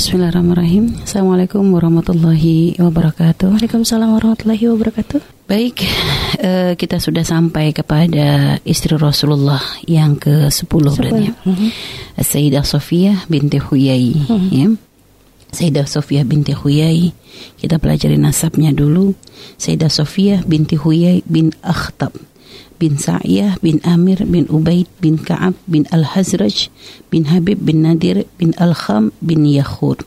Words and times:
Bismillahirrahmanirrahim. 0.00 1.04
Assalamualaikum 1.04 1.60
warahmatullahi 1.76 2.72
wabarakatuh. 2.80 3.52
Waalaikumsalam 3.52 4.16
warahmatullahi 4.16 4.64
wabarakatuh. 4.72 5.20
Baik, 5.44 5.84
uh, 6.40 6.72
kita 6.72 6.96
sudah 6.96 7.20
sampai 7.20 7.76
kepada 7.76 8.56
istri 8.64 8.96
Rasulullah 8.96 9.60
yang 9.84 10.16
ke-10 10.16 10.72
berarti. 10.72 11.36
Mm-hmm. 11.44 11.70
Sayyidah 12.16 12.64
Sofia 12.64 13.12
binti 13.28 13.60
Huyai. 13.60 14.24
Mm-hmm. 14.24 14.48
Ya. 14.56 14.66
Sayyidah 15.52 15.84
Sofia 15.84 16.24
binti 16.24 16.56
Huyai. 16.56 17.12
Kita 17.60 17.76
pelajari 17.76 18.16
nasabnya 18.16 18.72
dulu. 18.72 19.12
Sayyidah 19.60 19.92
Sofia 19.92 20.40
binti 20.48 20.80
Huyai 20.80 21.20
bin 21.28 21.52
Akhtab 21.60 22.16
bin 22.80 22.96
Sa'iyah 22.96 23.60
bin 23.60 23.84
Amir 23.84 24.24
bin 24.24 24.48
Ubaid 24.48 24.88
bin 25.04 25.20
Ka'ab 25.20 25.52
bin 25.68 25.84
Al-Hazraj 25.92 26.72
bin 27.12 27.28
Habib 27.28 27.60
bin 27.60 27.84
Nadir 27.84 28.24
bin 28.40 28.56
Al-Kham 28.56 29.12
bin 29.20 29.44
Yahud. 29.44 30.00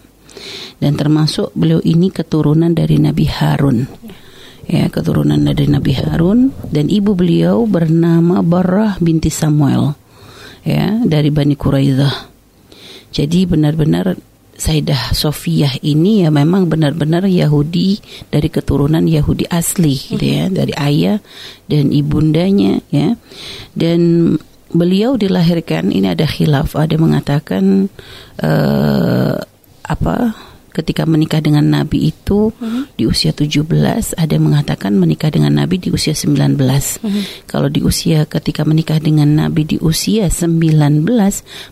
Dan 0.81 0.97
termasuk 0.97 1.53
beliau 1.53 1.77
ini 1.85 2.09
keturunan 2.09 2.73
dari 2.73 2.97
Nabi 2.97 3.29
Harun. 3.29 3.85
Ya, 4.65 4.89
keturunan 4.89 5.37
dari 5.37 5.69
Nabi 5.69 5.93
Harun 5.93 6.49
dan 6.73 6.89
ibu 6.89 7.13
beliau 7.13 7.69
bernama 7.69 8.41
Barrah 8.41 8.97
binti 8.97 9.29
Samuel. 9.29 9.93
Ya, 10.65 10.97
dari 11.05 11.29
Bani 11.29 11.53
Quraidah. 11.53 12.33
Jadi 13.13 13.45
benar-benar 13.45 14.17
Saidah 14.53 15.17
Sofiyah 15.17 15.81
ini 15.81 16.21
ya 16.21 16.29
memang 16.29 16.69
benar-benar 16.69 17.25
Yahudi 17.25 17.97
dari 18.29 18.49
keturunan 18.53 19.01
Yahudi 19.01 19.49
asli 19.49 19.97
gitu 19.97 20.21
ya 20.21 20.45
mm-hmm. 20.45 20.57
dari 20.57 20.73
ayah 20.77 21.17
dan 21.65 21.89
ibundanya 21.89 22.77
ya 22.93 23.17
dan 23.73 24.33
beliau 24.69 25.17
dilahirkan 25.17 25.89
ini 25.89 26.13
ada 26.13 26.29
khilaf 26.29 26.77
ada 26.77 26.97
mengatakan 27.01 27.89
uh, 28.41 29.37
apa 29.83 30.15
ketika 30.73 31.05
menikah 31.05 31.39
dengan 31.39 31.69
Nabi 31.69 32.09
itu 32.09 32.49
uh-huh. 32.49 32.89
di 32.97 33.05
usia 33.05 33.29
17, 33.31 34.17
ada 34.17 34.31
yang 34.33 34.49
mengatakan 34.49 34.97
menikah 34.97 35.29
dengan 35.29 35.53
Nabi 35.53 35.77
di 35.77 35.93
usia 35.93 36.17
19. 36.17 36.57
Uh-huh. 36.57 37.23
Kalau 37.45 37.69
di 37.69 37.85
usia 37.85 38.25
ketika 38.25 38.65
menikah 38.65 38.97
dengan 38.97 39.37
Nabi 39.37 39.69
di 39.69 39.77
usia 39.77 40.27
19, 40.27 41.05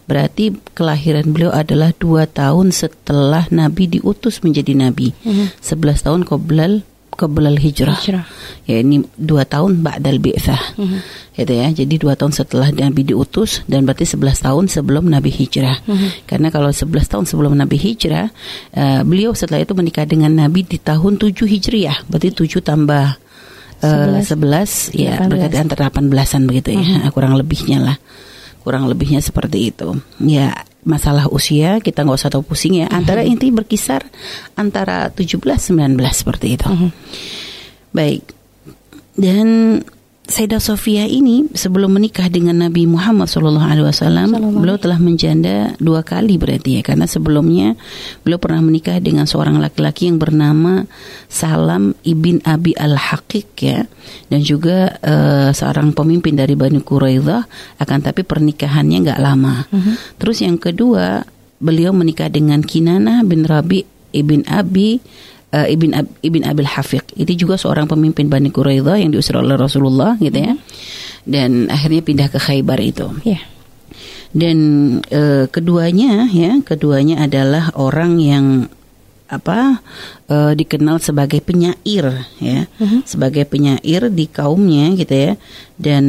berarti 0.05 0.53
kelahiran 0.77 1.33
beliau 1.33 1.51
adalah 1.51 1.91
dua 1.97 2.29
tahun 2.29 2.69
setelah 2.69 3.49
Nabi 3.49 3.99
diutus 3.99 4.45
menjadi 4.45 4.77
Nabi. 4.77 5.17
Uh-huh. 5.25 5.49
11 5.59 6.05
tahun 6.05 6.21
qoblal 6.29 6.85
qoblal 7.21 7.61
hijrah. 7.61 8.01
hijrah. 8.01 8.25
Ya 8.65 8.81
ini 8.81 9.05
dua 9.13 9.45
tahun 9.45 9.85
ba'dal 9.85 10.17
bi'thah. 10.17 10.81
Uh-huh 10.81 11.01
gitu 11.31 11.53
ya. 11.55 11.67
Jadi 11.71 11.95
dua 11.95 12.13
tahun 12.19 12.35
setelah 12.35 12.69
Nabi 12.75 13.07
diutus 13.07 13.63
dan 13.65 13.87
berarti 13.87 14.03
11 14.03 14.45
tahun 14.45 14.65
sebelum 14.67 15.07
Nabi 15.07 15.31
hijrah. 15.31 15.79
Mm-hmm. 15.87 16.09
Karena 16.27 16.47
kalau 16.51 16.69
11 16.69 17.07
tahun 17.07 17.25
sebelum 17.25 17.53
Nabi 17.55 17.77
hijrah, 17.79 18.27
uh, 18.75 19.01
beliau 19.07 19.31
setelah 19.31 19.63
itu 19.63 19.71
menikah 19.71 20.03
dengan 20.03 20.31
Nabi 20.35 20.67
di 20.67 20.77
tahun 20.77 21.17
7 21.17 21.33
hijriah. 21.47 22.05
Berarti 22.11 22.29
7 22.35 22.59
tambah 22.59 23.05
uh, 23.81 24.19
11, 24.21 24.93
11 24.93 24.99
ya 24.99 25.13
berarti 25.23 25.57
antara 25.57 25.87
18-an 25.87 26.41
begitu 26.45 26.69
ya. 26.75 26.83
Mm-hmm. 26.83 27.11
Kurang 27.15 27.33
lebihnya 27.39 27.79
lah. 27.79 27.97
Kurang 28.61 28.85
lebihnya 28.85 29.23
seperti 29.23 29.73
itu. 29.73 29.97
Ya, 30.21 30.53
masalah 30.81 31.29
usia 31.29 31.77
kita 31.77 32.01
nggak 32.01 32.19
usah 32.19 32.31
tahu 32.33 32.43
pusing 32.45 32.81
ya. 32.81 32.87
Antara 32.89 33.21
mm-hmm. 33.21 33.33
inti 33.37 33.47
berkisar 33.53 34.05
antara 34.57 35.09
17 35.13 35.37
19 35.41 35.97
seperti 36.11 36.47
itu. 36.57 36.67
Mm-hmm. 36.69 36.91
Baik. 37.93 38.23
Dan 39.15 39.47
Sayyidah 40.31 40.63
Sofia 40.63 41.03
ini 41.03 41.51
sebelum 41.51 41.99
menikah 41.99 42.31
dengan 42.31 42.63
Nabi 42.63 42.87
Muhammad 42.87 43.27
SAW, 43.27 43.59
beliau 44.55 44.79
telah 44.79 44.95
menjanda 44.95 45.75
dua 45.75 46.07
kali 46.07 46.39
berarti 46.39 46.79
ya, 46.79 46.81
karena 46.81 47.03
sebelumnya 47.03 47.75
beliau 48.23 48.39
pernah 48.39 48.63
menikah 48.63 48.95
dengan 49.03 49.27
seorang 49.27 49.59
laki-laki 49.59 50.07
yang 50.07 50.23
bernama 50.23 50.87
Salam 51.27 51.99
ibn 52.07 52.39
Abi 52.47 52.71
al 52.79 52.95
Haqiq 52.95 53.51
ya, 53.59 53.83
dan 54.31 54.39
juga 54.39 54.95
uh, 55.03 55.51
seorang 55.51 55.91
pemimpin 55.91 56.39
dari 56.39 56.55
Bani 56.55 56.79
Quraidah, 56.79 57.43
akan 57.83 57.99
tapi 57.99 58.23
pernikahannya 58.23 59.11
nggak 59.11 59.19
lama. 59.19 59.67
Uh 59.67 59.75
mhm. 59.75 59.81
-huh. 59.83 59.95
Terus 60.15 60.37
yang 60.47 60.55
kedua 60.55 61.27
beliau 61.59 61.91
menikah 61.91 62.31
dengan 62.31 62.63
Kinana 62.63 63.27
bin 63.27 63.43
Rabi 63.43 63.83
ibn 64.15 64.47
Abi 64.47 64.99
uh, 65.51 65.67
ibn 65.67 65.91
Ab, 65.95 66.07
ibn 66.23 66.41
Abil 66.43 66.67
Hafiq. 66.67 67.03
Itu 67.15 67.35
juga 67.35 67.55
seorang 67.59 67.87
pemimpin 67.87 68.31
Bani 68.31 68.49
Quraidah 68.49 68.99
yang 68.99 69.11
diusir 69.13 69.37
oleh 69.37 69.55
Rasulullah 69.55 70.15
gitu 70.19 70.35
ya. 70.35 70.53
Dan 71.27 71.69
akhirnya 71.69 72.01
pindah 72.01 72.27
ke 72.31 72.39
Khaybar 72.41 72.79
itu. 72.81 73.07
Yeah. 73.21 73.43
Dan 74.31 74.57
uh, 75.11 75.45
keduanya 75.51 76.31
ya, 76.31 76.63
keduanya 76.63 77.27
adalah 77.27 77.75
orang 77.75 78.17
yang 78.23 78.45
apa 79.31 79.79
uh, 80.27 80.51
dikenal 80.51 80.99
sebagai 80.99 81.39
penyair 81.39 82.27
ya, 82.43 82.67
uh 82.67 82.83
-huh. 82.83 82.99
sebagai 83.07 83.47
penyair 83.47 84.11
di 84.11 84.27
kaumnya 84.27 84.91
gitu 84.95 85.15
ya. 85.15 85.33
Dan 85.79 86.03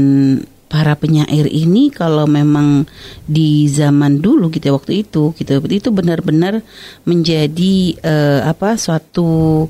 para 0.73 0.97
penyair 0.97 1.45
ini 1.53 1.93
kalau 1.93 2.25
memang 2.25 2.89
di 3.29 3.69
zaman 3.69 4.25
dulu 4.25 4.49
gitu 4.49 4.73
waktu 4.73 5.05
itu 5.05 5.37
gitu 5.37 5.61
itu 5.69 5.93
benar-benar 5.93 6.65
menjadi 7.05 8.01
uh, 8.01 8.41
apa 8.49 8.81
suatu 8.81 9.69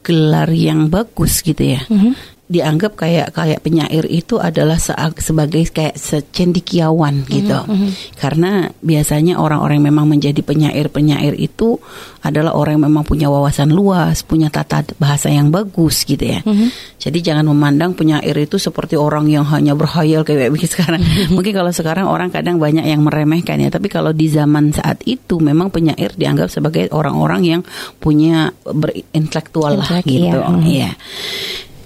gelar 0.00 0.48
yang 0.48 0.88
bagus 0.88 1.44
gitu 1.44 1.76
ya. 1.76 1.84
Mm 1.92 2.00
-hmm 2.00 2.39
dianggap 2.50 2.98
kayak 2.98 3.30
kayak 3.30 3.62
penyair 3.62 4.02
itu 4.10 4.42
adalah 4.42 4.74
sebagai 5.22 5.70
kayak 5.70 5.94
secendikiawan 5.94 7.22
gitu. 7.30 7.54
Mm 7.54 7.76
-hmm. 7.78 7.90
Karena 8.18 8.66
biasanya 8.82 9.38
orang-orang 9.38 9.78
yang 9.78 9.94
memang 9.94 10.10
menjadi 10.10 10.42
penyair-penyair 10.42 11.38
itu 11.38 11.78
adalah 12.26 12.58
orang 12.58 12.82
yang 12.82 12.90
memang 12.90 13.06
punya 13.06 13.30
wawasan 13.30 13.70
luas, 13.70 14.26
punya 14.26 14.50
tata 14.50 14.82
bahasa 14.98 15.30
yang 15.30 15.54
bagus 15.54 16.02
gitu 16.02 16.26
ya. 16.26 16.42
Mm 16.42 16.50
-hmm. 16.50 16.68
Jadi 16.98 17.18
jangan 17.22 17.46
memandang 17.54 17.94
penyair 17.94 18.34
itu 18.34 18.58
seperti 18.58 18.98
orang 18.98 19.30
yang 19.30 19.46
hanya 19.46 19.78
berhayal 19.78 20.26
kayak 20.26 20.50
begitu 20.50 20.74
sekarang. 20.74 21.06
Mm 21.06 21.06
-hmm. 21.06 21.38
Mungkin 21.38 21.54
kalau 21.54 21.70
sekarang 21.70 22.10
orang 22.10 22.34
kadang 22.34 22.58
banyak 22.58 22.82
yang 22.82 23.06
meremehkan 23.06 23.62
ya, 23.62 23.70
tapi 23.70 23.86
kalau 23.86 24.10
di 24.10 24.26
zaman 24.26 24.74
saat 24.74 24.98
itu 25.06 25.38
memang 25.38 25.70
penyair 25.70 26.18
dianggap 26.18 26.50
sebagai 26.50 26.90
orang-orang 26.90 27.46
yang 27.46 27.60
punya 28.02 28.50
berintelektual 28.66 29.78
lah 29.78 30.02
gitu. 30.02 30.34
Iya. 30.34 30.50
Mm 30.50 30.58
-hmm. 30.58 30.66
ya. 30.66 30.90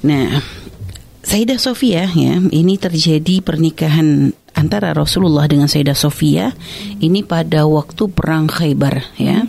Nah, 0.04 0.44
Sayyidah 1.25 1.56
Sofia 1.56 2.04
ya, 2.04 2.37
ini 2.37 2.76
terjadi 2.76 3.41
pernikahan 3.41 4.37
antara 4.53 4.92
Rasulullah 4.92 5.48
dengan 5.48 5.66
Sayyidah 5.66 5.97
Sofia 5.97 6.53
ini 7.00 7.25
pada 7.25 7.65
waktu 7.65 8.12
perang 8.12 8.44
Khaybar 8.47 9.16
ya. 9.16 9.48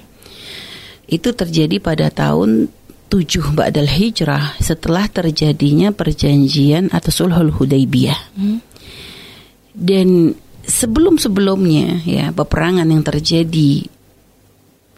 Itu 1.06 1.36
terjadi 1.36 1.78
pada 1.84 2.10
tahun 2.10 2.72
7 3.12 3.54
Ba'dal 3.54 3.86
Hijrah 3.86 4.58
setelah 4.58 5.06
terjadinya 5.06 5.94
perjanjian 5.94 6.90
atau 6.90 7.12
Sulhul 7.14 7.54
Hudaybiyah. 7.54 8.34
Dan 9.76 10.34
sebelum-sebelumnya 10.66 12.02
ya 12.08 12.34
peperangan 12.34 12.90
yang 12.90 13.06
terjadi 13.06 13.86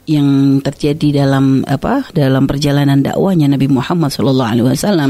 yang 0.08 0.60
terjadi 0.64 1.28
dalam 1.28 1.68
apa 1.68 2.08
dalam 2.16 2.48
perjalanan 2.48 3.04
dakwahnya 3.04 3.52
Nabi 3.52 3.68
Muhammad 3.68 4.10
Shallallahu 4.10 4.52
Alaihi 4.56 4.68
Wasallam 4.72 5.10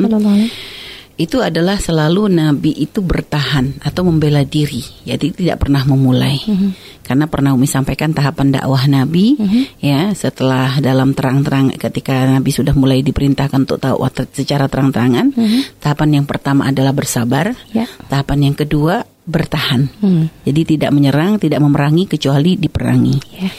itu 1.18 1.42
adalah 1.42 1.82
selalu 1.82 2.30
Nabi 2.30 2.78
itu 2.78 3.02
bertahan 3.02 3.82
atau 3.82 4.06
membela 4.06 4.46
diri, 4.46 4.86
jadi 5.02 5.34
tidak 5.34 5.66
pernah 5.66 5.82
memulai. 5.82 6.38
Mm 6.46 6.54
-hmm. 6.54 6.72
Karena 7.02 7.26
pernah 7.26 7.58
Umi 7.58 7.66
sampaikan 7.66 8.14
tahapan 8.14 8.54
dakwah 8.54 8.86
Nabi, 8.86 9.34
mm 9.34 9.48
-hmm. 9.50 9.64
ya 9.82 10.14
setelah 10.14 10.78
dalam 10.78 11.18
terang-terang 11.18 11.74
ketika 11.74 12.22
Nabi 12.30 12.54
sudah 12.54 12.78
mulai 12.78 13.02
diperintahkan 13.02 13.66
untuk 13.66 13.82
dakwah 13.82 14.14
secara 14.14 14.70
terang-terangan, 14.70 15.34
mm 15.34 15.42
-hmm. 15.42 15.62
tahapan 15.82 16.22
yang 16.22 16.26
pertama 16.30 16.70
adalah 16.70 16.94
bersabar, 16.94 17.50
yeah. 17.74 17.90
tahapan 18.06 18.54
yang 18.54 18.56
kedua 18.56 19.02
bertahan. 19.26 19.90
Mm 19.98 20.10
-hmm. 20.14 20.26
Jadi 20.46 20.62
tidak 20.78 20.94
menyerang, 20.94 21.42
tidak 21.42 21.66
memerangi 21.66 22.06
kecuali 22.06 22.62
diperangi. 22.62 23.18
Yeah. 23.42 23.54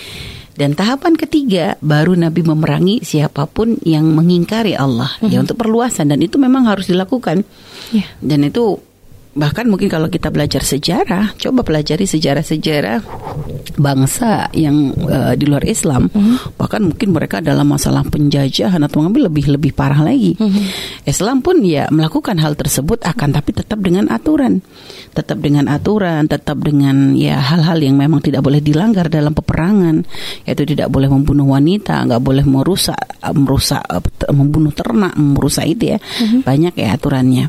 Dan 0.59 0.75
tahapan 0.75 1.15
ketiga 1.15 1.79
baru 1.79 2.19
Nabi 2.19 2.43
memerangi 2.43 3.07
siapa 3.07 3.47
pun 3.47 3.79
yang 3.87 4.11
mengingkari 4.11 4.75
Allah 4.75 5.15
mm 5.15 5.23
-hmm. 5.23 5.31
ya 5.31 5.39
mhm. 5.39 5.45
untuk 5.47 5.57
perluasan 5.63 6.11
dan 6.11 6.19
itu 6.19 6.35
memang 6.35 6.67
harus 6.67 6.91
dilakukan. 6.91 7.47
Yeah. 7.95 8.11
Dan 8.19 8.43
itu 8.43 8.83
bahkan 9.39 9.71
mungkin 9.71 9.87
kalau 9.87 10.11
kita 10.11 10.35
belajar 10.35 10.67
sejarah, 10.67 11.39
coba 11.39 11.63
pelajari 11.63 12.11
sejarah-sejarah 12.11 12.99
bangsa 13.79 14.51
yang 14.51 14.91
uh, 15.07 15.39
di 15.39 15.47
luar 15.47 15.63
Islam, 15.63 16.11
mm-hmm. 16.11 16.59
bahkan 16.59 16.83
mungkin 16.83 17.15
mereka 17.15 17.39
dalam 17.39 17.71
masalah 17.71 18.03
penjajahan 18.03 18.83
atau 18.83 18.99
mengambil 18.99 19.31
lebih 19.31 19.55
lebih 19.55 19.71
parah 19.71 20.03
lagi. 20.03 20.35
Mm-hmm. 20.35 20.65
Islam 21.07 21.39
pun 21.47 21.63
ya 21.63 21.87
melakukan 21.95 22.35
hal 22.43 22.59
tersebut 22.59 23.07
akan 23.07 23.31
tapi 23.31 23.55
tetap 23.55 23.79
dengan 23.79 24.11
aturan, 24.11 24.59
tetap 25.15 25.39
dengan 25.39 25.71
aturan, 25.71 26.27
tetap 26.27 26.59
dengan 26.59 27.15
ya 27.15 27.39
hal-hal 27.39 27.79
yang 27.79 27.95
memang 27.95 28.19
tidak 28.19 28.43
boleh 28.43 28.59
dilanggar 28.59 29.07
dalam 29.07 29.31
peperangan, 29.31 30.03
yaitu 30.51 30.67
tidak 30.67 30.91
boleh 30.91 31.07
membunuh 31.07 31.55
wanita, 31.55 32.03
nggak 32.11 32.23
boleh 32.23 32.43
merusak 32.43 32.99
merusak 33.39 33.87
membunuh 34.35 34.75
ternak, 34.75 35.15
merusak 35.15 35.71
itu 35.71 35.95
ya, 35.95 35.99
mm-hmm. 36.03 36.41
banyak 36.43 36.75
ya 36.75 36.89
aturannya. 36.99 37.47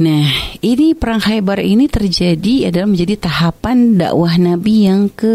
Nah, 0.00 0.24
ini 0.64 0.96
perang 0.96 1.20
Khaybar 1.20 1.60
ini 1.60 1.84
terjadi 1.84 2.72
adalah 2.72 2.88
menjadi 2.88 3.14
tahapan 3.20 4.00
dakwah 4.00 4.34
Nabi 4.40 4.88
yang 4.88 5.12
ke 5.12 5.34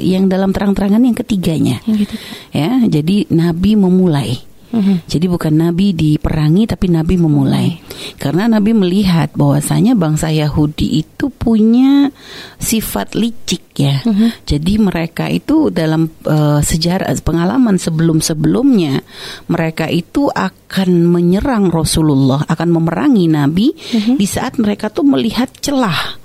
yang 0.00 0.26
dalam 0.32 0.56
terang-terangan 0.56 1.04
yang 1.04 1.16
ketiganya. 1.16 1.76
Yang 1.84 2.08
gitu. 2.08 2.14
Ya, 2.56 2.80
jadi 2.88 3.28
Nabi 3.28 3.76
memulai. 3.76 4.53
Mhm. 4.74 5.06
Jadi 5.06 5.26
bukan 5.30 5.54
Nabi 5.54 5.94
diperangi 5.94 6.66
tapi 6.66 6.90
Nabi 6.90 7.14
memulai. 7.14 7.78
Karena 8.18 8.50
Nabi 8.50 8.74
melihat 8.74 9.30
bahwasanya 9.38 9.94
bangsa 9.94 10.34
Yahudi 10.34 11.00
itu 11.00 11.30
punya 11.30 12.10
sifat 12.58 13.14
licik 13.14 13.64
ya. 13.78 14.02
Jadi 14.44 14.72
mereka 14.82 15.30
itu 15.30 15.70
dalam 15.70 16.10
eh, 16.26 16.60
sejarah 16.60 17.14
pengalaman 17.22 17.78
sebelum-sebelumnya 17.78 19.00
mereka 19.46 19.86
itu 19.86 20.26
akan 20.28 20.90
menyerang 21.06 21.70
Rasulullah, 21.70 22.42
akan 22.50 22.68
memerangi 22.74 23.30
Nabi 23.30 23.70
di 24.18 24.26
saat 24.26 24.58
mereka 24.58 24.90
tuh 24.90 25.06
melihat 25.06 25.48
celah. 25.62 26.18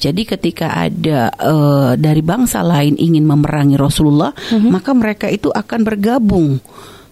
Jadi 0.00 0.24
ketika 0.24 0.80
ada 0.80 1.28
eh, 1.28 1.92
dari 2.00 2.24
bangsa 2.24 2.64
lain 2.64 2.96
ingin 2.96 3.28
memerangi 3.28 3.76
Rasulullah, 3.76 4.32
maka 4.72 4.96
mereka 4.96 5.28
itu 5.28 5.52
akan 5.52 5.80
bergabung 5.84 6.56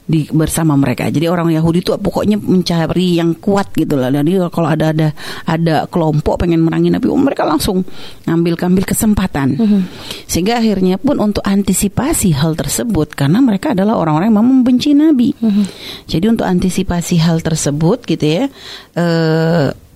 di 0.08 0.24
bersama 0.32 0.72
mereka. 0.72 1.12
Jadi 1.12 1.28
orang 1.28 1.52
Yahudi 1.52 1.84
itu 1.84 1.92
pokoknya 1.92 2.40
mencari 2.40 3.20
yang 3.20 3.36
kuat 3.36 3.76
gitu 3.76 4.00
lah. 4.00 4.08
Jadi 4.08 4.40
kalau 4.48 4.68
ada 4.72 4.96
ada 4.96 5.08
ada 5.44 5.84
kelompok 5.84 6.40
pengen 6.40 6.64
merangi 6.64 6.88
Nabi, 6.88 7.12
oh, 7.12 7.20
mereka 7.20 7.44
langsung 7.44 7.84
ngambil 8.24 8.56
ngambil 8.56 8.84
kesempatan. 8.88 9.48
Sehingga 10.24 10.64
akhirnya 10.64 10.96
pun 10.96 11.20
untuk 11.20 11.44
antisipasi 11.44 12.32
hal 12.32 12.56
tersebut 12.56 13.12
karena 13.12 13.44
mereka 13.44 13.76
adalah 13.76 14.00
orang-orang 14.00 14.32
yang 14.32 14.36
memang 14.40 14.64
membenci 14.64 14.96
Nabi. 14.96 15.36
Jadi 16.08 16.24
untuk 16.24 16.48
antisipasi 16.48 17.20
hal 17.20 17.44
tersebut 17.44 18.08
gitu 18.08 18.24
ya. 18.24 18.44
eh 18.96 19.87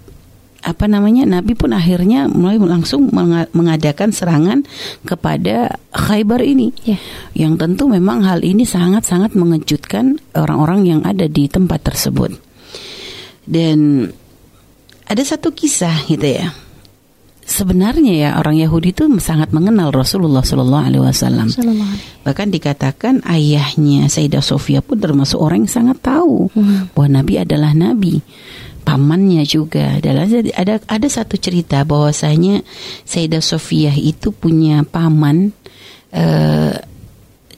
apa 0.62 0.86
namanya 0.86 1.26
Nabi 1.26 1.58
pun 1.58 1.74
akhirnya 1.74 2.30
mulai 2.30 2.54
langsung 2.62 3.10
menga- 3.10 3.50
mengadakan 3.50 4.14
serangan 4.14 4.62
kepada 5.02 5.76
Khaybar 5.90 6.40
ini. 6.46 6.70
Ya. 6.86 6.96
yang 7.34 7.58
tentu 7.58 7.90
memang 7.90 8.22
hal 8.22 8.46
ini 8.46 8.62
sangat-sangat 8.62 9.34
mengejutkan 9.34 10.22
orang-orang 10.38 10.86
yang 10.86 11.00
ada 11.02 11.26
di 11.26 11.50
tempat 11.50 11.82
tersebut. 11.82 12.38
Dan 13.42 14.06
ada 15.10 15.22
satu 15.26 15.50
kisah 15.50 16.06
gitu 16.06 16.24
ya. 16.24 16.54
Sebenarnya 17.42 18.14
ya 18.14 18.30
orang 18.38 18.54
Yahudi 18.54 18.94
itu 18.94 19.04
sangat 19.18 19.50
mengenal 19.50 19.90
Rasulullah 19.90 20.46
Shallallahu 20.46 20.86
Alaihi 20.88 21.02
Wasallam. 21.02 21.50
Bahkan 22.22 22.54
dikatakan 22.54 23.18
ayahnya 23.26 24.06
Sayyidah 24.06 24.40
Sofia 24.40 24.78
pun 24.78 25.02
termasuk 25.02 25.42
orang 25.42 25.66
yang 25.66 25.74
sangat 25.82 25.98
tahu 26.06 26.54
bahwa 26.94 27.08
Nabi 27.18 27.42
adalah 27.42 27.74
Nabi 27.74 28.22
pamannya 28.82 29.46
juga. 29.46 29.98
Adalah 29.98 30.26
ada 30.58 30.82
ada 30.84 31.08
satu 31.08 31.38
cerita 31.38 31.82
bahwasanya 31.86 32.66
Sayyidah 33.06 33.42
Sofia 33.42 33.94
itu 33.94 34.34
punya 34.34 34.82
paman 34.84 35.54
eh, 36.12 36.74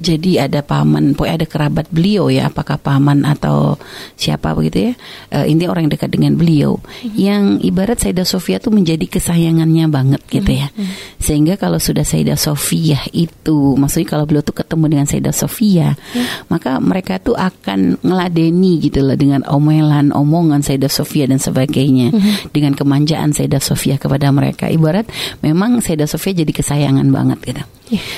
jadi 0.01 0.51
ada 0.51 0.61
paman, 0.61 1.15
pokoknya 1.15 1.45
ada 1.45 1.49
kerabat 1.49 1.87
beliau 1.91 2.31
ya, 2.31 2.51
apakah 2.51 2.79
paman 2.79 3.23
atau 3.23 3.79
siapa 4.19 4.55
begitu 4.55 4.91
ya, 4.91 4.95
Eh, 5.35 5.51
ini 5.51 5.67
orang 5.67 5.91
yang 5.91 5.95
dekat 5.99 6.15
dengan 6.15 6.39
beliau, 6.39 6.79
yang 7.19 7.59
ibarat 7.59 7.99
Sayyidah 7.99 8.23
Sofia 8.23 8.63
tuh 8.63 8.71
menjadi 8.71 9.03
kesayangannya 9.09 9.91
banget 9.91 10.23
gitu 10.31 10.47
ya, 10.47 10.71
sehingga 11.19 11.59
kalau 11.59 11.83
sudah 11.83 12.07
Sayyidah 12.07 12.39
Sofia 12.39 13.03
itu, 13.11 13.75
maksudnya 13.75 14.15
kalau 14.15 14.25
beliau 14.31 14.47
tuh 14.47 14.55
ketemu 14.55 14.85
dengan 14.95 15.07
Sayyidah 15.11 15.35
Sofia, 15.35 15.99
maka 16.47 16.79
mereka 16.79 17.19
tuh 17.19 17.35
akan 17.35 17.99
ngeladeni 17.99 18.79
gitu 18.79 19.03
loh 19.03 19.19
dengan 19.19 19.43
omelan, 19.49 20.15
omongan 20.15 20.63
Sayyidah 20.63 20.93
Sofia 20.93 21.27
dan 21.27 21.43
sebagainya, 21.43 22.15
dengan 22.55 22.79
kemanjaan 22.79 23.35
Sayyidah 23.35 23.63
Sofia 23.65 23.99
kepada 23.99 24.31
mereka, 24.31 24.71
ibarat 24.71 25.11
memang 25.43 25.83
Sayyidah 25.83 26.07
Sofia 26.07 26.31
jadi 26.31 26.53
kesayangan 26.55 27.11
banget 27.11 27.39
gitu. 27.43 27.63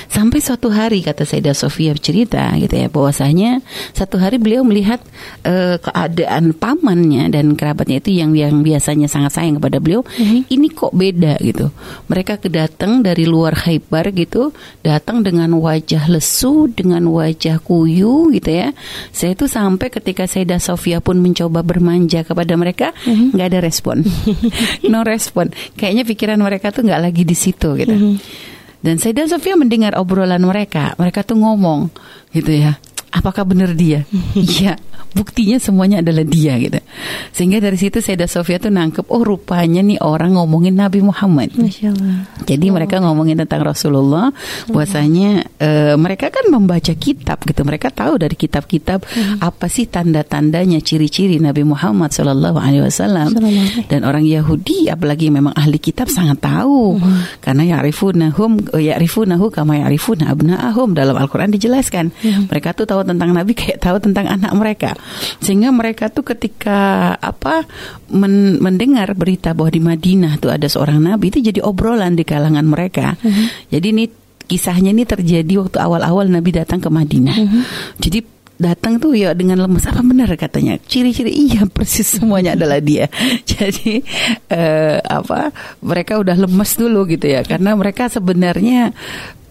Sampai 0.07 0.39
suatu 0.39 0.71
hari 0.71 1.03
kata 1.03 1.27
Sayyidah 1.27 1.51
Sofia 1.51 1.91
cerita 1.99 2.55
gitu 2.55 2.71
ya 2.71 2.87
bahwasanya 2.87 3.59
satu 3.91 4.15
hari 4.15 4.39
beliau 4.39 4.63
melihat 4.63 5.03
eh, 5.43 5.75
keadaan 5.75 6.55
pamannya 6.55 7.27
dan 7.27 7.59
kerabatnya 7.59 7.99
itu 7.99 8.15
yang 8.15 8.31
yang 8.31 8.63
biasanya 8.63 9.11
sangat 9.11 9.35
sayang 9.35 9.59
kepada 9.59 9.83
beliau 9.83 10.07
ini 10.47 10.71
kok 10.71 10.95
beda 10.95 11.35
gitu. 11.43 11.67
Mereka 12.07 12.39
kedatang 12.39 13.03
dari 13.03 13.27
luar 13.27 13.59
Khaybar 13.59 14.15
gitu, 14.15 14.55
datang 14.87 15.19
dengan 15.19 15.51
wajah 15.59 16.07
lesu, 16.07 16.71
dengan 16.71 17.03
wajah 17.11 17.59
kuyu 17.59 18.31
gitu 18.31 18.47
ya. 18.47 18.71
Saya 19.11 19.35
itu 19.35 19.51
sampai 19.51 19.91
ketika 19.91 20.23
Sayyidah 20.31 20.63
Sofia 20.63 21.03
pun 21.03 21.19
mencoba 21.19 21.59
bermanja 21.59 22.23
kepada 22.23 22.55
mereka 22.55 22.95
nggak 23.03 23.47
ada 23.51 23.59
respon. 23.59 24.07
no 24.91 25.03
respon. 25.03 25.51
Kayaknya 25.75 26.03
pikiran 26.07 26.39
mereka 26.39 26.71
tuh 26.71 26.87
nggak 26.87 27.01
lagi 27.03 27.27
di 27.27 27.35
situ 27.35 27.75
gitu. 27.75 27.95
Dan 28.81 29.01
Sayyidah 29.01 29.27
Sofia 29.29 29.57
mendengar 29.57 29.97
obrolan 29.97 30.41
mereka. 30.45 30.93
Mereka 31.01 31.25
tuh 31.25 31.41
ngomong 31.41 31.89
gitu 32.31 32.53
ya. 32.53 32.77
Apakah 33.09 33.47
benar 33.47 33.73
dia? 33.73 34.05
Iya, 34.37 34.77
buktinya 35.15 35.57
semuanya 35.57 35.99
adalah 36.05 36.23
dia 36.27 36.57
gitu. 36.61 36.79
Sehingga 37.33 37.57
dari 37.63 37.77
situ 37.79 37.99
Sayyidah 38.03 38.29
Sofia 38.29 38.61
tuh 38.61 38.69
nangkep, 38.69 39.07
oh 39.09 39.23
rupanya 39.25 39.81
nih 39.81 39.99
orang 40.01 40.37
ngomongin 40.37 40.77
Nabi 40.77 41.01
Muhammad. 41.01 41.53
Masya 41.57 41.93
Allah. 41.93 42.27
Jadi 42.45 42.67
mereka 42.69 43.01
ngomongin 43.01 43.39
tentang 43.41 43.65
Rasulullah, 43.65 44.29
bahwasanya 44.69 45.47
eh, 45.57 45.95
mereka 45.97 46.29
kan 46.29 46.47
membaca 46.47 46.93
kitab 46.93 47.41
gitu. 47.43 47.65
Mereka 47.65 47.91
tahu 47.91 48.21
dari 48.21 48.35
kitab-kitab 48.37 49.03
apa 49.41 49.65
sih 49.67 49.89
tanda-tandanya, 49.89 50.79
ciri-ciri 50.79 51.41
Nabi 51.41 51.65
Muhammad 51.65 52.13
Shallallahu 52.13 52.57
Alaihi 52.61 52.85
Wasallam. 52.85 53.33
Dan 53.89 54.05
orang 54.05 54.23
Yahudi, 54.23 54.87
apalagi 54.87 55.33
memang 55.33 55.51
ahli 55.57 55.81
kitab 55.81 56.07
sangat 56.07 56.39
tahu, 56.39 57.01
karena 57.41 57.77
ya'rifunahum 57.77 58.75
ya'rifunahu 58.77 59.49
kama 59.49 59.81
ya'rifuna 59.81 60.29
abna'ahum 60.31 60.93
dalam 60.93 61.17
Al-Quran 61.17 61.51
dijelaskan. 61.51 62.13
Mereka 62.47 62.77
tuh 62.77 62.85
tahu 62.85 63.01
tentang 63.01 63.33
Nabi 63.33 63.57
kayak 63.57 63.81
tahu 63.81 63.97
tentang 63.97 64.29
anak 64.29 64.51
mereka, 64.53 64.86
sehingga 65.41 65.73
mereka 65.73 66.07
tuh 66.13 66.23
ketika 66.23 67.11
apa 67.17 67.65
men- 68.13 68.61
mendengar 68.61 69.11
berita 69.17 69.51
bahwa 69.57 69.71
di 69.73 69.81
Madinah 69.81 70.37
tuh 70.37 70.53
ada 70.53 70.69
seorang 70.69 71.01
Nabi 71.01 71.33
itu 71.33 71.39
jadi 71.41 71.59
obrolan 71.65 72.13
di 72.13 72.23
kalangan 72.23 72.63
mereka. 72.63 73.17
Jadi 73.71 73.87
ini 73.91 74.05
kisahnya 74.47 74.95
ini 74.95 75.03
terjadi 75.03 75.59
waktu 75.59 75.77
awal-awal 75.81 76.29
Nabi 76.31 76.55
datang 76.55 76.79
ke 76.79 76.87
Madinah. 76.87 77.35
Jadi 77.99 78.37
datang 78.57 78.97
tuh 78.97 79.13
ya 79.13 79.37
dengan 79.37 79.61
lemes 79.61 79.85
apa 79.85 80.01
benar 80.01 80.33
katanya? 80.33 80.81
Ciri-ciri 80.81 81.29
iya 81.29 81.69
persis 81.69 82.17
semuanya 82.17 82.57
adalah 82.57 82.81
dia. 82.81 83.05
Jadi 83.51 84.01
eh, 84.49 84.97
apa 84.97 85.53
mereka 85.85 86.17
udah 86.17 86.35
lemes 86.35 86.71
dulu 86.75 87.05
gitu 87.05 87.29
ya. 87.29 87.45
Karena 87.45 87.77
mereka 87.77 88.09
sebenarnya 88.09 88.91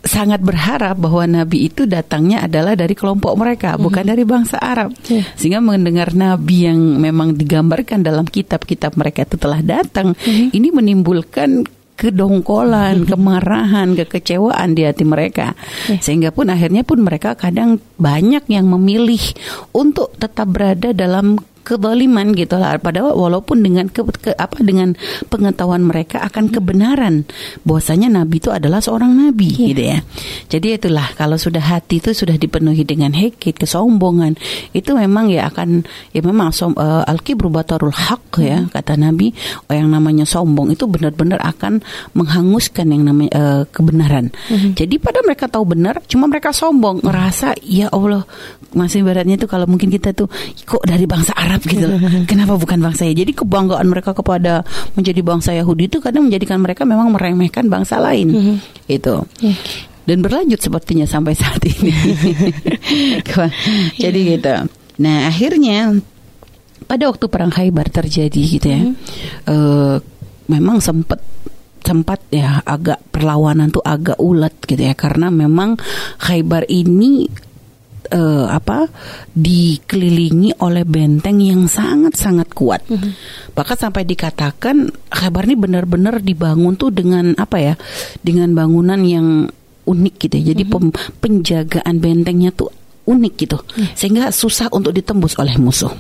sangat 0.07 0.41
berharap 0.41 0.97
bahwa 0.97 1.27
Nabi 1.27 1.69
itu 1.69 1.85
datangnya 1.85 2.47
adalah 2.47 2.73
dari 2.73 2.95
kelompok 2.95 3.35
mereka 3.35 3.75
bukan 3.77 4.07
dari 4.07 4.23
bangsa 4.23 4.57
Arab 4.57 4.95
Iya. 5.07 5.23
sehingga 5.35 5.61
mendengar 5.61 6.15
Nabi 6.15 6.71
yang 6.71 6.79
memang 6.99 7.35
digambarkan 7.35 8.01
dalam 8.01 8.25
kitab-kitab 8.25 8.95
mereka 8.95 9.27
itu 9.27 9.37
telah 9.37 9.61
datang 9.61 10.15
ini 10.27 10.71
menimbulkan 10.71 11.67
kedongkolan, 11.97 13.09
kemarahan, 13.09 13.97
kekecewaan 13.97 14.77
di 14.77 14.85
hati 14.85 15.09
mereka. 15.09 15.57
Ya. 15.89 15.97
Sehingga 15.97 16.29
pun 16.29 16.53
akhirnya 16.53 16.85
pun 16.85 17.01
mereka 17.01 17.33
kadang 17.35 17.81
banyak 17.97 18.45
yang 18.53 18.69
memilih 18.69 19.21
untuk 19.73 20.13
tetap 20.21 20.45
berada 20.53 20.93
dalam 20.93 21.41
kebaliman 21.67 22.31
gitu 22.33 22.55
lah 22.55 22.79
padahal 22.79 23.19
walaupun 23.19 23.59
dengan 23.61 23.91
ke, 23.91 24.07
ke- 24.23 24.39
apa 24.39 24.63
dengan 24.63 24.95
pengetahuan 25.27 25.83
mereka 25.83 26.23
akan 26.23 26.49
kebenaran 26.49 27.27
bahwasanya 27.67 28.23
nabi 28.23 28.39
itu 28.39 28.55
adalah 28.55 28.79
seorang 28.79 29.11
nabi 29.13 29.51
Iya. 29.51 29.67
gitu 29.75 29.83
ya. 29.83 29.99
Jadi 30.47 30.67
itulah 30.77 31.09
kalau 31.17 31.35
sudah 31.35 31.59
hati 31.61 31.99
itu 31.99 32.13
sudah 32.13 32.37
dipenuhi 32.37 32.85
dengan 32.85 33.11
hekit, 33.11 33.57
kesombongan, 33.57 34.37
itu 34.71 34.93
memang 34.93 35.27
ya 35.27 35.49
akan 35.49 35.83
ya 36.13 36.21
memang 36.21 36.53
som, 36.53 36.77
eh, 36.77 37.03
al-kibru 37.05 37.49
batarul 37.49 37.91
haq 37.91 38.39
ya 38.39 38.69
kata 38.69 38.95
Nabi, 38.95 39.33
oh, 39.67 39.75
yang 39.75 39.89
namanya 39.89 40.23
sombong 40.23 40.71
itu 40.71 40.85
benar-benar 40.87 41.41
akan 41.43 41.81
menghanguskan 42.13 42.87
yang 42.89 43.03
namanya 43.03 43.33
eh, 43.33 43.63
kebenaran. 43.69 44.31
Jadi 44.77 45.01
pada 45.01 45.25
mereka 45.25 45.49
tahu 45.49 45.65
benar, 45.67 46.05
cuma 46.07 46.29
mereka 46.29 46.53
sombong, 46.53 47.01
ngerasa 47.03 47.57
ya 47.65 47.89
Allah 47.91 48.23
masih 48.77 49.01
ibaratnya 49.01 49.41
itu 49.41 49.49
kalau 49.49 49.65
mungkin 49.65 49.89
kita 49.89 50.13
tuh 50.13 50.29
kok 50.63 50.85
dari 50.85 51.09
bangsa 51.09 51.33
Arab 51.33 51.56
gitu 51.65 51.87
loh. 51.87 51.99
Kenapa 52.31 52.61
bukan 52.61 52.83
bangsa 52.83 53.09
ya? 53.09 53.15
Jadi 53.17 53.33
kebanggaan 53.33 53.87
mereka 53.89 54.13
kepada 54.13 54.67
menjadi 54.99 55.21
bangsa 55.25 55.57
Yahudi 55.57 55.89
itu 55.89 55.99
kadang 56.03 56.29
menjadikan 56.29 56.61
mereka 56.61 56.85
memang 56.85 57.15
meremehkan 57.15 57.71
bangsa 57.71 58.03
lain. 58.03 58.61
Itu. 58.91 59.25
Ya. 59.41 59.55
Dan 60.07 60.23
berlanjut 60.23 60.63
sepertinya 60.63 61.03
sampai 61.03 61.35
saat 61.35 61.59
ini. 61.67 61.91
Jadi 64.03 64.39
gitu. 64.39 64.55
Nah, 65.03 65.27
akhirnya 65.27 65.99
pada 66.87 67.11
waktu 67.11 67.27
perang 67.27 67.51
Khaybar 67.51 67.91
terjadi 67.91 68.39
gitu 68.39 68.67
ya. 68.71 68.83
eh, 69.51 69.97
memang 70.47 70.79
sempat 70.79 71.19
sempat 71.87 72.19
ya 72.35 72.67
agak 72.67 72.99
perlawanan 73.15 73.71
tuh 73.71 73.87
agak 73.87 74.19
ulet 74.19 74.51
gitu 74.67 74.83
ya 74.83 74.99
karena 74.99 75.31
memang 75.31 75.79
Khaybar 76.19 76.67
ini 76.67 77.31
uh, 78.11 78.47
apa 78.51 78.89
dikelilingi 79.33 80.59
oleh 80.63 80.83
benteng 80.87 81.43
yang 81.43 81.67
sangat-sangat 81.67 82.53
kuat. 82.55 82.83
Mm-hmm. 82.87 83.13
Bahkan 83.55 83.77
sampai 83.77 84.03
dikatakan 84.07 84.91
Khaybar 85.11 85.47
ini 85.49 85.57
benar-benar 85.57 86.21
dibangun 86.23 86.75
tuh 86.79 86.91
dengan 86.95 87.35
apa 87.39 87.57
ya? 87.59 87.75
Dengan 88.21 88.53
bangunan 88.53 89.01
yang 89.03 89.49
unik 89.87 90.15
gitu. 90.27 90.35
Ya. 90.43 90.45
Jadi 90.55 90.65
mm-hmm. 90.67 91.21
penjagaan 91.23 91.95
bentengnya 92.03 92.51
tuh 92.53 92.71
unik 93.07 93.35
gitu. 93.39 93.59
Yeah. 93.79 93.95
Sehingga 93.95 94.25
susah 94.35 94.69
untuk 94.75 94.93
ditembus 94.93 95.39
oleh 95.39 95.55
musuh. 95.57 95.95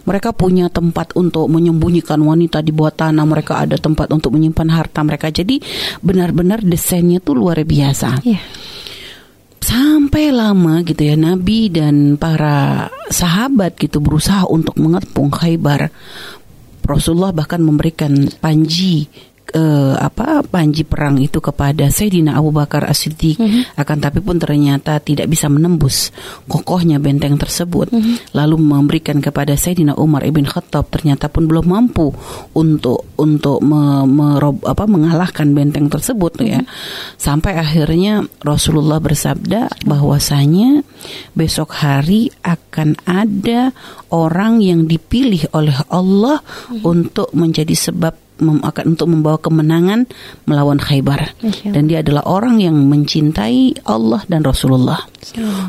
Mereka 0.00 0.32
punya 0.32 0.72
tempat 0.72 1.12
untuk 1.12 1.44
menyembunyikan 1.52 2.16
wanita 2.24 2.64
di 2.64 2.72
bawah 2.72 2.92
tanah. 2.92 3.24
Mereka 3.28 3.68
ada 3.68 3.76
tempat 3.76 4.08
untuk 4.08 4.32
menyimpan 4.32 4.68
harta 4.72 5.04
mereka. 5.04 5.28
Jadi 5.28 5.60
benar-benar 6.00 6.64
desainnya 6.64 7.20
tuh 7.20 7.36
luar 7.36 7.60
biasa. 7.60 8.24
Yeah. 8.24 8.40
Sampai 9.60 10.32
lama 10.32 10.80
gitu 10.82 11.04
ya 11.04 11.14
Nabi 11.20 11.68
dan 11.68 12.16
para 12.16 12.88
sahabat 13.12 13.76
gitu 13.76 14.00
berusaha 14.00 14.48
untuk 14.48 14.80
mengepung 14.80 15.28
Khaybar. 15.28 15.92
Rasulullah 16.80 17.30
bahkan 17.30 17.60
memberikan 17.60 18.26
panji 18.40 19.06
uh, 19.54 19.94
apa 19.98 20.42
panji 20.46 20.86
perang 20.86 21.18
itu 21.18 21.42
kepada 21.42 21.90
Sayyidina 21.90 22.38
Abu 22.38 22.54
Bakar 22.54 22.86
As-Siddiq 22.86 23.38
mm 23.38 23.46
-hmm. 23.46 23.62
akan 23.78 23.98
tapi 23.98 24.18
pun 24.22 24.38
ternyata 24.38 24.98
tidak 25.02 25.26
bisa 25.30 25.50
menembus 25.50 26.14
kokohnya 26.46 27.02
benteng 27.02 27.36
tersebut 27.36 27.90
mm 27.90 28.00
-hmm. 28.00 28.14
lalu 28.34 28.56
memberikan 28.58 29.18
kepada 29.18 29.54
Sayyidina 29.54 29.98
Umar 29.98 30.22
ibn 30.26 30.46
Khattab 30.46 30.90
ternyata 30.90 31.26
pun 31.28 31.50
belum 31.50 31.66
mampu 31.70 32.14
untuk 32.54 33.06
untuk 33.18 33.60
me, 33.60 34.06
me, 34.06 34.38
apa 34.66 34.84
mengalahkan 34.86 35.52
benteng 35.52 35.90
tersebut 35.90 36.38
mm 36.38 36.42
-hmm. 36.42 36.52
ya 36.54 36.60
sampai 37.18 37.58
akhirnya 37.58 38.24
Rasulullah 38.42 39.02
bersabda 39.02 39.86
bahwasanya 39.86 40.82
besok 41.34 41.74
hari 41.82 42.30
akan 42.46 42.96
ada 43.04 43.74
orang 44.10 44.62
yang 44.62 44.86
dipilih 44.86 45.50
oleh 45.52 45.76
Allah 45.90 46.40
mm 46.40 46.46
-hmm. 46.46 46.80
untuk 46.86 47.28
menjadi 47.34 47.74
sebab 47.76 48.29
mem 48.40 48.58
akan 48.64 48.84
untuk 48.96 49.08
membawa 49.08 49.38
kemenangan 49.38 50.08
melawan 50.44 50.80
Khaybar. 50.80 51.36
Dan 51.64 51.86
dia 51.86 52.00
adalah 52.00 52.24
orang 52.26 52.60
yang 52.60 52.76
mencintai 52.88 53.86
Allah 53.86 54.24
dan 54.26 54.42
Rasulullah. 54.42 55.04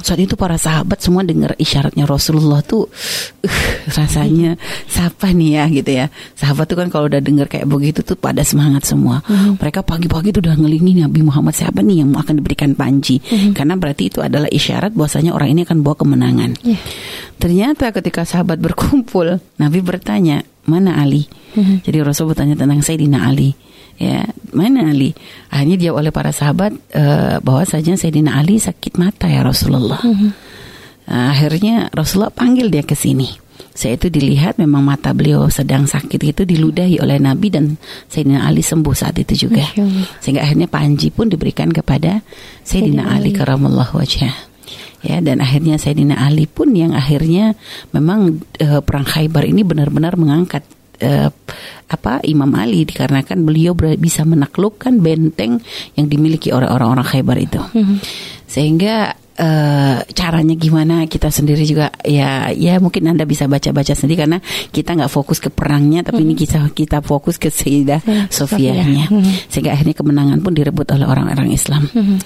Saat 0.01 0.19
itu 0.19 0.39
para 0.39 0.55
sahabat 0.55 1.03
semua 1.03 1.27
dengar 1.27 1.53
isyaratnya 1.59 2.07
Rasulullah 2.07 2.63
tuh 2.63 2.87
uh, 2.87 3.61
rasanya 3.91 4.55
siapa 4.87 5.35
nih 5.35 5.49
ya 5.59 5.63
gitu 5.67 5.91
ya. 5.91 6.05
Sahabat 6.39 6.71
tuh 6.71 6.79
kan 6.79 6.87
kalau 6.87 7.11
udah 7.11 7.19
dengar 7.19 7.51
kayak 7.51 7.67
begitu 7.67 7.99
tuh 8.01 8.15
pada 8.15 8.41
semangat 8.47 8.87
semua. 8.87 9.19
Mm-hmm. 9.27 9.59
Mereka 9.59 9.83
pagi-pagi 9.83 10.31
tuh 10.31 10.41
udah 10.47 10.55
ngelingin 10.55 11.03
Nabi 11.03 11.21
Muhammad 11.27 11.51
siapa 11.51 11.83
nih 11.83 12.07
yang 12.07 12.15
akan 12.15 12.39
diberikan 12.39 12.73
panji. 12.79 13.19
Mm-hmm. 13.19 13.51
Karena 13.51 13.75
berarti 13.75 14.03
itu 14.07 14.23
adalah 14.23 14.47
isyarat 14.47 14.95
bahwasanya 14.95 15.35
orang 15.35 15.51
ini 15.51 15.61
akan 15.67 15.83
bawa 15.83 15.95
kemenangan. 15.99 16.55
Yeah. 16.63 16.79
Ternyata 17.41 17.89
ketika 17.91 18.21
sahabat 18.21 18.61
berkumpul, 18.61 19.41
Nabi 19.57 19.79
bertanya, 19.81 20.45
"Mana 20.65 21.01
Ali?" 21.01 21.25
Mm-hmm. 21.55 21.77
Jadi 21.83 21.97
Rasul 22.01 22.31
bertanya 22.31 22.55
tentang 22.55 22.79
Sayyidina 22.79 23.27
Ali. 23.27 23.51
Ya, 24.01 24.25
mana 24.55 24.89
Ali? 24.89 25.13
Akhirnya 25.53 25.77
dia 25.77 25.91
oleh 25.93 26.09
para 26.09 26.33
sahabat 26.33 26.73
uh, 26.95 27.37
bahwa 27.43 27.61
saja 27.67 27.93
Sayyidina 27.93 28.33
Ali 28.33 28.57
sakit 28.57 28.97
mata 28.97 29.29
ya 29.29 29.45
Rasulullah. 29.45 30.01
Mm-hmm. 30.01 30.31
Uh, 31.11 31.27
akhirnya 31.33 31.75
Rasulullah 31.93 32.33
panggil 32.33 32.71
dia 32.71 32.81
ke 32.81 32.97
sini. 32.97 33.29
Saya 33.71 33.95
itu 33.95 34.11
dilihat 34.11 34.57
memang 34.57 34.83
mata 34.83 35.13
beliau 35.13 35.47
sedang 35.47 35.87
sakit 35.87 36.17
itu 36.17 36.41
diludahi 36.43 36.99
oleh 36.99 37.21
Nabi 37.21 37.47
dan 37.53 37.77
Sayyidina 38.09 38.43
Ali 38.43 38.65
sembuh 38.65 38.95
saat 38.95 39.15
itu 39.21 39.47
juga. 39.47 39.63
Sehingga 40.19 40.43
akhirnya 40.43 40.67
panji 40.67 41.13
pun 41.13 41.29
diberikan 41.29 41.69
kepada 41.69 42.25
Sayyidina, 42.65 43.05
Sayyidina 43.05 43.15
Ali 43.15 43.31
karamallahu 43.31 44.01
wajah 44.01 44.50
ya 45.01 45.17
dan 45.19 45.41
akhirnya 45.41 45.81
Sayyidina 45.81 46.17
Ali 46.17 46.45
pun 46.45 46.73
yang 46.73 46.93
akhirnya 46.93 47.57
memang 47.93 48.41
uh, 48.61 48.81
perang 48.85 49.05
Khaybar 49.05 49.45
ini 49.49 49.65
benar-benar 49.65 50.17
mengangkat 50.17 50.61
uh, 51.01 51.29
apa 51.91 52.23
Imam 52.23 52.49
Ali 52.55 52.87
dikarenakan 52.87 53.43
beliau 53.43 53.75
bisa 53.75 54.23
menaklukkan 54.23 55.01
benteng 55.01 55.59
yang 55.97 56.07
dimiliki 56.07 56.53
oleh 56.55 56.69
orang-orang 56.69 57.03
Khaybar 57.03 57.37
itu. 57.41 57.59
Mm-hmm. 57.59 57.97
Sehingga 58.47 59.11
uh, 59.11 59.97
caranya 60.13 60.55
gimana 60.55 61.03
kita 61.09 61.27
sendiri 61.27 61.65
juga 61.67 61.91
ya 62.05 62.53
ya 62.55 62.79
mungkin 62.79 63.11
anda 63.11 63.27
bisa 63.27 63.49
baca-baca 63.49 63.91
sendiri 63.91 64.23
karena 64.23 64.39
kita 64.71 64.95
nggak 64.95 65.11
fokus 65.11 65.43
ke 65.43 65.51
perangnya 65.51 66.05
tapi 66.05 66.23
mm-hmm. 66.23 66.31
ini 66.31 66.41
kita 66.47 66.59
kita 66.71 66.97
fokus 67.03 67.35
ke 67.35 67.51
Sayyidah 67.51 68.31
Sofianya 68.31 69.11
mm-hmm. 69.11 69.51
sehingga 69.51 69.75
akhirnya 69.75 69.95
kemenangan 69.97 70.39
pun 70.39 70.53
direbut 70.55 70.87
oleh 70.95 71.07
orang-orang 71.09 71.51
Islam. 71.51 71.89
Mm-hmm. 71.91 72.19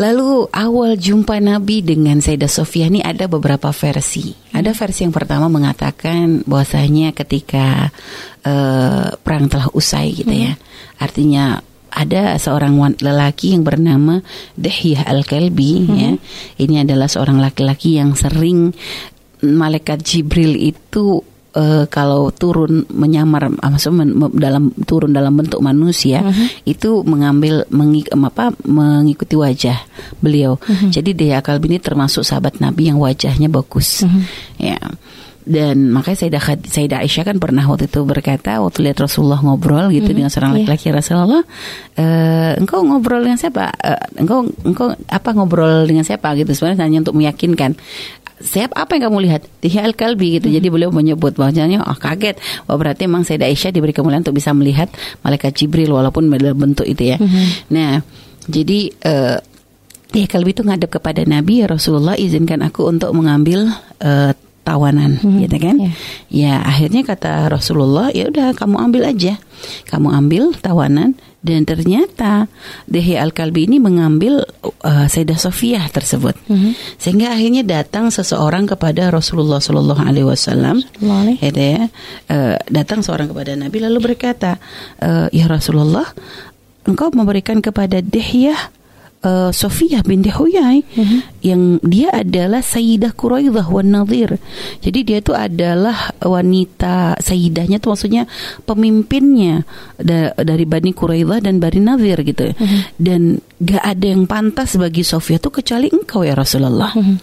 Lalu 0.00 0.48
awal 0.56 0.96
jumpa 0.96 1.36
Nabi 1.44 1.84
dengan 1.84 2.24
Sayyidah 2.24 2.48
Sofia 2.48 2.88
ini 2.88 3.04
ada 3.04 3.28
beberapa 3.28 3.68
versi. 3.68 4.32
Ada 4.56 4.72
versi 4.72 5.04
yang 5.04 5.12
pertama 5.12 5.52
mengatakan 5.52 6.40
bahwasanya 6.48 7.12
ketika 7.12 7.92
uh, 8.40 9.12
perang 9.20 9.52
telah 9.52 9.68
usai 9.76 10.16
gitu 10.16 10.32
ya. 10.32 10.56
Hmm. 10.56 11.04
Artinya 11.04 11.44
ada 11.92 12.40
seorang 12.40 12.80
lelaki 12.96 13.52
yang 13.52 13.60
bernama 13.60 14.24
Dehyah 14.56 15.04
Al-Kalbi 15.04 15.72
hmm. 15.84 15.92
ya. 15.92 16.10
Ini 16.56 16.88
adalah 16.88 17.12
seorang 17.12 17.36
laki-laki 17.36 18.00
yang 18.00 18.16
sering 18.16 18.72
malaikat 19.44 20.00
Jibril 20.00 20.56
itu 20.56 21.20
uh, 21.54 21.84
kalau 21.90 22.30
turun 22.30 22.86
menyamar 22.90 23.50
maksudnya 23.50 24.06
dalam 24.34 24.70
turun 24.86 25.10
dalam 25.10 25.34
bentuk 25.34 25.58
manusia 25.62 26.22
uh-huh. 26.22 26.48
itu 26.66 27.02
mengambil 27.06 27.66
mengik, 27.70 28.10
apa 28.12 28.54
mengikuti 28.66 29.34
wajah 29.34 29.78
beliau. 30.18 30.58
Uh-huh. 30.60 30.90
Jadi 30.90 31.14
Dea 31.16 31.42
Kalbi 31.42 31.76
ini 31.76 31.78
termasuk 31.82 32.22
sahabat 32.22 32.58
Nabi 32.62 32.90
yang 32.90 32.98
wajahnya 32.98 33.50
bagus. 33.50 34.06
Uh-huh. 34.06 34.22
Ya. 34.58 34.78
Dan 35.40 35.88
makanya 35.88 36.20
Sayyidah, 36.20 36.42
Sayyidah 36.68 36.98
Aisyah 37.00 37.24
kan 37.24 37.36
pernah 37.40 37.64
waktu 37.64 37.88
itu 37.88 38.04
berkata 38.04 38.60
waktu 38.60 38.84
lihat 38.84 39.00
Rasulullah 39.00 39.40
ngobrol 39.40 39.88
gitu 39.88 40.12
mm-hmm. 40.12 40.14
dengan 40.14 40.30
seorang 40.30 40.52
iya. 40.52 40.56
laki-laki 40.62 40.86
yeah. 40.86 40.96
Rasulullah, 41.00 41.42
e, 41.96 42.06
engkau 42.60 42.84
ngobrol 42.84 43.24
dengan 43.24 43.40
siapa? 43.40 43.72
E, 43.72 43.90
engkau 44.20 44.46
engkau 44.68 44.92
apa 45.08 45.28
ngobrol 45.32 45.88
dengan 45.88 46.04
siapa 46.04 46.36
gitu 46.36 46.52
sebenarnya 46.52 46.84
hanya 46.84 47.02
untuk 47.02 47.16
meyakinkan 47.16 47.72
siapa 48.40 48.72
apa 48.72 48.96
yang 48.96 49.12
kamu 49.12 49.18
lihat 49.28 49.42
di 49.60 49.68
al 49.76 49.92
kalbi 49.92 50.40
gitu 50.40 50.48
hmm. 50.48 50.56
jadi 50.56 50.66
beliau 50.72 50.90
menyebut 50.90 51.36
bahwasanya 51.36 51.84
oh 51.84 51.96
kaget 51.96 52.40
oh 52.66 52.76
berarti 52.80 53.04
memang 53.04 53.22
Sayyidah 53.22 53.52
Aisyah 53.52 53.70
diberi 53.70 53.92
kemuliaan 53.92 54.24
untuk 54.24 54.40
bisa 54.40 54.56
melihat 54.56 54.88
malaikat 55.20 55.52
Jibril 55.54 55.92
walaupun 55.92 56.32
dalam 56.32 56.56
bentuk 56.56 56.88
itu 56.88 57.14
ya 57.14 57.16
hmm. 57.20 57.68
nah 57.68 58.00
jadi 58.48 58.80
uh, 59.04 59.38
ya 60.16 60.26
kalbi 60.26 60.56
itu 60.56 60.64
ngadep 60.64 60.90
kepada 60.90 61.22
Nabi 61.28 61.62
ya 61.62 61.66
Rasulullah 61.68 62.16
izinkan 62.16 62.64
aku 62.64 62.88
untuk 62.88 63.12
mengambil 63.12 63.70
uh, 64.00 64.32
tawanan 64.64 65.20
hmm. 65.20 65.38
gitu 65.46 65.56
kan 65.60 65.76
yeah. 65.76 65.94
ya 66.28 66.52
akhirnya 66.64 67.02
kata 67.04 67.48
Rasulullah 67.52 68.08
ya 68.12 68.28
udah 68.28 68.56
kamu 68.56 68.76
ambil 68.90 69.02
aja 69.08 69.36
kamu 69.88 70.08
ambil 70.16 70.42
tawanan 70.56 71.16
dan 71.40 71.64
ternyata 71.64 72.52
Dehi 72.84 73.16
Al-Kalbi 73.16 73.64
ini 73.64 73.80
mengambil 73.80 74.44
uh, 74.84 75.08
Sayyidah 75.08 75.40
Sofiyah 75.40 75.88
tersebut 75.88 76.36
hmm. 76.52 77.00
sehingga 77.00 77.32
akhirnya 77.32 77.64
datang 77.64 78.12
seseorang 78.12 78.68
kepada 78.68 79.08
Rasulullah 79.08 79.56
Shallallahu 79.56 80.04
Alaihi 80.04 80.28
Wasallam 80.28 80.84
ya 81.56 81.88
uh, 82.28 82.56
datang 82.68 83.00
seorang 83.00 83.32
kepada 83.32 83.56
Nabi 83.56 83.80
lalu 83.80 84.12
berkata 84.12 84.60
uh, 85.00 85.32
ya 85.32 85.48
Rasulullah 85.48 86.04
engkau 86.84 87.08
memberikan 87.16 87.64
kepada 87.64 88.04
Dehiyah 88.04 88.60
uh, 89.24 89.50
Sofia 89.52 90.04
binti 90.04 90.28
Huyai 90.28 90.84
mm-hmm. 90.84 91.39
Yang 91.40 91.80
dia 91.80 92.12
adalah 92.12 92.60
Sayyidah 92.60 93.16
Quraidah 93.16 93.66
wan 93.72 93.88
Nadir. 93.92 94.36
Jadi 94.84 94.98
dia 95.04 95.18
itu 95.24 95.32
adalah 95.32 96.12
wanita 96.20 97.16
Sayyidahnya 97.16 97.80
itu 97.80 97.88
maksudnya 97.88 98.28
pemimpinnya 98.68 99.64
da- 99.96 100.36
dari 100.36 100.68
Bani 100.68 100.92
Quraidah 100.92 101.40
dan 101.40 101.56
Bani 101.56 101.80
Nadir 101.80 102.20
gitu. 102.24 102.52
Mm-hmm. 102.52 102.80
Dan 103.00 103.40
gak 103.60 103.84
ada 103.84 104.06
yang 104.08 104.24
pantas 104.28 104.76
bagi 104.76 105.04
Sofia 105.04 105.40
tuh 105.40 105.52
kecuali 105.60 105.88
engkau 105.88 106.24
ya 106.24 106.36
Rasulullah. 106.36 106.92
Mm-hmm. 106.92 107.16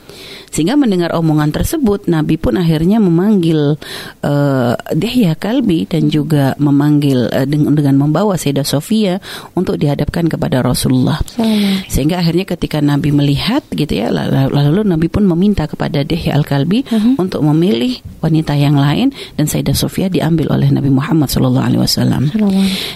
Sehingga 0.50 0.80
mendengar 0.80 1.14
omongan 1.14 1.54
tersebut 1.54 2.10
Nabi 2.10 2.40
pun 2.42 2.58
akhirnya 2.58 2.98
memanggil 2.98 3.78
uh, 4.26 4.74
Dehya 4.96 5.38
Kalbi 5.38 5.86
dan 5.86 6.10
juga 6.10 6.58
memanggil 6.58 7.30
uh, 7.30 7.46
dengan, 7.46 7.78
dengan 7.78 7.96
membawa 8.08 8.34
Sayyidah 8.34 8.66
Sofia 8.66 9.22
untuk 9.54 9.78
dihadapkan 9.78 10.26
kepada 10.26 10.66
Rasulullah. 10.66 11.22
Mm-hmm. 11.38 11.86
Sehingga 11.86 12.18
akhirnya 12.18 12.50
ketika 12.50 12.82
Nabi 12.82 13.14
melihat 13.14 13.62
gitu 13.70 13.94
ya 13.94 14.07
lalu, 14.12 14.52
lalu 14.52 14.82
Nabi 14.88 15.08
pun 15.08 15.24
meminta 15.26 15.66
kepada 15.66 16.04
Dehya 16.04 16.36
Al-Kalbi 16.38 16.84
uh-huh. 16.88 17.22
untuk 17.22 17.44
memilih 17.44 18.00
wanita 18.24 18.54
yang 18.58 18.76
lain 18.76 19.14
dan 19.36 19.46
Sayyidah 19.46 19.78
Sofia 19.78 20.08
diambil 20.08 20.52
oleh 20.54 20.70
Nabi 20.72 20.90
Muhammad 20.90 21.32
sallallahu 21.32 21.66
alaihi 21.66 21.82
wasallam. 21.82 22.30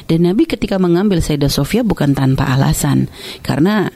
Dan 0.10 0.20
Nabi 0.27 0.44
ketika 0.46 0.77
mengambil 0.82 1.24
Sayyidah 1.24 1.51
Sofia 1.51 1.82
bukan 1.82 2.13
tanpa 2.18 2.51
alasan 2.53 3.08
karena 3.41 3.89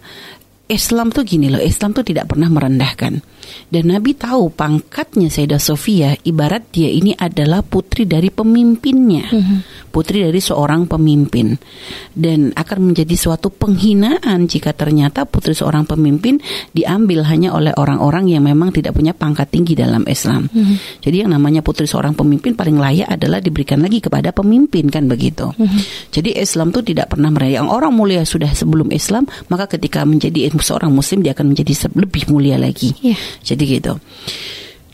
Islam 0.66 1.14
tuh 1.14 1.22
gini 1.22 1.54
loh, 1.54 1.62
Islam 1.62 1.94
tuh 1.94 2.02
tidak 2.02 2.26
pernah 2.34 2.50
merendahkan. 2.50 3.22
Dan 3.66 3.92
Nabi 3.92 4.14
tahu 4.14 4.54
pangkatnya 4.54 5.28
Sayyidah 5.28 5.62
Sofia 5.62 6.14
ibarat 6.24 6.70
dia 6.70 6.90
ini 6.90 7.18
adalah 7.18 7.66
putri 7.66 8.06
dari 8.06 8.30
pemimpinnya. 8.30 9.32
Mm-hmm. 9.32 9.60
Putri 9.90 10.28
dari 10.28 10.44
seorang 10.44 10.92
pemimpin. 10.92 11.56
Dan 12.12 12.52
akan 12.52 12.92
menjadi 12.92 13.16
suatu 13.16 13.48
penghinaan 13.50 14.46
jika 14.46 14.76
ternyata 14.76 15.24
putri 15.24 15.56
seorang 15.56 15.88
pemimpin 15.88 16.38
diambil 16.76 17.24
hanya 17.26 17.56
oleh 17.56 17.72
orang-orang 17.74 18.28
yang 18.28 18.44
memang 18.44 18.76
tidak 18.76 18.94
punya 18.94 19.16
pangkat 19.16 19.48
tinggi 19.50 19.74
dalam 19.74 20.04
Islam. 20.06 20.52
Mm-hmm. 20.52 21.00
Jadi 21.00 21.16
yang 21.24 21.32
namanya 21.32 21.64
putri 21.64 21.88
seorang 21.88 22.14
pemimpin 22.14 22.54
paling 22.54 22.76
layak 22.76 23.08
adalah 23.08 23.40
diberikan 23.40 23.80
lagi 23.80 24.04
kepada 24.04 24.36
pemimpin 24.36 24.92
kan 24.92 25.08
begitu. 25.08 25.50
Mm-hmm. 25.56 25.82
Jadi 26.12 26.30
Islam 26.38 26.76
tuh 26.76 26.84
tidak 26.84 27.16
pernah 27.16 27.32
merayakan 27.32 27.72
orang 27.72 27.92
mulia 27.96 28.28
sudah 28.28 28.52
sebelum 28.52 28.92
Islam, 28.92 29.26
maka 29.48 29.72
ketika 29.72 30.04
menjadi 30.04 30.52
seorang 30.56 30.92
muslim 30.92 31.24
dia 31.24 31.32
akan 31.32 31.56
menjadi 31.56 31.88
lebih 31.96 32.28
mulia 32.30 32.60
lagi. 32.60 32.92
Yeah. 33.00 33.20
Jadi 33.46 33.64
gitu. 33.78 33.94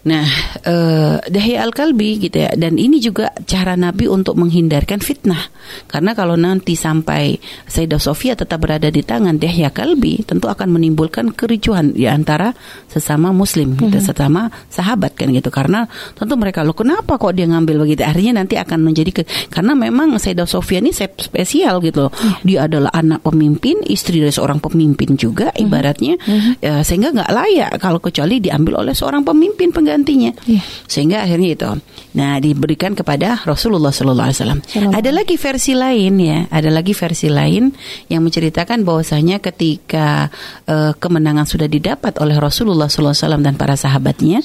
Nah, 0.02 0.26
uh, 0.66 1.22
Dahya 1.30 1.62
Al-Kalbi 1.62 2.18
gitu 2.18 2.42
ya. 2.42 2.50
Dan 2.58 2.82
ini 2.82 2.98
juga 2.98 3.30
cara 3.46 3.78
Nabi 3.78 4.10
untuk 4.10 4.34
menghindarkan 4.34 4.98
fitnah. 4.98 5.54
Karena 5.86 6.18
kalau 6.18 6.34
nanti 6.34 6.74
sampai 6.74 7.38
Sayyidah 7.70 8.02
Sofia 8.02 8.34
tetap 8.34 8.66
berada 8.66 8.90
di 8.90 9.06
tangan 9.06 9.38
Dahya 9.38 9.70
Kalbi, 9.70 10.26
tentu 10.26 10.50
akan 10.50 10.74
menimbulkan 10.74 11.38
kericuhan 11.38 11.94
di 11.94 12.10
antara 12.10 12.50
sesama 12.90 13.30
muslim, 13.30 13.78
gitu, 13.78 13.94
mm 13.94 14.02
-hmm. 14.02 14.10
sesama 14.10 14.42
sahabat 14.74 15.14
kan 15.14 15.30
gitu. 15.30 15.54
Karena 15.54 15.86
tentu 16.18 16.34
mereka 16.34 16.66
lo 16.66 16.74
kenapa 16.74 17.22
kok 17.22 17.38
dia 17.38 17.46
ngambil 17.46 17.86
begitu? 17.86 18.02
Akhirnya 18.02 18.42
nanti 18.42 18.58
akan 18.58 18.82
menjadi 18.82 19.22
ke, 19.22 19.22
karena 19.54 19.78
memang 19.78 20.18
Sayyidah 20.18 20.50
Sofia 20.50 20.82
ini 20.82 20.90
spesial 20.98 21.78
gitu 21.86 22.10
loh. 22.10 22.14
Mm. 22.14 22.36
Dia 22.42 22.60
adalah 22.66 22.90
anak 22.90 23.22
pemimpin, 23.22 23.86
istri 23.86 24.18
dari 24.18 24.34
seorang 24.34 24.58
pemimpin 24.58 25.14
juga 25.14 25.54
mm-hmm. 25.54 25.64
ibaratnya. 25.64 26.14
Mm 26.18 26.26
-hmm. 26.26 26.54
ya, 26.58 26.74
sehingga 26.82 27.14
nggak 27.14 27.32
layak 27.32 27.72
kalau 27.78 28.02
kecuali 28.02 28.42
diambil 28.42 28.82
oleh 28.82 28.98
seorang 28.98 29.22
pemimpin 29.22 29.70
penggantinya. 29.92 30.32
Yeah. 30.48 30.64
Sehingga 30.88 31.28
akhirnya 31.28 31.50
itu. 31.52 31.68
Nah, 32.16 32.40
diberikan 32.40 32.96
kepada 32.96 33.44
Rasulullah 33.44 33.92
sallallahu 33.92 34.32
alaihi 34.32 34.40
wasallam. 34.40 34.62
Ada 34.96 35.12
lagi 35.12 35.36
versi 35.36 35.76
lain 35.76 36.14
ya, 36.16 36.40
ada 36.48 36.72
lagi 36.72 36.96
versi 36.96 37.28
lain 37.28 37.76
yang 38.08 38.24
menceritakan 38.24 38.88
bahwasanya 38.88 39.44
ketika 39.44 40.32
uh, 40.68 40.96
kemenangan 40.96 41.44
sudah 41.44 41.68
didapat 41.68 42.16
oleh 42.24 42.40
Rasulullah 42.40 42.88
sallallahu 42.88 43.16
alaihi 43.16 43.28
wasallam 43.28 43.44
dan 43.44 43.56
para 43.60 43.76
sahabatnya, 43.76 44.40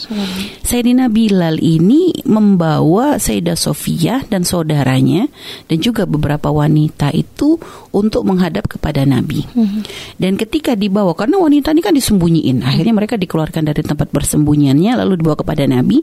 Sayyidina 0.67 1.07
Bilal 1.11 1.63
ini 1.63 2.27
membawa 2.27 3.23
Sayyidah 3.23 3.55
Sofia 3.55 4.27
dan 4.27 4.43
saudaranya 4.43 5.31
dan 5.71 5.79
juga 5.79 6.11
beberapa 6.11 6.51
wanita 6.51 7.15
itu 7.15 7.59
untuk 7.95 8.27
menghadap 8.27 8.67
kepada 8.67 9.07
Nabi. 9.07 9.47
Mm 9.55 9.67
-hmm. 9.67 9.81
Dan 10.19 10.33
ketika 10.39 10.75
dibawa 10.75 11.15
karena 11.15 11.39
wanita 11.39 11.71
ini 11.71 11.83
kan 11.83 11.95
disembunyiin, 11.95 12.67
akhirnya 12.67 12.95
mereka 12.95 13.15
dikeluarkan 13.15 13.63
dari 13.63 13.83
tempat 13.83 14.11
persembunyiannya 14.11 14.93
lalu 15.03 15.19
dibawa 15.19 15.36
kepada 15.37 15.69
Nabi 15.69 16.01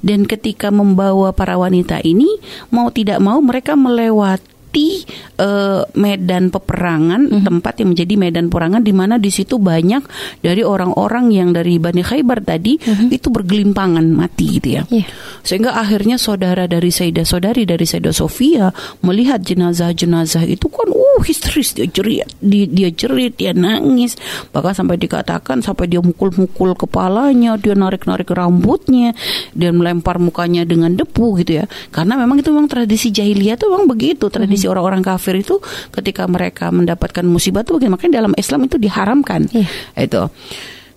dan 0.00 0.24
ketika 0.24 0.70
membawa 0.70 1.34
para 1.34 1.58
wanita 1.58 2.00
ini 2.06 2.28
mau 2.70 2.88
tidak 2.94 3.18
mau 3.18 3.42
mereka 3.42 3.74
melewati 3.74 4.56
melewati 4.76 5.08
uh, 5.40 5.82
medan 5.96 6.52
peperangan, 6.52 7.20
mm-hmm. 7.28 7.44
tempat 7.44 7.74
yang 7.80 7.88
menjadi 7.96 8.14
medan 8.16 8.46
peperangan 8.52 8.82
di 8.84 8.92
mana 8.92 9.16
di 9.16 9.30
situ 9.32 9.56
banyak 9.56 10.04
dari 10.44 10.62
orang-orang 10.62 11.32
yang 11.32 11.50
dari 11.56 11.80
Bani 11.80 12.04
Khaybar 12.04 12.44
tadi 12.44 12.76
mm-hmm. 12.76 13.08
itu 13.12 13.28
bergelimpangan 13.32 14.04
mati 14.12 14.60
gitu 14.60 14.68
ya. 14.76 14.82
Yeah. 14.92 15.08
Sehingga 15.40 15.76
akhirnya 15.76 16.20
saudara 16.20 16.68
dari 16.68 16.92
Sayyidah 16.92 17.24
saudari 17.24 17.64
dari 17.64 17.88
Sayyidah 17.88 18.14
Sofia 18.14 18.68
melihat 19.00 19.40
jenazah-jenazah 19.40 20.44
itu 20.44 20.68
kan 20.68 20.88
histeris. 21.22 21.78
Dia 21.78 21.86
jerit, 21.86 22.26
dia, 22.42 22.66
dia 22.66 22.90
jerit, 22.90 23.38
dia 23.38 23.54
nangis, 23.54 24.18
bahkan 24.50 24.74
sampai 24.74 24.98
dikatakan 24.98 25.62
sampai 25.62 25.86
dia 25.86 26.02
mukul-mukul 26.02 26.74
kepalanya, 26.74 27.54
dia 27.54 27.78
narik-narik 27.78 28.28
rambutnya, 28.34 29.14
dan 29.54 29.78
melempar 29.78 30.18
mukanya 30.18 30.66
dengan 30.66 30.90
debu 30.90 31.38
gitu 31.38 31.62
ya. 31.62 31.70
Karena 31.94 32.18
memang 32.18 32.42
itu 32.42 32.50
memang 32.50 32.66
tradisi 32.66 33.14
jahiliyah 33.14 33.54
tuh 33.54 33.70
memang 33.70 33.86
begitu, 33.86 34.26
tradisi 34.26 34.56
kondisi 34.56 34.72
orang-orang 34.72 35.04
kafir 35.04 35.36
itu 35.36 35.60
ketika 35.92 36.24
mereka 36.24 36.72
mendapatkan 36.72 37.20
musibah 37.28 37.60
itu 37.60 37.76
bagaimana? 37.76 38.00
Makanya 38.00 38.12
dalam 38.24 38.32
Islam 38.40 38.64
itu 38.64 38.76
diharamkan. 38.80 39.40
Yeah. 39.52 39.68
itu 40.00 40.22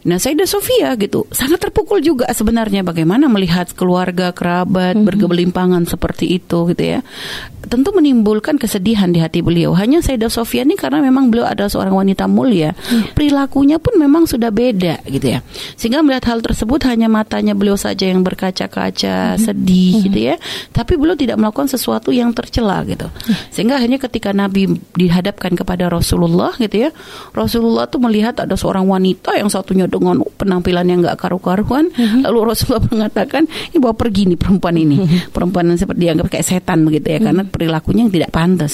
Nah, 0.08 0.16
Sayyidah 0.16 0.48
Sofia 0.48 0.96
gitu 0.96 1.28
sangat 1.28 1.60
terpukul 1.60 2.00
juga 2.00 2.24
sebenarnya 2.32 2.88
bagaimana 2.88 3.28
melihat 3.28 3.68
keluarga 3.76 4.32
kerabat 4.32 4.96
mm 4.96 5.04
-hmm. 5.04 5.08
bergelimpangan 5.12 5.84
seperti 5.84 6.40
itu 6.40 6.72
gitu 6.72 6.84
ya. 6.96 7.00
Tentu 7.60 7.92
menimbulkan 7.92 8.56
kesedihan 8.56 9.12
di 9.12 9.20
hati 9.20 9.44
beliau. 9.44 9.76
Hanya 9.76 10.00
Sayyidah 10.00 10.32
Sofia 10.32 10.64
ini 10.64 10.80
karena 10.80 11.04
memang 11.04 11.28
beliau 11.28 11.44
adalah 11.44 11.68
seorang 11.68 11.92
wanita 11.92 12.32
mulia, 12.32 12.72
mm. 12.72 13.12
perilakunya 13.12 13.76
pun 13.76 14.00
memang 14.00 14.24
sudah 14.24 14.48
beda 14.48 15.04
gitu 15.04 15.36
ya. 15.36 15.44
Sehingga 15.76 16.00
melihat 16.00 16.32
hal 16.32 16.40
tersebut 16.40 16.80
hanya 16.88 17.12
matanya 17.12 17.52
beliau 17.52 17.76
saja 17.76 18.08
yang 18.08 18.24
berkaca-kaca, 18.24 19.36
mm 19.36 19.36
-hmm. 19.36 19.44
sedih 19.44 19.92
mm 19.92 20.00
-hmm. 20.00 20.06
gitu 20.08 20.20
ya. 20.32 20.36
Tapi 20.72 20.96
beliau 20.96 21.20
tidak 21.20 21.36
melakukan 21.36 21.68
sesuatu 21.68 22.16
yang 22.16 22.32
tercela 22.32 22.80
gitu. 22.88 23.12
Mm. 23.12 23.36
Sehingga 23.52 23.76
akhirnya 23.76 24.00
ketika 24.00 24.32
Nabi 24.32 24.80
dihadapkan 24.96 25.52
kepada 25.60 25.92
Rasulullah 25.92 26.56
gitu 26.56 26.88
ya, 26.88 26.90
Rasulullah 27.36 27.92
tuh 27.92 28.00
melihat 28.00 28.40
ada 28.40 28.56
seorang 28.56 28.88
wanita 28.88 29.36
yang 29.36 29.52
satunya 29.52 29.89
dengan 29.90 30.22
penampilan 30.38 30.86
yang 30.86 31.00
nggak 31.04 31.18
karu-karuan 31.20 31.92
mm-hmm. 31.92 32.24
lalu 32.24 32.54
Rasulullah 32.54 32.86
mengatakan 32.88 33.50
ini 33.74 33.78
bawa 33.82 33.98
pergi 33.98 34.30
nih 34.30 34.38
perempuan 34.40 34.76
ini 34.78 34.98
mm-hmm. 35.02 35.20
perempuan 35.34 35.74
yang 35.74 35.80
seperti 35.82 36.00
dianggap 36.08 36.28
kayak 36.32 36.46
setan 36.46 36.86
begitu 36.86 37.08
ya 37.10 37.12
mm-hmm. 37.18 37.26
karena 37.26 37.44
perilakunya 37.50 38.02
yang 38.08 38.14
tidak 38.14 38.32
pantas 38.32 38.74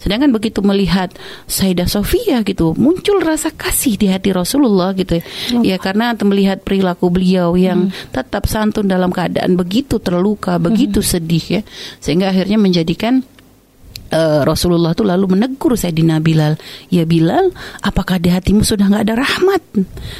sedangkan 0.00 0.30
begitu 0.30 0.60
melihat 0.64 1.10
Sayyidah 1.50 1.88
Sofia 1.90 2.40
gitu 2.46 2.72
muncul 2.78 3.20
rasa 3.20 3.50
kasih 3.52 3.98
di 3.98 4.06
hati 4.08 4.30
Rasulullah 4.32 4.94
gitu 4.96 5.20
ya, 5.20 5.24
oh. 5.58 5.62
ya 5.66 5.76
karena 5.76 6.14
melihat 6.22 6.62
perilaku 6.62 7.10
beliau 7.10 7.58
yang 7.58 7.90
mm-hmm. 7.90 8.14
tetap 8.14 8.46
santun 8.46 8.86
dalam 8.86 9.10
keadaan 9.10 9.58
begitu 9.58 9.98
terluka 9.98 10.56
begitu 10.62 11.02
mm-hmm. 11.02 11.12
sedih 11.18 11.44
ya 11.58 11.60
sehingga 11.98 12.30
akhirnya 12.30 12.56
menjadikan 12.56 13.26
uh, 14.12 14.40
Rasulullah 14.44 14.92
tuh 14.92 15.08
lalu 15.08 15.34
menegur 15.34 15.74
Sayyidina 15.74 16.20
Bilal, 16.20 16.60
"Ya 16.92 17.08
Bilal, 17.08 17.50
apakah 17.82 18.20
di 18.20 18.28
hatimu 18.28 18.62
sudah 18.62 18.86
nggak 18.92 19.04
ada 19.08 19.14
rahmat? 19.18 19.62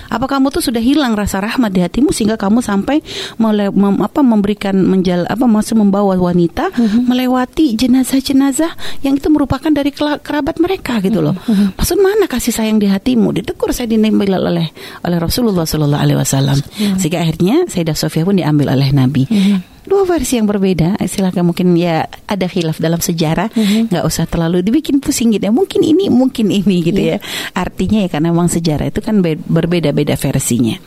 Apa 0.09 0.27
kamu 0.27 0.49
tuh 0.49 0.65
sudah 0.65 0.81
hilang 0.81 1.13
rasa 1.15 1.39
rahmat 1.45 1.71
di 1.71 1.85
hatimu 1.85 2.11
sehingga 2.11 2.41
kamu 2.41 2.65
sampai 2.65 3.05
mele, 3.37 3.69
mem, 3.71 4.01
apa 4.01 4.25
memberikan 4.25 4.75
menjal 4.81 5.29
apa 5.29 5.45
masih 5.45 5.77
membawa 5.77 6.17
wanita 6.17 6.73
mm-hmm. 6.73 7.03
melewati 7.07 7.77
jenazah-jenazah 7.77 8.73
yang 9.05 9.21
itu 9.21 9.29
merupakan 9.29 9.69
dari 9.69 9.93
kerabat 9.95 10.57
mereka 10.59 10.99
gitu 11.05 11.21
loh. 11.21 11.37
Mm-hmm. 11.37 11.77
Maksud 11.77 11.99
mana 12.01 12.25
kasih 12.27 12.53
sayang 12.53 12.81
di 12.81 12.89
hatimu? 12.89 13.31
Ditegur 13.37 13.71
Sayyidina 13.71 14.09
Bilal 14.13 14.43
oleh 14.49 14.69
oleh 15.05 15.19
Rasulullah 15.21 15.69
Shallallahu 15.69 16.03
alaihi 16.03 16.19
wasallam. 16.19 16.59
Mm-hmm. 16.59 16.97
Sehingga 16.99 17.19
akhirnya 17.21 17.57
Sayyidah 17.69 17.97
Sofia 17.97 18.25
pun 18.25 18.41
diambil 18.41 18.73
oleh 18.73 18.89
Nabi. 18.91 19.25
Mm-hmm 19.29 19.72
dua 19.83 20.07
versi 20.07 20.39
yang 20.39 20.47
berbeda 20.47 20.99
silakan 21.11 21.51
mungkin 21.51 21.75
ya 21.75 22.07
ada 22.31 22.47
khilaf 22.47 22.79
dalam 22.79 23.03
sejarah 23.03 23.51
mhm. 23.51 23.91
nggak 23.91 24.03
mm 24.03 24.07
-hmm. 24.07 24.11
usah 24.11 24.25
terlalu 24.31 24.63
dibikin 24.63 25.03
pusing 25.03 25.35
gitu 25.35 25.43
ya 25.43 25.55
mungkin 25.55 25.83
ini 25.83 26.07
mungkin 26.07 26.55
ini 26.55 26.77
gitu 26.87 27.01
yeah. 27.03 27.19
ya 27.19 27.59
artinya 27.59 28.07
ya 28.07 28.09
karena 28.09 28.31
memang 28.31 28.49
sejarah 28.51 28.87
itu 28.89 29.03
kan 29.03 29.21
berbeda-beda 29.25 30.15
versinya 30.15 30.79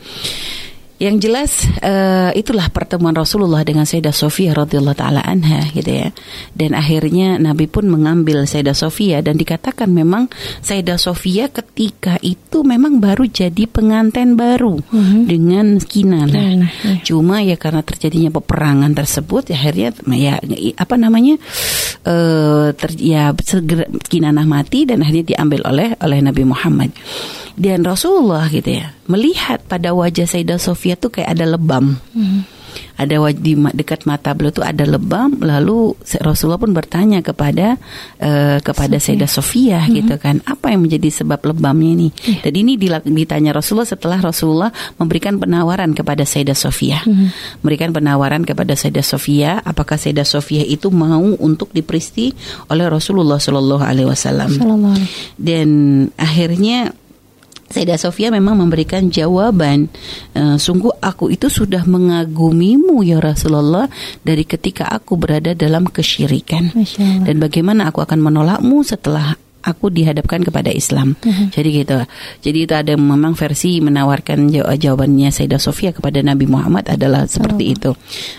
yang 0.96 1.20
jelas 1.20 1.68
uh, 1.84 2.32
itulah 2.32 2.72
pertemuan 2.72 3.12
Rasulullah 3.12 3.60
dengan 3.62 3.84
Sayyidah 3.84 4.16
Sofia 4.16 4.56
radhiyallahu 4.56 4.96
taala 4.96 5.20
anha 5.20 5.68
gitu 5.76 5.92
ya. 5.92 6.08
Dan 6.56 6.72
akhirnya 6.72 7.36
Nabi 7.36 7.68
pun 7.68 7.84
mengambil 7.88 8.48
Sayyidah 8.48 8.72
Sofia 8.72 9.20
dan 9.20 9.36
dikatakan 9.36 9.92
memang 9.92 10.32
Sayyidah 10.64 10.96
Sofia 10.96 11.52
ketika 11.52 12.16
itu 12.24 12.64
memang 12.64 12.96
baru 12.96 13.28
jadi 13.28 13.68
pengantin 13.68 14.40
baru 14.40 14.80
mm-hmm. 14.80 15.22
dengan 15.28 15.66
Kinana. 15.84 16.32
Nah, 16.32 16.72
ya. 16.72 17.04
Cuma 17.04 17.44
ya 17.44 17.60
karena 17.60 17.84
terjadinya 17.84 18.32
peperangan 18.32 18.96
tersebut 18.96 19.52
ya 19.52 19.56
akhirnya 19.60 19.92
ya 20.16 20.40
apa 20.80 20.94
namanya? 20.96 21.36
uh, 22.06 22.72
ter, 22.72 22.96
ya 22.96 23.34
segera 23.44 23.84
Kinana 24.08 24.48
mati 24.48 24.88
dan 24.88 25.04
akhirnya 25.04 25.36
diambil 25.36 25.60
oleh 25.68 25.88
oleh 26.00 26.18
Nabi 26.24 26.42
Muhammad. 26.46 26.90
Dan 27.56 27.88
Rasulullah 27.88 28.46
gitu 28.52 28.68
ya 28.68 28.92
melihat 29.08 29.62
pada 29.64 29.94
wajah 29.94 30.26
Sayyidah 30.26 30.60
Sofia 30.60 30.94
tuh 30.98 31.10
kayak 31.14 31.32
ada 31.38 31.46
lebam. 31.48 31.96
Hmm. 32.12 32.44
Ada 32.96 33.16
di 33.32 33.56
dekat 33.56 34.04
mata 34.04 34.36
beliau 34.36 34.52
tuh 34.52 34.64
ada 34.64 34.84
lebam. 34.84 35.40
Lalu 35.40 35.96
Rasulullah 36.20 36.60
pun 36.60 36.76
bertanya 36.76 37.24
kepada 37.24 37.80
uh, 38.20 38.60
kepada 38.60 39.00
Sofia. 39.00 39.04
Sayyidah 39.04 39.30
Sofia 39.32 39.78
hmm. 39.80 39.92
gitu 39.96 40.14
kan, 40.20 40.44
apa 40.44 40.72
yang 40.72 40.84
menjadi 40.84 41.24
sebab 41.24 41.40
lebamnya 41.44 41.92
ini? 41.96 42.08
Yeah. 42.24 42.44
Dan 42.44 42.52
ini 42.60 42.72
ditanya 42.76 43.56
Rasulullah 43.56 43.88
setelah 43.88 44.20
Rasulullah 44.20 44.70
memberikan 45.00 45.40
penawaran 45.40 45.96
kepada 45.96 46.28
Sayyidah 46.28 46.56
Sofia. 46.56 47.00
Hmm. 47.00 47.32
Memberikan 47.64 47.96
penawaran 47.96 48.44
kepada 48.44 48.76
Sayyidah 48.76 49.04
Sofia, 49.04 49.60
apakah 49.64 49.96
Sayyidah 49.96 50.28
Sofia 50.28 50.64
itu 50.64 50.92
mau 50.92 51.32
untuk 51.40 51.72
diperisti 51.72 52.36
oleh 52.68 52.84
Rasulullah 52.92 53.40
Shallallahu 53.40 53.84
alaihi 53.84 54.08
wasallam. 54.08 54.52
Dan 55.40 55.68
akhirnya 56.20 56.92
Sayyidah 57.66 57.98
Sofia 57.98 58.28
memang 58.30 58.58
memberikan 58.58 59.10
jawaban. 59.10 59.90
E, 60.34 60.58
Sungguh 60.58 60.92
aku 61.02 61.30
itu 61.30 61.50
sudah 61.50 61.82
mengagumimu 61.86 63.02
ya 63.02 63.18
Rasulullah 63.18 63.86
Dari 64.22 64.46
ketika 64.46 64.86
aku 64.90 65.18
berada 65.18 65.54
dalam 65.54 65.86
kesyirikan. 65.86 66.70
Dan 67.26 67.42
bagaimana 67.42 67.90
aku 67.90 68.02
akan 68.02 68.18
menolakmu 68.22 68.82
setelah 68.86 69.38
aku 69.66 69.90
dihadapkan 69.90 70.46
kepada 70.46 70.70
Islam. 70.70 71.18
Mhm. 71.18 71.50
Jadi 71.50 71.68
gitu. 71.82 71.98
Jadi 72.46 72.58
itu 72.62 72.74
ada 72.78 72.94
memang 72.94 73.34
versi 73.34 73.82
menawarkan 73.82 74.46
jaw- 74.54 74.70
jawabannya 74.78 75.34
Sayyidah 75.34 75.58
Sofia 75.58 75.90
kepada 75.90 76.22
Nabi 76.22 76.46
Muhammad 76.46 76.86
adalah 76.86 77.26
seperti 77.26 77.74
itu. 77.74 77.90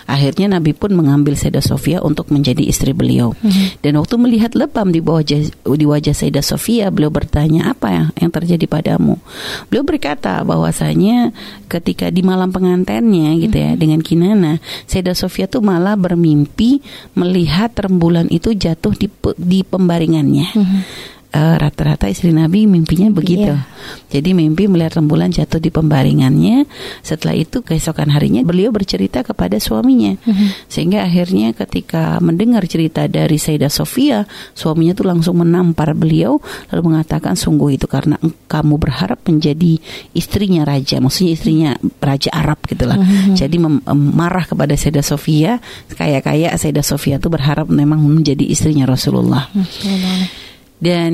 Akhirnya 0.08 0.56
Nabi 0.56 0.72
pun 0.72 0.96
mengambil 0.96 1.36
Sayyidah 1.36 1.60
Sofia 1.60 2.00
untuk 2.00 2.32
menjadi 2.32 2.64
istri 2.64 2.96
beliau. 2.96 3.36
Mhm. 3.44 3.84
Dan 3.84 4.00
waktu 4.00 4.16
melihat 4.16 4.56
lebam 4.56 4.88
di 4.88 5.04
bawah 5.04 5.20
di 5.20 5.84
wajah 5.84 6.16
Sayyidah 6.16 6.40
Sofia, 6.40 6.88
beliau 6.88 7.12
bertanya 7.12 7.76
apa 7.76 7.92
yang, 7.92 8.06
yang 8.16 8.30
terjadi 8.32 8.64
padamu? 8.64 9.20
Beliau 9.68 9.84
berkata 9.84 10.40
bahwasanya 10.40 11.36
ketika 11.68 12.08
di 12.08 12.24
malam 12.24 12.48
pengantinnya 12.48 13.36
gitu 13.36 13.56
ya 13.60 13.76
dengan 13.76 14.00
Kinana, 14.00 14.56
Sayyidah 14.88 15.12
Sofia 15.12 15.44
tuh 15.44 15.60
malah 15.60 15.98
bermimpi 16.00 16.80
melihat 17.12 17.76
rembulan 17.76 18.32
itu 18.32 18.56
jatuh 18.56 18.96
di 18.96 19.12
di 19.36 19.60
pembaringannya. 19.60 20.48
Mhm. 20.56 20.80
Eh, 21.28 21.56
rata-rata 21.60 22.08
istri 22.08 22.32
Nabi 22.32 22.64
mimpinya 22.64 23.12
begitu. 23.12 23.52
Iya. 23.52 23.68
Jadi 24.08 24.32
mimpi 24.32 24.64
melihat 24.64 24.96
rembulan 24.96 25.28
jatuh 25.28 25.60
di 25.60 25.68
pembaringannya. 25.68 26.64
Setelah 27.04 27.36
itu 27.36 27.60
keesokan 27.60 28.08
harinya 28.16 28.40
beliau 28.40 28.72
bercerita 28.72 29.20
kepada 29.20 29.60
suaminya. 29.60 30.16
Mhm. 30.24 30.72
Sehingga 30.72 31.04
akhirnya 31.04 31.52
ketika 31.52 32.16
mendengar 32.24 32.64
cerita 32.64 33.04
dari 33.12 33.36
Sayyidah 33.36 33.68
Sofia, 33.68 34.24
suaminya 34.56 34.96
tuh 34.96 35.04
langsung 35.04 35.44
menampar 35.44 35.92
beliau 35.92 36.40
lalu 36.72 36.96
mengatakan 36.96 37.36
sungguh 37.36 37.76
itu 37.76 37.84
karena 37.84 38.16
kamu 38.48 38.80
berharap 38.80 39.20
menjadi 39.28 39.76
istrinya 40.16 40.64
raja, 40.64 40.96
maksudnya 40.96 41.36
istrinya 41.36 41.70
raja 42.00 42.32
Arab 42.32 42.64
gitulah. 42.64 42.96
Mhm. 42.96 43.36
Jadi 43.36 43.56
mem- 43.60 43.84
marah 44.16 44.48
kepada 44.48 44.72
Sayyidah 44.72 45.04
Sofia, 45.04 45.60
kayak-kayak 45.92 46.56
Sayyidah 46.56 46.86
Sofia 46.88 47.20
tuh 47.20 47.28
berharap 47.28 47.68
memang 47.68 48.00
menjadi 48.00 48.48
istrinya 48.48 48.88
Rasulullah. 48.88 49.52
Alaihi. 49.52 50.47
Dan 50.78 51.12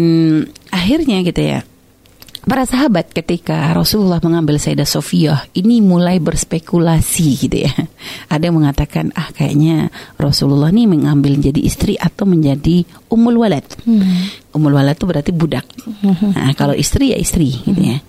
akhirnya 0.69 1.25
gitu 1.25 1.41
ya. 1.41 1.61
Para 2.45 2.69
sahabat 2.69 3.09
ketika 3.17 3.73
Rasulullah 3.73 4.21
mengambil 4.21 4.61
Sayyidah 4.61 4.85
Sofia 4.85 5.49
ini 5.57 5.81
mulai 5.81 6.21
berspekulasi 6.21 7.41
gitu 7.41 7.65
ya. 7.65 7.73
Ada 8.33 8.53
yang 8.53 8.61
mengatakan 8.61 9.17
ah 9.17 9.33
kayaknya 9.33 9.89
Rasulullah 10.21 10.69
nih 10.69 10.85
mengambil 10.85 11.41
jadi 11.41 11.57
istri 11.65 11.97
atau 11.97 12.29
menjadi 12.29 12.85
umul 13.09 13.41
walad. 13.41 13.65
Mhm. 13.89 14.53
Umul 14.53 14.77
walad 14.77 15.01
itu 15.01 15.09
berarti 15.09 15.33
budak. 15.33 15.65
Mhm. 15.89 16.37
Nah, 16.37 16.53
kalau 16.53 16.77
istri 16.77 17.17
ya 17.17 17.19
istri 17.19 17.49
gitu 17.49 17.81
ya. 17.81 18.05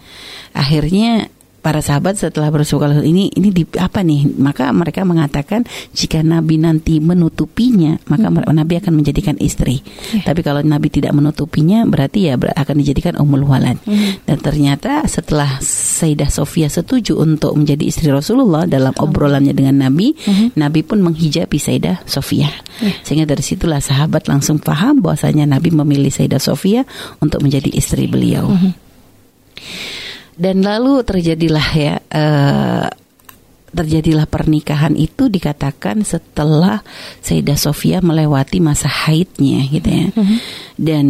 Akhirnya 0.51 1.31
para 1.65 1.81
sahabat 1.81 2.13
setelah 2.13 2.53
bersuka 2.53 2.93
ini 3.01 3.33
ini 3.33 3.49
di, 3.49 3.65
apa 3.81 4.05
nih? 4.05 4.37
Maka 4.37 4.69
mereka 4.69 5.01
mengatakan 5.01 5.65
jika 5.97 6.21
Nabi 6.21 6.61
nanti 6.61 7.01
menutupinya, 7.01 7.97
maka 8.05 8.29
mer- 8.29 8.45
Nabi 8.53 8.77
akan 8.77 8.93
menjadikan 9.01 9.33
istri. 9.41 9.81
Ya. 10.13 10.29
Tapi 10.29 10.45
kalau 10.45 10.61
Nabi 10.61 10.93
tidak 10.93 11.17
menutupinya, 11.17 11.81
berarti 11.89 12.29
ya 12.29 12.37
akan 12.37 12.75
dijadikan 12.77 13.17
umul 13.17 13.49
walad. 13.49 13.81
Mhm. 13.81 14.29
Dan 14.29 14.37
ternyata 14.45 15.09
setelah 15.09 15.57
Sayyidah 15.57 16.29
Sofia 16.29 16.69
setuju 16.69 17.17
untuk 17.17 17.57
menjadi 17.57 17.81
istri 17.81 18.13
Rasulullah 18.13 18.69
dalam 18.69 18.93
obrolannya 18.93 19.57
dengan 19.57 19.81
Nabi, 19.89 20.13
Mhm. 20.13 20.53
Nabi 20.53 20.85
pun 20.85 21.01
menghijabi 21.01 21.57
Sayyidah 21.57 22.05
Sofia. 22.05 22.53
Ya. 22.77 22.93
Sehingga 23.01 23.25
dari 23.25 23.41
situlah 23.41 23.81
sahabat 23.81 24.29
langsung 24.29 24.61
paham 24.61 25.01
bahwasanya 25.01 25.49
Nabi 25.49 25.73
memilih 25.73 26.13
Sayyidah 26.13 26.37
Sofia 26.37 26.85
untuk 27.17 27.41
menjadi 27.41 27.73
istri 27.73 28.05
beliau. 28.05 28.53
Mhm. 28.53 28.85
Dan 30.35 30.67
lalu 30.67 31.03
terjadilah 31.07 31.67
ya 31.75 31.95
eh, 31.99 32.87
terjadilah 33.75 34.27
pernikahan 34.27 34.95
itu 34.95 35.27
dikatakan 35.27 36.07
setelah 36.07 36.79
Sayyidah 37.19 37.59
Sofia 37.59 37.99
melewati 37.99 38.63
masa 38.63 38.87
haidnya 38.87 39.67
gitu 39.67 39.89
ya. 39.91 40.07
Mhm. 40.15 40.37
Dan 40.79 41.07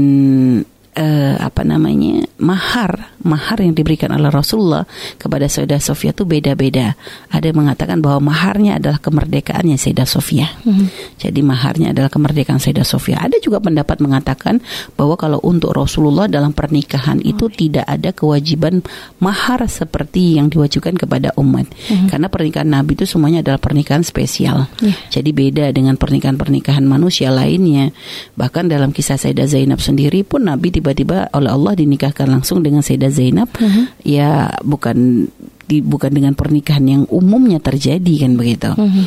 eh, 0.98 1.36
apa 1.38 1.62
namanya 1.62 2.26
mahar 2.42 3.15
mahar 3.26 3.60
yang 3.66 3.74
diberikan 3.74 4.14
oleh 4.14 4.30
Rasulullah 4.30 4.86
kepada 5.18 5.50
Sayyidah 5.50 5.82
Sofia 5.82 6.14
itu 6.14 6.24
beda-beda. 6.24 6.94
Ada 7.34 7.52
yang 7.52 7.66
mengatakan 7.66 8.00
bahwa 8.00 8.32
maharnya 8.32 8.78
adalah 8.78 9.02
kemerdekaannya 9.02 9.76
Sayyidah 9.76 10.08
Sofia. 10.08 10.48
Mhm. 10.64 11.18
Jadi 11.18 11.40
maharnya 11.42 11.92
adalah 11.92 12.14
kemerdekaan 12.14 12.62
Sayyidah 12.62 12.86
Sofia. 12.86 13.18
Ada 13.20 13.42
juga 13.42 13.58
pendapat 13.58 13.98
mengatakan 14.00 14.62
bahwa 14.94 15.18
kalau 15.18 15.42
untuk 15.42 15.74
Rasulullah 15.74 16.30
dalam 16.30 16.54
pernikahan 16.54 17.20
itu 17.26 17.50
tidak 17.50 17.90
ada 17.90 18.14
kewajiban 18.14 18.86
mahar 19.18 19.66
seperti 19.66 20.38
yang 20.38 20.54
diwajibkan 20.54 20.94
kepada 20.96 21.34
umat. 21.42 21.66
Karena 22.06 22.30
pernikahan 22.30 22.70
Nabi 22.70 22.94
itu 22.94 23.10
semuanya 23.10 23.42
adalah 23.42 23.58
pernikahan 23.58 24.06
spesial. 24.06 24.70
Ya. 24.80 24.94
Jadi 25.10 25.34
beda 25.34 25.74
dengan 25.74 25.98
pernikahan-pernikahan 25.98 26.86
manusia 26.86 27.34
lainnya. 27.34 27.90
Bahkan 28.38 28.70
dalam 28.70 28.94
kisah 28.94 29.18
Sayyidah 29.18 29.50
Zainab 29.50 29.80
sendiri 29.82 30.22
pun 30.22 30.46
Nabi 30.46 30.70
tiba-tiba 30.70 31.32
oleh 31.34 31.50
Allah 31.50 31.74
dinikahkan 31.74 32.28
langsung 32.30 32.62
dengan 32.62 32.84
Sayyidah 32.86 33.15
Zainab. 33.16 33.50
Mhm. 33.56 34.04
Ya 34.04 34.52
bukan 34.60 35.32
di, 35.66 35.80
bukan 35.82 36.12
dengan 36.14 36.36
pernikahan 36.36 36.86
yang 36.86 37.04
umumnya 37.10 37.58
terjadi 37.58 38.28
kan 38.28 38.38
begitu 38.38 38.70
Mhm. 38.76 39.04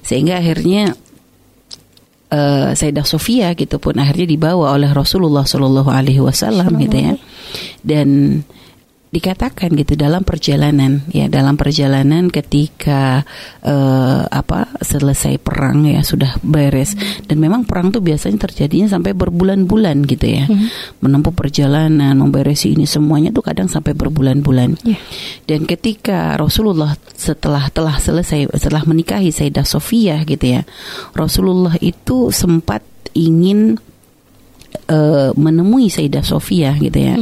sehingga 0.00 0.40
akhirnya 0.40 0.96
eh 2.30 2.70
Sayyidah 2.72 3.04
Sofia 3.04 3.52
gitu 3.58 3.82
pun 3.82 3.98
akhirnya 3.98 4.24
dibawa 4.24 4.72
oleh 4.78 4.88
Rasulullah 4.94 5.42
Shallallahu 5.42 5.90
Alaihi 5.90 6.22
Wasallam 6.22 6.78
gitu 6.78 6.96
ya 6.96 7.14
dan 7.82 8.40
dikatakan 9.10 9.74
gitu 9.74 9.98
dalam 9.98 10.22
perjalanan 10.22 11.02
ya 11.10 11.26
dalam 11.26 11.58
perjalanan 11.58 12.30
ketika 12.30 13.26
eh, 13.66 14.22
apa 14.22 14.78
selesai 14.78 15.42
perang 15.42 15.82
ya 15.86 16.06
sudah 16.06 16.38
beres. 16.46 16.94
Dan 17.26 17.42
memang 17.42 17.66
perang 17.66 17.90
tuh 17.90 18.02
biasanya 18.02 18.46
terjadinya 18.46 18.86
sampai 18.86 19.12
berbulan-bulan 19.14 20.06
gitu 20.06 20.26
ya. 20.30 20.46
Menempuh 21.02 21.34
perjalanan 21.34 22.14
memberesi 22.14 22.78
ini 22.78 22.86
semuanya 22.86 23.34
tuh 23.34 23.42
kadang 23.42 23.66
sampai 23.66 23.92
berbulan-bulan. 23.98 24.82
Ya. 24.86 24.98
dan 25.50 25.66
ketika 25.66 26.38
Rasulullah 26.38 26.94
setelah 27.16 27.66
telah 27.74 27.98
selesai 27.98 28.54
setelah 28.54 28.86
menikahi 28.86 29.34
Sayyidah 29.34 29.66
Sofia 29.66 30.22
gitu 30.22 30.58
ya 30.58 30.62
Rasulullah 31.16 31.74
itu 31.82 32.30
sempat 32.30 32.86
ingin 33.14 33.76
eh, 34.70 35.30
menemui 35.34 35.90
Sayyidah 35.90 36.22
Sofia 36.22 36.74
gitu 36.76 36.98
ya. 36.98 37.14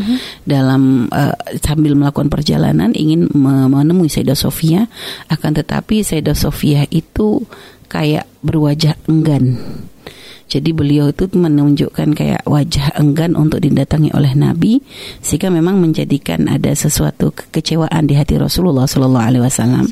Dalam 0.45 1.09
eh, 1.09 1.35
sambil 1.59 1.97
melakukan 1.97 2.29
perjalanan 2.29 2.93
ingin 2.93 3.29
me- 3.33 3.69
menemui 3.69 4.09
Sayyidah 4.09 4.39
Sofia. 4.39 4.87
Akan 5.29 5.53
tetapi 5.57 6.01
Sayyidah 6.01 6.37
Sofia 6.37 6.85
itu 6.89 7.45
kayak 7.89 8.29
berwajah 8.45 8.95
enggan 9.09 9.57
jadi 10.49 10.73
beliau 10.73 11.13
itu 11.13 11.29
menunjukkan 11.29 12.17
kayak 12.17 12.43
wajah 12.43 12.97
enggan 12.97 13.37
untuk 13.37 13.61
didatangi 13.61 14.09
oleh 14.11 14.33
Nabi 14.33 14.81
sehingga 15.21 15.53
memang 15.53 15.77
menjadikan 15.77 16.49
ada 16.49 16.73
sesuatu 16.73 17.31
kekecewaan 17.31 18.09
di 18.09 18.17
hati 18.17 18.41
Rasulullah 18.41 18.89
Shallallahu 18.89 19.23
Alaihi 19.23 19.45
Wasallam. 19.45 19.85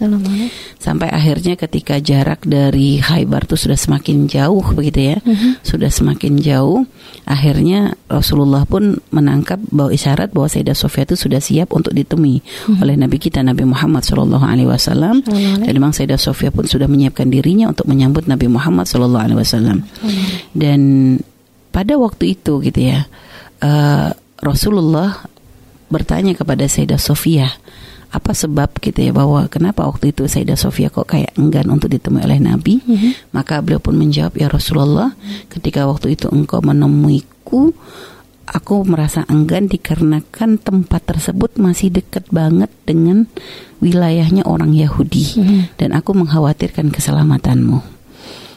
Sampai 0.77 1.13
akhirnya 1.13 1.55
ketika 1.55 1.99
jarak 1.99 2.41
dari 2.43 2.99
Khaybar 2.99 3.45
itu 3.45 3.55
sudah 3.55 3.77
semakin 3.77 4.25
jauh 4.27 4.65
begitu 4.73 5.13
ya 5.13 5.19
Mhm. 5.21 5.61
sudah 5.61 5.91
semakin 5.91 6.39
jauh 6.39 6.87
akhirnya 7.25 7.93
Rasulullah 8.07 8.63
pun 8.65 9.03
menangkap 9.11 9.59
bahwa 9.69 9.91
isyarat 9.91 10.31
bahwa 10.31 10.47
Sayyidah 10.47 10.73
Sofia 10.73 11.03
itu 11.03 11.19
sudah 11.19 11.37
siap 11.37 11.75
untuk 11.75 11.91
ditemui 11.91 12.39
oleh 12.79 12.95
Nabi 12.95 13.19
kita 13.19 13.43
Nabi 13.43 13.67
Muhammad 13.67 14.07
Shallallahu 14.07 14.47
Alaihi 14.47 14.69
Wasallam. 14.71 15.21
Dan 15.61 15.73
memang 15.75 15.91
Sayyidah 15.91 16.17
Sofia 16.17 16.49
pun 16.49 16.65
sudah 16.65 16.87
menyiapkan 16.87 17.27
dirinya 17.27 17.69
untuk 17.69 17.85
menyambut 17.85 18.25
Nabi 18.25 18.47
Muhammad 18.47 18.87
Shallallahu 18.87 19.25
Alaihi 19.27 19.41
Wasallam 19.43 19.83
dan 20.57 20.81
pada 21.71 22.01
waktu 22.01 22.33
itu 22.33 22.65
gitu 22.65 22.81
ya 22.81 23.05
eh, 23.61 24.09
Rasulullah 24.41 25.29
bertanya 25.87 26.33
kepada 26.33 26.65
Sayyidah 26.67 26.99
Sofia 26.99 27.47
apa 28.07 28.33
sebab 28.33 28.81
gitu 28.81 29.03
ya 29.03 29.13
bahwa 29.13 29.45
kenapa 29.47 29.85
waktu 29.85 30.15
itu 30.15 30.25
Sayyidah 30.25 30.57
Sofia 30.57 30.89
kok 30.89 31.05
kayak 31.05 31.37
enggan 31.37 31.69
untuk 31.69 31.93
ditemui 31.93 32.25
oleh 32.25 32.41
Nabi 32.41 32.81
Mhm. 32.81 33.31
maka 33.31 33.61
beliau 33.61 33.83
pun 33.83 33.95
menjawab 33.95 34.33
ya 34.35 34.49
Rasulullah 34.49 35.13
ketika 35.53 35.85
waktu 35.85 36.17
itu 36.17 36.31
engkau 36.33 36.65
menemuiku 36.65 37.77
aku 38.47 38.75
merasa 38.87 39.27
enggan 39.27 39.67
dikarenakan 39.67 40.57
tempat 40.57 41.03
tersebut 41.03 41.59
masih 41.59 41.91
dekat 41.91 42.25
banget 42.31 42.71
dengan 42.87 43.27
wilayahnya 43.83 44.47
orang 44.47 44.73
Yahudi 44.73 45.25
Mhm. 45.37 45.59
dan 45.77 45.91
aku 45.93 46.15
mengkhawatirkan 46.15 46.95
keselamatanmu. 46.95 47.96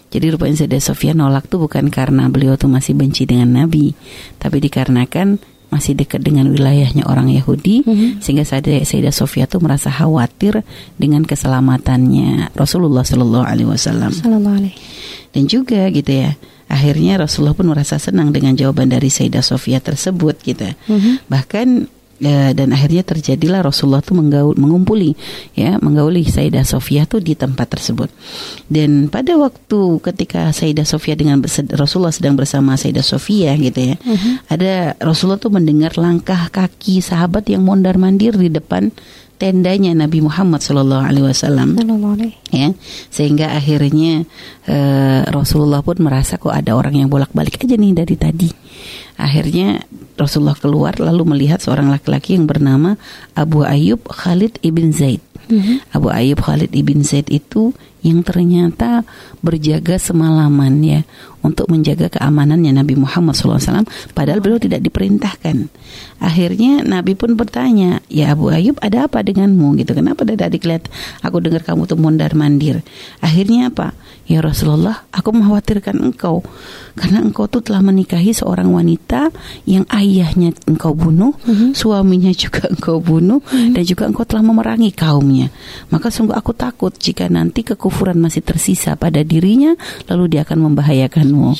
Jadi 0.09 0.25
rupanya 0.33 0.57
Sayyidah 0.57 0.81
Sofia 0.81 1.13
nolak 1.13 1.45
tuh 1.45 1.61
bukan 1.61 1.93
karena 1.93 2.25
beliau 2.33 2.57
tuh 2.57 2.65
masih 2.65 2.97
benci 2.97 3.29
dengan 3.29 3.53
Nabi, 3.53 3.93
tapi 4.41 4.57
dikarenakan 4.57 5.37
masih 5.69 5.93
dekat 5.93 6.25
dengan 6.25 6.49
wilayahnya 6.49 7.05
orang 7.05 7.29
Yahudi, 7.29 7.85
Mhm. 7.85 8.25
sehingga 8.25 8.41
Sayyidah 8.41 9.13
Sofia 9.13 9.45
tuh 9.45 9.61
merasa 9.61 9.93
khawatir 9.93 10.65
dengan 10.97 11.21
keselamatannya 11.21 12.57
Rasulullah 12.57 13.05
Shallallahu 13.05 13.45
Alaihi 13.45 13.69
Wasallam. 13.69 14.09
Dan 15.29 15.45
juga 15.45 15.85
gitu 15.93 16.09
ya, 16.09 16.33
akhirnya 16.65 17.21
Rasulullah 17.21 17.53
pun 17.53 17.69
merasa 17.69 18.01
senang 18.01 18.33
dengan 18.33 18.57
jawaban 18.57 18.89
dari 18.89 19.13
Sayyidah 19.13 19.45
Sofia 19.45 19.77
tersebut 19.77 20.41
gitu. 20.41 20.73
Mhm. 20.89 21.29
Bahkan 21.29 21.67
Ya, 22.19 22.51
dan 22.51 22.75
akhirnya 22.75 23.07
terjadilah 23.07 23.63
Rasulullah 23.63 24.03
tuh 24.03 24.19
menggaul, 24.19 24.59
mengumpuli 24.59 25.15
ya 25.55 25.79
menggauli 25.79 26.27
Sayyidah 26.27 26.67
Sofia 26.67 27.07
tuh 27.07 27.23
di 27.23 27.31
tempat 27.31 27.71
tersebut. 27.71 28.11
Dan 28.67 29.07
pada 29.07 29.39
waktu 29.39 30.03
ketika 30.03 30.51
Sayyidah 30.51 30.83
Sofia 30.83 31.15
dengan 31.15 31.39
Rasulullah 31.71 32.11
sedang 32.11 32.35
bersama 32.35 32.75
Sayyidah 32.75 33.05
Sofia 33.05 33.55
gitu 33.55 33.79
ya 33.93 33.95
uh-huh. 33.95 34.33
ada 34.51 34.99
Rasulullah 34.99 35.39
tuh 35.39 35.53
mendengar 35.53 35.95
langkah 35.95 36.51
kaki 36.51 36.99
sahabat 36.99 37.47
yang 37.47 37.63
mondar 37.63 37.95
mandir 37.95 38.35
di 38.35 38.51
depan 38.51 38.91
tendanya 39.39 39.95
Nabi 39.95 40.19
Muhammad 40.19 40.59
Shallallahu 40.59 40.99
Alaihi 40.99 41.25
Wasallam. 41.31 41.79
Ya 42.51 42.75
sehingga 43.07 43.55
akhirnya 43.55 44.27
uh, 44.67 45.23
Rasulullah 45.31 45.79
pun 45.79 45.95
merasa 46.03 46.35
kok 46.35 46.51
ada 46.51 46.75
orang 46.75 46.99
yang 46.99 47.07
bolak 47.07 47.31
balik 47.31 47.63
aja 47.63 47.79
nih 47.79 47.95
dari 47.95 48.15
tadi 48.19 48.49
akhirnya 49.19 49.83
Rasulullah 50.15 50.55
keluar 50.55 50.95
lalu 50.95 51.35
melihat 51.35 51.59
seorang 51.59 51.91
laki-laki 51.91 52.39
yang 52.39 52.47
bernama 52.47 52.95
Abu 53.35 53.67
Ayyub 53.67 54.07
Khalid 54.07 54.63
ibn 54.63 54.95
Zaid 54.95 55.19
mm-hmm. 55.51 55.91
Abu 55.91 56.07
Ayyub 56.07 56.39
Khalid 56.39 56.71
ibn 56.71 57.03
Zaid 57.03 57.27
itu 57.27 57.75
yang 57.99 58.23
ternyata 58.23 59.03
berjaga 59.43 59.99
semalaman 59.99 60.79
ya 60.79 61.01
untuk 61.39 61.71
menjaga 61.71 62.11
keamanannya 62.11 62.75
Nabi 62.75 62.99
Muhammad 62.99 63.35
SAW 63.35 63.87
padahal 64.11 64.43
beliau 64.43 64.59
tidak 64.59 64.83
diperintahkan. 64.83 65.71
Akhirnya 66.19 66.83
Nabi 66.83 67.15
pun 67.15 67.39
bertanya 67.39 68.03
ya 68.11 68.35
Abu 68.35 68.51
Ayub 68.51 68.75
ada 68.83 69.07
apa 69.07 69.23
denganmu? 69.23 69.79
Gitu. 69.79 69.91
Kenapa 69.95 70.27
dari 70.27 70.35
tadi 70.35 70.59
lihat 70.59 70.91
aku 71.23 71.39
dengar 71.39 71.63
kamu 71.63 71.87
tuh 71.87 71.95
mondar 71.95 72.35
mandir. 72.35 72.83
Akhirnya 73.23 73.71
apa? 73.71 73.95
Ya 74.29 74.45
Rasulullah 74.45 75.09
aku 75.09 75.33
mengkhawatirkan 75.33 76.05
engkau 76.05 76.45
karena 76.93 77.25
engkau 77.25 77.49
tuh 77.49 77.65
telah 77.65 77.81
menikahi 77.81 78.29
seorang 78.29 78.69
wanita 78.69 79.33
yang 79.65 79.89
ayahnya 79.89 80.53
engkau 80.69 80.93
bunuh 80.93 81.33
mm-hmm. 81.33 81.73
suaminya 81.73 82.29
juga 82.37 82.69
engkau 82.69 83.01
bunuh 83.01 83.41
mm-hmm. 83.41 83.73
dan 83.73 83.83
juga 83.87 84.05
engkau 84.05 84.29
telah 84.29 84.45
memerangi 84.45 84.93
kaumnya. 84.93 85.49
Maka 85.89 86.13
sungguh 86.13 86.37
aku 86.37 86.53
takut 86.53 86.93
jika 86.93 87.25
nanti 87.25 87.65
kekuatan 87.65 87.88
kekufuran 87.89 88.21
masih 88.21 88.45
tersisa 88.45 88.93
pada 88.93 89.25
dirinya 89.25 89.73
lalu 90.05 90.37
dia 90.37 90.45
akan 90.45 90.69
membahayakanmu. 90.69 91.57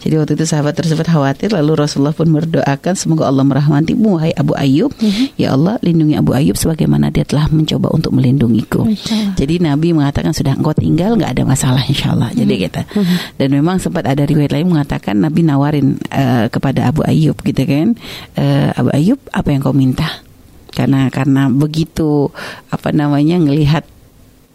Jadi 0.00 0.14
waktu 0.16 0.32
itu 0.40 0.48
sahabat 0.48 0.72
tersebut 0.80 1.04
khawatir 1.04 1.52
lalu 1.52 1.76
Rasulullah 1.76 2.16
pun 2.16 2.32
berdoakan 2.32 2.96
semoga 2.96 3.28
Allah 3.28 3.44
merahmatimu 3.44 4.16
wahai 4.16 4.32
Abu 4.32 4.56
Ayyub. 4.56 4.96
Mm-hmm. 4.96 5.36
Ya 5.36 5.52
Allah 5.52 5.76
lindungi 5.84 6.16
Abu 6.16 6.32
Ayyub 6.32 6.56
sebagaimana 6.56 7.12
dia 7.12 7.28
telah 7.28 7.52
mencoba 7.52 7.92
untuk 7.92 8.16
melindungiku. 8.16 8.88
Jadi 9.36 9.60
Nabi 9.60 9.92
mengatakan 9.92 10.32
sudah 10.32 10.56
engkau 10.56 10.72
tinggal 10.72 11.20
nggak 11.20 11.36
ada 11.36 11.44
masalah 11.44 11.84
insyaallah. 11.84 12.32
Mm-hmm. 12.32 12.42
Jadi 12.48 12.54
kita 12.56 12.82
mm-hmm. 12.88 13.18
dan 13.36 13.48
memang 13.52 13.76
sempat 13.76 14.08
ada 14.08 14.24
riwayat 14.24 14.56
lain 14.56 14.72
mengatakan 14.72 15.20
Nabi 15.20 15.44
nawarin 15.44 16.00
uh, 16.08 16.48
kepada 16.48 16.88
Abu 16.88 17.04
Ayyub 17.04 17.36
gitu 17.44 17.62
kan. 17.68 17.92
Uh, 18.40 18.72
Abu 18.72 18.88
Ayyub 18.96 19.20
apa 19.36 19.52
yang 19.52 19.60
kau 19.60 19.76
minta? 19.76 20.24
karena 20.68 21.10
karena 21.10 21.50
begitu 21.50 22.30
apa 22.70 22.94
namanya 22.94 23.34
ngelihat 23.40 23.82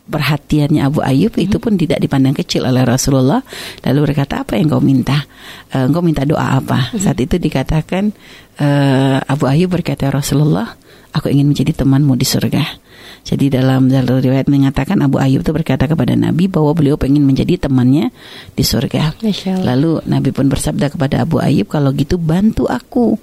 perhatiannya 0.03 0.83
Abu 0.83 0.99
Ayub 0.99 1.31
hmm. 1.31 1.45
itu 1.47 1.57
pun 1.63 1.79
tidak 1.79 2.03
dipandang 2.03 2.35
kecil 2.35 2.67
oleh 2.67 2.83
Rasulullah. 2.83 3.39
Lalu 3.87 4.11
berkata 4.11 4.43
apa 4.43 4.59
yang 4.59 4.67
kau 4.67 4.83
minta? 4.83 5.23
Uh, 5.71 5.87
engkau 5.87 6.03
minta 6.03 6.27
doa 6.27 6.59
apa? 6.59 6.91
Hmm. 6.91 6.99
Saat 6.99 7.23
itu 7.23 7.39
dikatakan 7.39 8.11
uh, 8.59 9.17
Abu 9.23 9.47
Ayub 9.47 9.71
berkata 9.71 10.11
Rasulullah, 10.11 10.75
aku 11.15 11.31
ingin 11.31 11.55
menjadi 11.55 11.83
temanmu 11.83 12.19
di 12.19 12.27
surga. 12.27 12.82
Jadi 13.23 13.47
dalam 13.47 13.87
jalur 13.87 14.19
riwayat 14.19 14.51
mengatakan 14.51 14.99
Abu 14.99 15.15
Ayub 15.15 15.47
itu 15.47 15.55
berkata 15.55 15.87
kepada 15.87 16.11
Nabi 16.11 16.51
bahwa 16.51 16.75
beliau 16.75 16.99
ingin 16.99 17.23
menjadi 17.23 17.55
temannya 17.67 18.11
di 18.51 18.63
surga. 18.67 19.15
Lalu 19.63 20.03
Nabi 20.11 20.29
pun 20.35 20.51
bersabda 20.51 20.91
kepada 20.91 21.23
Abu 21.23 21.39
Ayub 21.39 21.71
kalau 21.71 21.95
gitu 21.95 22.19
bantu 22.19 22.67
aku. 22.67 23.15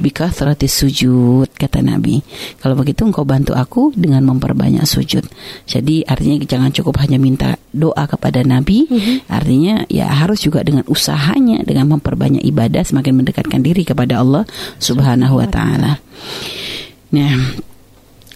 Bika 0.00 0.28
sujud 0.68 1.48
kata 1.56 1.80
Nabi. 1.80 2.20
Kalau 2.60 2.76
begitu 2.76 3.08
engkau 3.08 3.24
bantu 3.24 3.56
aku 3.56 3.96
dengan 3.96 4.28
memperbanyak 4.28 4.84
sujud. 4.84 5.24
Jadi 5.64 6.04
artinya 6.04 6.36
jangan 6.44 6.70
cukup 6.70 7.00
hanya 7.00 7.16
minta 7.16 7.56
doa 7.72 8.08
kepada 8.08 8.40
Nabi, 8.44 8.88
uh-huh. 8.88 9.28
artinya 9.28 9.84
ya 9.92 10.08
harus 10.08 10.40
juga 10.40 10.64
dengan 10.64 10.84
usahanya 10.88 11.60
dengan 11.64 11.96
memperbanyak 11.96 12.40
ibadah 12.44 12.84
semakin 12.84 13.24
mendekatkan 13.24 13.60
diri 13.60 13.84
kepada 13.84 14.20
Allah 14.20 14.48
Subhanahu 14.80 15.40
wa 15.40 15.48
taala. 15.48 16.00
Nah, 17.12 17.32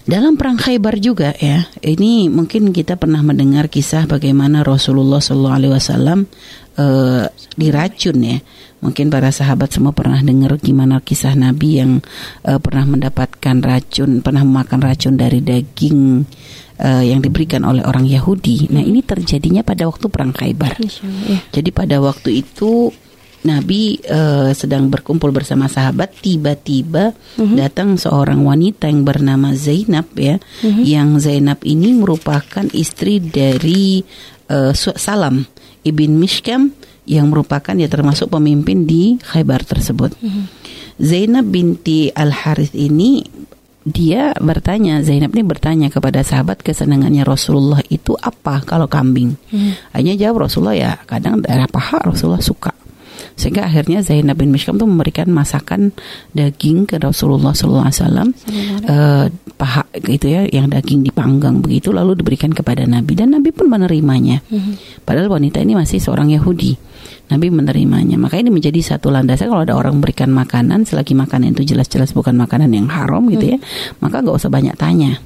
dalam 0.08 0.36
perang 0.36 0.56
Khaybar 0.56 0.96
juga 1.00 1.36
ya, 1.36 1.68
ini 1.84 2.32
mungkin 2.32 2.72
kita 2.72 2.96
pernah 2.96 3.20
mendengar 3.20 3.68
kisah 3.68 4.08
bagaimana 4.08 4.64
Rasulullah 4.64 5.20
Shallallahu 5.20 5.56
Alaihi 5.56 5.72
Wasallam 5.76 6.18
uh, 6.80 7.24
diracun 7.56 8.18
ya. 8.24 8.38
Mungkin 8.80 9.12
para 9.12 9.28
sahabat 9.28 9.76
semua 9.76 9.92
pernah 9.92 10.24
dengar 10.24 10.56
gimana 10.56 11.04
kisah 11.04 11.36
Nabi 11.36 11.84
yang 11.84 12.00
uh, 12.48 12.56
pernah 12.56 12.88
mendapatkan 12.88 13.56
racun, 13.60 14.24
pernah 14.24 14.40
memakan 14.40 14.80
racun 14.80 15.20
dari 15.20 15.44
daging 15.44 16.24
uh, 16.80 17.04
yang 17.04 17.20
diberikan 17.20 17.68
oleh 17.68 17.84
orang 17.84 18.08
Yahudi. 18.08 18.72
Nah 18.72 18.80
ini 18.80 19.04
terjadinya 19.04 19.60
pada 19.60 19.84
waktu 19.84 20.08
perang 20.08 20.32
Khaybar. 20.32 20.80
Ya. 21.28 21.38
Jadi 21.52 21.70
pada 21.76 22.00
waktu 22.00 22.40
itu 22.40 22.88
Nabi 23.40 23.96
uh, 24.04 24.52
sedang 24.52 24.92
berkumpul 24.92 25.32
bersama 25.32 25.64
sahabat, 25.64 26.12
tiba-tiba 26.20 27.16
uh-huh. 27.16 27.56
datang 27.56 27.96
seorang 27.96 28.44
wanita 28.44 28.84
yang 28.84 29.00
bernama 29.00 29.56
Zainab 29.56 30.12
ya, 30.12 30.36
uh-huh. 30.36 30.84
yang 30.84 31.16
Zainab 31.16 31.64
ini 31.64 31.96
merupakan 31.96 32.68
istri 32.76 33.16
dari 33.16 34.04
uh, 34.52 34.76
Salam 34.76 35.40
ibn 35.80 36.20
Mishkam 36.20 36.76
yang 37.08 37.32
merupakan 37.32 37.72
ya 37.72 37.88
termasuk 37.88 38.28
pemimpin 38.28 38.84
di 38.84 39.16
Khaybar 39.16 39.64
tersebut. 39.64 40.12
Uh-huh. 40.20 40.44
Zainab 41.00 41.48
binti 41.48 42.12
Al 42.12 42.28
Harith 42.36 42.76
ini 42.76 43.24
dia 43.80 44.36
bertanya 44.36 45.00
Zainab 45.00 45.32
ini 45.32 45.40
bertanya 45.48 45.88
kepada 45.88 46.20
sahabat 46.20 46.60
kesenangannya 46.60 47.24
Rasulullah 47.24 47.80
itu 47.88 48.12
apa 48.20 48.60
kalau 48.68 48.84
kambing. 48.84 49.40
Hmm. 49.48 49.72
Hanya 49.96 50.20
jawab 50.20 50.44
Rasulullah 50.44 50.76
ya 50.76 50.92
kadang 51.08 51.40
daerah 51.40 51.64
paha 51.64 52.04
Rasulullah 52.04 52.44
suka 52.44 52.76
sehingga 53.40 53.64
akhirnya 53.64 54.04
Zainab 54.04 54.36
bin 54.36 54.52
Mishkam 54.52 54.76
itu 54.76 54.84
memberikan 54.84 55.32
masakan 55.32 55.96
daging 56.36 56.84
ke 56.84 57.00
Rasulullah 57.00 57.56
SAW 57.56 57.80
uh, 57.80 59.26
paha 59.56 59.84
gitu 59.96 60.28
ya 60.28 60.44
yang 60.52 60.68
daging 60.68 61.00
dipanggang 61.00 61.64
begitu 61.64 61.88
lalu 61.88 62.20
diberikan 62.20 62.52
kepada 62.52 62.84
Nabi. 62.84 63.16
Dan 63.16 63.32
Nabi 63.32 63.48
pun 63.48 63.72
menerimanya. 63.72 64.44
Mm-hmm. 64.50 65.04
padahal 65.08 65.32
wanita 65.32 65.64
ini 65.64 65.72
masih 65.72 65.96
seorang 65.96 66.28
Yahudi. 66.28 66.76
Nabi 67.30 67.46
menerimanya. 67.48 68.18
Maka 68.18 68.42
ini 68.42 68.50
menjadi 68.50 68.82
satu 68.82 69.08
landasan 69.08 69.48
kalau 69.48 69.62
ada 69.62 69.78
orang 69.78 70.02
memberikan 70.02 70.28
makanan 70.34 70.84
selagi 70.84 71.14
makanan 71.16 71.56
itu 71.56 71.72
jelas-jelas 71.72 72.12
bukan 72.12 72.34
makanan 72.36 72.74
yang 72.74 72.90
haram 72.90 73.24
gitu 73.32 73.56
ya 73.56 73.58
mm-hmm. 73.58 74.02
maka 74.04 74.20
gak 74.20 74.36
usah 74.36 74.50
banyak 74.52 74.74
tanya 74.76 75.22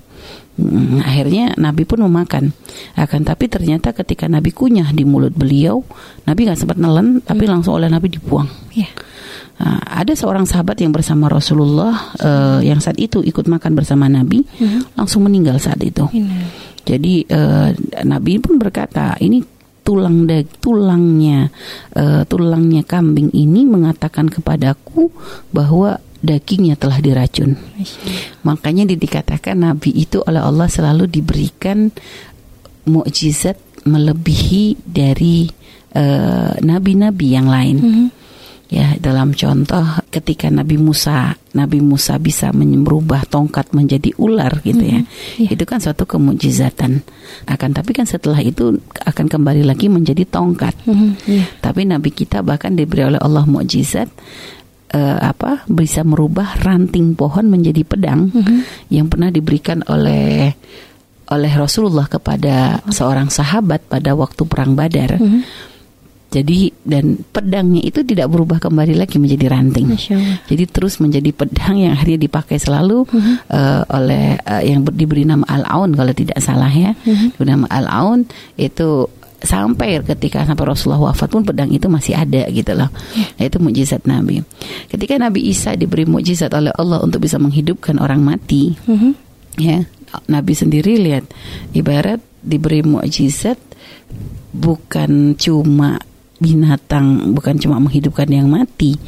Hmm, 0.54 1.02
akhirnya 1.02 1.58
Nabi 1.58 1.82
pun 1.82 2.06
memakan. 2.06 2.54
Akan 2.94 3.26
tapi 3.26 3.50
ternyata 3.50 3.90
ketika 3.90 4.30
Nabi 4.30 4.54
kunyah 4.54 4.94
di 4.94 5.02
mulut 5.02 5.34
beliau, 5.34 5.82
Nabi 6.30 6.46
nggak 6.46 6.58
sempat 6.58 6.78
nelen, 6.78 7.18
tapi 7.26 7.46
hmm. 7.46 7.52
langsung 7.58 7.74
oleh 7.74 7.90
Nabi 7.90 8.14
dibuang. 8.14 8.46
Yeah. 8.70 8.90
Nah, 9.54 9.82
ada 9.82 10.14
seorang 10.18 10.46
sahabat 10.50 10.82
yang 10.82 10.90
bersama 10.90 11.30
Rasulullah 11.30 12.14
uh, 12.18 12.58
yang 12.58 12.82
saat 12.82 12.98
itu 12.98 13.22
ikut 13.22 13.46
makan 13.46 13.78
bersama 13.78 14.10
Nabi, 14.10 14.42
hmm. 14.42 14.98
langsung 14.98 15.26
meninggal 15.26 15.58
saat 15.62 15.78
itu. 15.82 16.06
Hmm. 16.06 16.50
Jadi 16.86 17.26
uh, 17.30 17.70
Nabi 18.02 18.42
pun 18.42 18.58
berkata, 18.58 19.14
ini 19.22 19.42
tulang 19.84 20.24
dag 20.24 20.48
tulangnya 20.64 21.52
uh, 21.92 22.24
tulangnya 22.24 22.82
kambing 22.88 23.28
ini 23.36 23.68
mengatakan 23.68 24.32
kepadaku 24.32 25.12
bahwa 25.52 26.00
dagingnya 26.24 26.80
telah 26.80 26.98
diracun. 27.04 27.52
Makanya 28.48 28.88
dikatakan 28.88 29.60
Nabi 29.60 29.92
itu 29.92 30.24
oleh 30.24 30.40
Allah 30.40 30.66
selalu 30.66 31.04
diberikan 31.06 31.92
mukjizat 32.88 33.60
melebihi 33.84 34.80
dari 34.80 35.44
eh, 35.92 36.52
nabi-nabi 36.64 37.26
uh, 37.28 37.34
yang 37.36 37.48
lain. 37.48 37.78
Mm 37.78 37.92
-hmm. 37.92 38.08
Ya, 38.74 38.96
dalam 38.98 39.36
contoh 39.36 39.86
ketika 40.08 40.50
Nabi 40.50 40.80
Musa, 40.80 41.36
Nabi 41.54 41.78
Musa 41.78 42.18
bisa 42.18 42.50
merubah 42.50 43.22
tongkat 43.28 43.70
menjadi 43.70 44.10
ular 44.18 44.64
gitu 44.66 44.82
ya. 44.82 44.98
Mm 44.98 45.06
-hmm. 45.06 45.40
yeah. 45.46 45.52
Itu 45.52 45.64
kan 45.68 45.78
suatu 45.78 46.08
kemujizatan. 46.08 47.04
Akan 47.46 47.70
tapi 47.70 47.94
kan 47.94 48.08
setelah 48.08 48.40
itu 48.42 48.74
akan 49.04 49.30
kembali 49.30 49.62
lagi 49.62 49.86
menjadi 49.92 50.26
tongkat. 50.26 50.74
Mm 50.88 50.96
-hmm. 50.96 51.10
yeah. 51.28 51.46
Tapi 51.60 51.86
Nabi 51.86 52.10
kita 52.10 52.40
bahkan 52.42 52.74
diberi 52.74 53.04
oleh 53.04 53.20
Allah 53.20 53.44
mukjizat 53.46 54.10
uh, 54.94 55.18
apa 55.20 55.66
bisa 55.66 56.06
merubah 56.06 56.54
ranting 56.62 57.18
pohon 57.18 57.50
menjadi 57.50 57.82
pedang 57.82 58.30
mm 58.30 58.40
-hmm. 58.40 58.58
yang 58.94 59.10
pernah 59.10 59.28
diberikan 59.34 59.82
oleh 59.90 60.54
oleh 61.24 61.52
Rasulullah 61.56 62.06
kepada 62.06 62.84
seorang 62.92 63.32
sahabat 63.32 63.88
pada 63.90 64.14
waktu 64.14 64.42
perang 64.46 64.78
Badar. 64.78 65.18
Mm 65.18 65.26
-hmm. 65.26 65.42
Jadi 66.34 66.66
dan 66.82 67.22
pedangnya 67.30 67.78
itu 67.78 68.02
tidak 68.02 68.26
berubah 68.26 68.58
kembali 68.58 68.98
lagi 68.98 69.22
menjadi 69.22 69.54
ranting. 69.54 69.94
Jadi 70.50 70.64
terus 70.66 70.98
menjadi 70.98 71.30
pedang 71.30 71.78
yang 71.78 71.94
akhirnya 71.94 72.26
dipakai 72.26 72.58
selalu 72.58 73.06
mm 73.06 73.14
-hmm. 73.14 73.34
uh, 73.54 73.82
oleh 73.94 74.34
uh, 74.42 74.62
yang 74.66 74.82
diberi 74.82 75.22
nama 75.22 75.46
Al-Aun 75.46 75.94
kalau 75.94 76.10
tidak 76.10 76.42
salah 76.42 76.74
ya. 76.74 76.90
Mm 77.06 77.14
-hmm. 77.14 77.28
Nama 77.38 77.66
Al-Aun 77.70 78.26
itu 78.58 79.06
sampai 79.44 80.00
ketika 80.02 80.42
sampai 80.42 80.64
Rasulullah 80.64 81.12
wafat 81.12 81.28
pun 81.30 81.44
pedang 81.44 81.70
itu 81.70 81.86
masih 81.86 82.16
ada 82.16 82.48
gitu 82.50 82.72
loh. 82.74 82.88
Nah, 83.38 83.44
itu 83.44 83.60
mujizat 83.60 84.08
Nabi. 84.08 84.40
Ketika 84.88 85.20
Nabi 85.20 85.52
Isa 85.52 85.76
diberi 85.76 86.08
mujizat 86.08 86.50
oleh 86.56 86.72
Allah 86.74 87.00
untuk 87.04 87.22
bisa 87.22 87.36
menghidupkan 87.38 88.00
orang 88.00 88.24
mati, 88.24 88.74
Mhm. 88.88 89.10
ya 89.60 89.84
Nabi 90.26 90.52
sendiri 90.54 90.98
lihat 90.98 91.26
ibarat 91.74 92.22
diberi 92.40 92.84
mukjizat 92.86 93.58
bukan 94.54 95.34
cuma 95.34 95.98
binatang 96.38 97.32
bukan 97.32 97.56
cuma 97.56 97.80
menghidupkan 97.80 98.26
yang 98.28 98.50
mati 98.50 98.98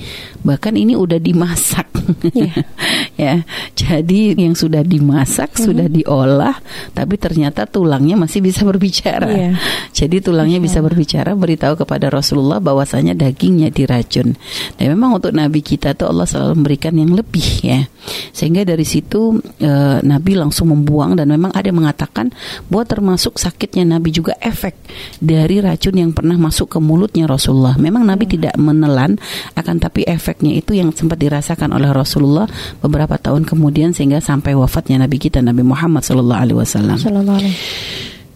bahkan 0.46 0.78
ini 0.78 0.94
udah 0.94 1.18
dimasak. 1.18 1.90
Iya. 2.30 2.54
ya 3.26 3.34
jadi 3.74 4.38
yang 4.38 4.54
sudah 4.54 4.86
dimasak 4.86 5.58
sudah 5.58 5.90
diolah 5.90 6.54
tapi 6.94 7.18
ternyata 7.18 7.66
tulangnya 7.66 8.14
masih 8.14 8.38
bisa 8.46 8.62
berbicara. 8.62 9.26
Iya. 9.26 9.52
jadi 9.90 10.22
tulangnya 10.22 10.62
bisa 10.62 10.78
berbicara 10.78 11.34
beritahu 11.34 11.82
kepada 11.82 12.06
Rasulullah 12.06 12.62
bahwasanya 12.62 13.18
dagingnya 13.18 13.74
diracun. 13.74 14.38
Dan 14.78 14.86
memang 14.94 15.18
untuk 15.18 15.34
Nabi 15.34 15.66
kita 15.66 15.98
tuh 15.98 16.14
Allah 16.14 16.30
selalu 16.30 16.62
memberikan 16.62 16.94
yang 16.94 17.10
lebih 17.10 17.46
ya. 17.66 17.82
Sehingga 18.30 18.62
dari 18.62 18.86
situ 18.86 19.42
eh, 19.58 19.98
Nabi 19.98 20.38
langsung 20.38 20.70
membuang 20.70 21.18
dan 21.18 21.26
memang 21.26 21.50
ada 21.50 21.66
yang 21.66 21.82
mengatakan 21.82 22.30
bahwa 22.70 22.86
termasuk 22.86 23.34
sakitnya 23.34 23.82
Nabi 23.82 24.14
juga 24.14 24.38
efek 24.38 24.78
dari 25.18 25.58
racun 25.58 25.98
yang 25.98 26.10
pernah 26.14 26.38
masuk 26.38 26.76
ke 26.76 26.78
mulutnya 26.78 27.26
Rasulullah. 27.26 27.74
Memang 27.80 28.06
Nabi 28.06 28.30
tidak 28.30 28.54
menelan, 28.54 29.18
akan 29.58 29.76
tapi 29.82 30.06
efeknya 30.36 30.52
itu 30.52 30.76
yang 30.76 30.92
sempat 30.92 31.16
dirasakan 31.16 31.72
oleh 31.72 31.88
Rasulullah 31.88 32.44
beberapa 32.84 33.16
tahun 33.16 33.48
kemudian 33.48 33.96
sehingga 33.96 34.20
sampai 34.20 34.52
wafatnya 34.52 35.00
Nabi 35.00 35.16
kita 35.16 35.40
Nabi 35.40 35.64
Muhammad 35.64 36.04
Sallallahu 36.04 36.40
Alaihi 36.44 36.58
Wasallam. 36.60 36.98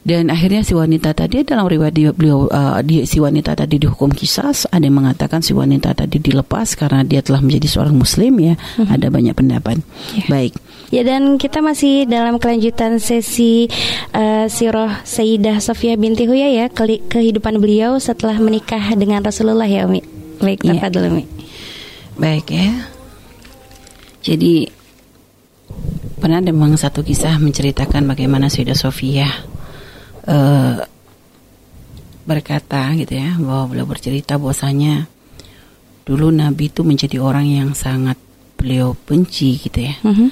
Dan 0.00 0.32
akhirnya 0.32 0.64
si 0.64 0.72
wanita 0.72 1.12
tadi 1.12 1.44
dalam 1.44 1.68
riwayat 1.68 1.92
dia, 1.92 2.08
beliau 2.16 2.48
uh, 2.48 2.80
dia, 2.80 3.04
si 3.04 3.20
wanita 3.20 3.52
tadi 3.52 3.76
dihukum 3.76 4.08
kisas, 4.08 4.64
ada 4.72 4.80
yang 4.80 4.96
mengatakan 4.96 5.44
si 5.44 5.52
wanita 5.52 5.92
tadi 5.92 6.16
dilepas 6.16 6.72
karena 6.72 7.04
dia 7.04 7.20
telah 7.20 7.44
menjadi 7.44 7.68
seorang 7.68 8.00
muslim 8.00 8.32
ya. 8.40 8.56
Ada 8.80 9.12
banyak 9.12 9.36
pendapat. 9.36 9.84
Ya. 10.16 10.24
Baik. 10.24 10.56
Ya 10.88 11.04
dan 11.04 11.36
kita 11.36 11.60
masih 11.60 12.08
dalam 12.08 12.40
kelanjutan 12.40 12.96
sesi 12.96 13.68
uh, 14.16 14.48
Sirah 14.48 15.04
Sayyidah 15.04 15.60
Sofia 15.60 16.00
binti 16.00 16.24
Huyai 16.24 16.64
ya 16.64 16.66
kehidupan 17.12 17.60
beliau 17.60 18.00
setelah 18.00 18.40
menikah 18.40 18.80
dengan 18.96 19.20
Rasulullah 19.20 19.68
ya 19.68 19.84
Umi. 19.84 20.00
Baik, 20.40 20.64
Iya. 20.64 20.80
tafadhol 20.80 21.12
Umi. 21.12 21.39
Baik 22.20 22.52
ya. 22.52 22.70
Jadi 24.20 24.68
pernah 26.20 26.44
ada 26.44 26.52
memang 26.52 26.76
satu 26.76 27.00
kisah 27.00 27.40
menceritakan 27.40 28.04
bagaimana 28.04 28.52
Sayyidah 28.52 28.76
Sofia 28.76 29.24
eh, 30.28 30.76
berkata 32.28 32.92
gitu 33.00 33.16
ya 33.16 33.40
bahwa 33.40 33.72
beliau 33.72 33.88
bercerita 33.88 34.37
bahwasanya 34.37 35.09
dulu 36.04 36.28
Nabi 36.28 36.68
itu 36.68 36.85
menjadi 36.85 37.16
orang 37.24 37.48
yang 37.48 37.72
sangat 37.72 38.20
beliau 38.61 38.92
benci 39.09 39.56
gitu 39.56 39.80
ya 39.80 39.96
Mhm. 40.04 40.28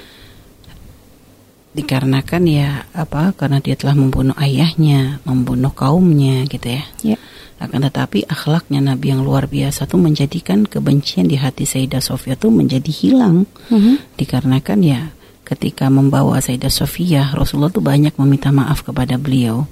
Dikarenakan 1.79 2.43
ya 2.45 2.83
apa 2.91 3.31
karena 3.39 3.63
dia 3.63 3.79
telah 3.79 3.95
membunuh 3.95 4.35
ayahnya 4.35 5.23
membunuh 5.23 5.71
kaumnya 5.71 6.43
gitu 6.51 6.75
ya 6.75 6.83
Ya. 7.07 7.17
akan 7.63 7.87
tetapi 7.87 8.27
akhlaknya 8.27 8.83
Nabi 8.83 9.15
yang 9.15 9.23
luar 9.23 9.47
biasa 9.47 9.87
tuh 9.87 10.03
menjadikan 10.03 10.67
kebencian 10.67 11.31
di 11.31 11.39
hati 11.39 11.63
Sayyidah 11.63 12.03
Sofia 12.03 12.35
tuh 12.35 12.51
menjadi 12.51 12.91
hilang 12.91 13.47
Mhm. 13.71 14.19
dikarenakan 14.19 14.79
ya 14.83 15.01
ketika 15.47 15.87
membawa 15.87 16.43
Sayyidah 16.43 16.71
Sofia 16.71 17.31
Rasulullah 17.31 17.71
tuh 17.71 17.81
banyak 17.83 18.19
meminta 18.19 18.51
maaf 18.51 18.83
kepada 18.83 19.15
beliau 19.15 19.65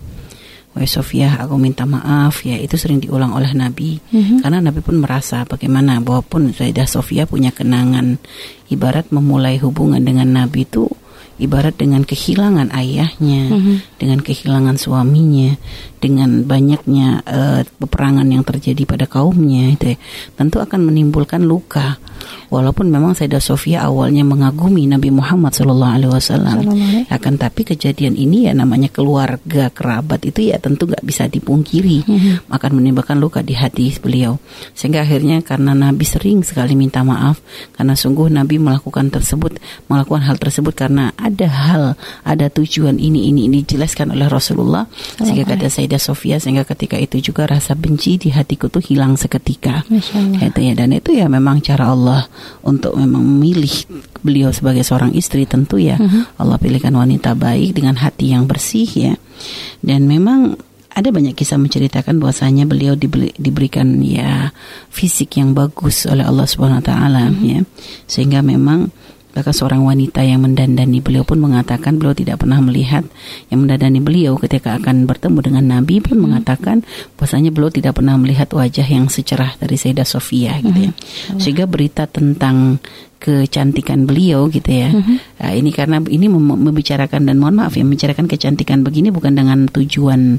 Wahai 0.76 0.92
Sofia 0.92 1.40
aku 1.40 1.56
minta 1.56 1.88
maaf 1.88 2.44
ya 2.44 2.60
itu 2.60 2.76
sering 2.76 3.00
diulang 3.00 3.32
oleh 3.32 3.48
Nabi 3.56 3.96
Mhm. 4.12 4.44
karena 4.44 4.60
Nabi 4.60 4.84
pun 4.84 5.00
merasa 5.00 5.48
bagaimana 5.48 6.04
bahwa 6.04 6.20
pun 6.20 6.52
Sayyidah 6.52 6.84
Sofia 6.84 7.24
punya 7.24 7.48
kenangan 7.48 8.20
ibarat 8.68 9.08
memulai 9.08 9.56
hubungan 9.56 10.04
dengan 10.04 10.36
Nabi 10.36 10.68
itu 10.68 10.84
ibarat 11.36 11.76
dengan 11.76 12.02
kehilangan 12.02 12.72
ayahnya 12.72 13.42
Mhm. 13.52 13.74
dengan 14.00 14.18
kehilangan 14.20 14.76
suaminya 14.76 15.60
dengan 16.06 16.46
banyaknya 16.46 17.26
eh, 17.26 17.60
peperangan 17.66 18.30
yang 18.30 18.46
terjadi 18.46 18.86
pada 18.86 19.10
kaumnya 19.10 19.74
itu 19.74 19.94
ya, 19.94 19.98
tentu 20.38 20.62
akan 20.62 20.86
menimbulkan 20.86 21.42
luka. 21.42 21.98
Walaupun 22.46 22.86
memang 22.86 23.18
Sayyidah 23.18 23.42
Sofia 23.42 23.82
awalnya 23.90 24.22
mengagumi 24.22 24.86
Nabi 24.86 25.10
Muhammad 25.10 25.50
Shallallahu 25.50 25.94
Alaihi 25.98 26.12
Wasallam. 26.14 26.58
Akan 27.10 27.34
tapi 27.42 27.66
kejadian 27.66 28.14
ini 28.14 28.46
ya 28.46 28.54
namanya 28.54 28.86
keluarga 28.86 29.68
kerabat 29.74 30.22
itu 30.22 30.54
ya 30.54 30.62
tentu 30.62 30.86
nggak 30.86 31.02
bisa 31.02 31.26
dipungkiri. 31.26 32.06
Mhm. 32.06 32.32
akan 32.46 32.70
menimbulkan 32.78 33.18
luka 33.18 33.42
di 33.42 33.58
hati 33.58 33.90
beliau. 33.98 34.38
Sehingga 34.72 35.02
akhirnya 35.02 35.42
karena 35.42 35.74
Nabi 35.74 36.06
sering 36.06 36.46
sekali 36.46 36.78
minta 36.78 37.02
maaf 37.02 37.42
karena 37.74 37.98
sungguh 37.98 38.30
Nabi 38.30 38.62
melakukan 38.62 39.10
tersebut 39.10 39.58
melakukan 39.90 40.22
hal 40.22 40.36
tersebut 40.38 40.72
karena 40.72 41.10
ada 41.18 41.48
hal 41.50 41.82
ada 42.22 42.46
tujuan 42.52 42.96
ini 43.02 43.30
ini 43.30 43.50
ini 43.50 43.66
dijelaskan 43.66 44.14
oleh 44.14 44.30
Rasulullah. 44.30 44.86
Sehingga 45.18 45.56
kata 45.56 45.66
Sayyidah 45.66 45.95
Sofia 45.98 46.36
sehingga 46.38 46.64
ketika 46.64 46.96
itu 46.96 47.20
juga 47.20 47.44
rasa 47.44 47.76
benci 47.76 48.16
di 48.16 48.32
hatiku 48.32 48.68
tuh 48.68 48.80
hilang 48.80 49.16
seketika. 49.16 49.82
Itu 50.40 50.60
ya 50.60 50.72
dan 50.72 50.92
itu 50.92 51.12
ya 51.12 51.26
memang 51.26 51.60
cara 51.60 51.92
Allah 51.92 52.28
untuk 52.62 52.96
memang 52.96 53.20
memilih 53.20 53.72
beliau 54.20 54.50
sebagai 54.50 54.84
seorang 54.84 55.12
istri 55.12 55.44
tentu 55.44 55.76
ya. 55.76 55.96
Allah 56.36 56.56
pilihkan 56.56 56.92
wanita 56.94 57.32
baik 57.34 57.76
dengan 57.76 57.96
hati 57.96 58.32
yang 58.32 58.44
bersih 58.48 58.88
ya. 58.88 59.14
Dan 59.84 60.08
memang 60.08 60.56
ada 60.96 61.12
banyak 61.12 61.36
kisah 61.36 61.60
menceritakan 61.60 62.16
bahwasanya 62.16 62.64
beliau 62.64 62.96
dibeli- 62.96 63.36
diberikan 63.36 64.00
ya 64.00 64.48
fisik 64.88 65.36
yang 65.36 65.52
bagus 65.52 66.08
oleh 66.08 66.24
Allah 66.24 66.48
Subhanahu 66.48 66.80
wa 66.80 66.86
taala 66.88 67.28
ya. 67.44 67.60
Sehingga 68.08 68.40
memang 68.40 68.88
Bahkan 69.36 69.52
seorang 69.52 69.84
wanita 69.84 70.24
yang 70.24 70.40
mendandani 70.40 71.04
beliau 71.04 71.20
pun 71.28 71.36
mengatakan 71.36 72.00
beliau 72.00 72.16
tidak 72.16 72.40
pernah 72.40 72.56
melihat 72.64 73.04
yang 73.52 73.68
mendandani 73.68 74.00
beliau 74.00 74.40
ketika 74.40 74.80
akan 74.80 75.04
bertemu 75.04 75.38
dengan 75.44 75.64
Nabi. 75.76 76.00
Pun 76.00 76.16
mengatakan 76.24 76.80
bahwasanya 77.20 77.52
beliau 77.52 77.68
tidak 77.68 78.00
pernah 78.00 78.16
melihat 78.16 78.48
wajah 78.48 78.88
yang 78.88 79.12
secerah 79.12 79.60
dari 79.60 79.76
Sayyidah 79.76 80.08
Sofia 80.08 80.56
gitu 80.64 80.88
ya. 80.88 80.92
Sehingga 81.36 81.68
berita 81.68 82.08
tentang 82.08 82.80
kecantikan 83.16 84.04
beliau 84.04 84.46
gitu 84.46 84.68
ya. 84.70 84.92
Nah, 85.40 85.50
ini 85.50 85.72
karena 85.72 85.98
ini 86.04 86.28
mem- 86.28 86.60
membicarakan 86.62 87.24
dan 87.24 87.36
mohon 87.36 87.56
maaf 87.56 87.72
ya 87.72 87.82
membicarakan 87.82 88.28
kecantikan 88.28 88.84
begini 88.84 89.08
bukan 89.08 89.32
dengan 89.32 89.66
tujuan 89.66 90.38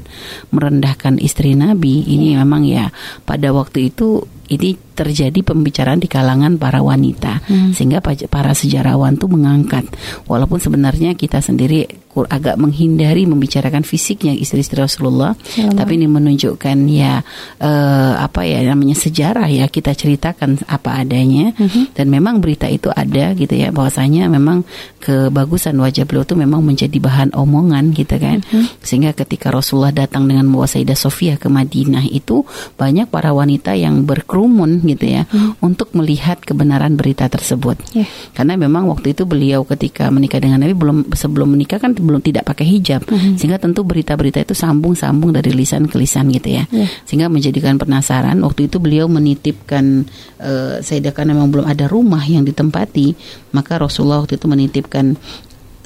merendahkan 0.50 1.18
istri 1.18 1.54
Nabi. 1.54 2.06
Ini 2.06 2.38
memang 2.38 2.62
ya 2.64 2.88
pada 3.22 3.50
waktu 3.50 3.90
itu 3.90 4.22
ini 4.48 4.72
terjadi 4.96 5.44
pembicaraan 5.44 6.00
di 6.00 6.08
kalangan 6.08 6.56
para 6.56 6.80
wanita. 6.80 7.44
Sehingga 7.74 8.00
pa- 8.00 8.16
para 8.26 8.56
sejarawan 8.56 9.14
tuh 9.14 9.28
mengangkat. 9.28 9.84
Walaupun 10.24 10.56
sebenarnya 10.56 11.12
kita 11.12 11.38
sendiri 11.38 11.84
agak 12.26 12.58
menghindari 12.58 13.28
membicarakan 13.28 13.86
fisiknya 13.86 14.34
istri-istri 14.34 14.80
Rasulullah. 14.80 15.38
Shalom. 15.48 15.76
tapi 15.78 16.00
ini 16.00 16.10
menunjukkan 16.10 16.76
ya 16.90 17.22
eh, 17.62 18.14
apa 18.18 18.42
ya 18.42 18.64
namanya 18.66 18.96
sejarah 18.98 19.46
ya 19.46 19.70
kita 19.70 19.94
ceritakan 19.94 20.64
apa 20.66 21.04
adanya. 21.04 21.52
Dan 21.94 22.10
memang 22.10 22.42
berita 22.42 22.66
itu 22.66 22.90
ada 22.90 23.34
gitu 23.36 23.54
ya 23.54 23.70
bahwasanya 23.70 24.26
memang 24.30 24.64
kebagusan 24.98 25.76
wajah 25.78 26.08
beliau 26.08 26.24
tuh 26.26 26.38
memang 26.38 26.64
menjadi 26.64 26.98
bahan 26.98 27.36
omongan 27.36 27.94
gitu 27.94 28.16
kan. 28.18 28.42
Sehingga 28.82 29.14
ketika 29.14 29.54
Rasulullah 29.54 29.94
datang 29.94 30.26
dengan 30.26 30.48
membawa 30.48 30.66
Sayyidah 30.66 30.98
Sofia 30.98 31.34
ke 31.38 31.46
Madinah 31.46 32.06
itu 32.08 32.42
banyak 32.74 33.10
para 33.10 33.30
wanita 33.30 33.74
yang 33.78 34.02
berkerumun 34.06 34.82
gitu 34.86 35.06
ya 35.06 35.22
untuk 35.62 35.94
melihat 35.94 36.40
kebenaran 36.42 36.94
berita 36.98 37.26
tersebut. 37.30 37.80
Ya. 37.94 38.06
karena 38.34 38.54
memang 38.54 38.86
waktu 38.90 39.12
itu 39.16 39.26
beliau 39.26 39.66
ketika 39.66 40.08
menikah 40.08 40.38
dengan 40.38 40.62
Nabi 40.62 40.74
belum 40.74 40.98
sebelum 41.14 41.54
menikah 41.54 41.82
kan 41.82 41.97
belum 42.00 42.22
tidak 42.24 42.48
pakai 42.48 42.66
hijab. 42.66 43.04
Sehingga 43.38 43.58
tentu 43.60 43.84
berita-berita 43.84 44.42
itu 44.42 44.54
sambung-sambung 44.56 45.34
dari 45.34 45.52
lisan 45.52 45.86
ke 45.86 45.98
lisan 45.98 46.30
gitu 46.32 46.48
ya. 46.54 46.64
Ya. 46.68 46.86
sehingga 47.06 47.30
menjadikan 47.30 47.76
penasaran. 47.78 48.40
Waktu 48.42 48.70
itu 48.70 48.78
beliau 48.78 49.06
menitipkan 49.10 50.06
eh 50.38 50.80
Sayyidah 50.80 51.12
karena 51.12 51.34
memang 51.34 51.50
belum 51.50 51.66
ada 51.66 51.90
rumah 51.90 52.22
yang 52.22 52.46
ditempati 52.46 53.14
maka 53.52 53.80
Rasulullah 53.80 54.22
waktu 54.22 54.38
itu 54.38 54.46
menitipkan 54.46 55.18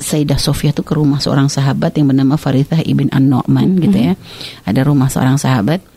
Sayyidah 0.02 0.40
Sofia 0.40 0.74
itu 0.74 0.82
ke 0.82 0.98
rumah 0.98 1.22
seorang 1.22 1.46
sahabat 1.46 1.94
yang 1.94 2.10
bernama 2.10 2.34
Farithah 2.34 2.82
ibn 2.82 3.06
An-Nu'man 3.14 3.78
gitu 3.78 3.98
ya. 4.10 4.14
Ada 4.66 4.82
rumah 4.82 5.06
seorang 5.06 5.38
sahabat 5.38 5.91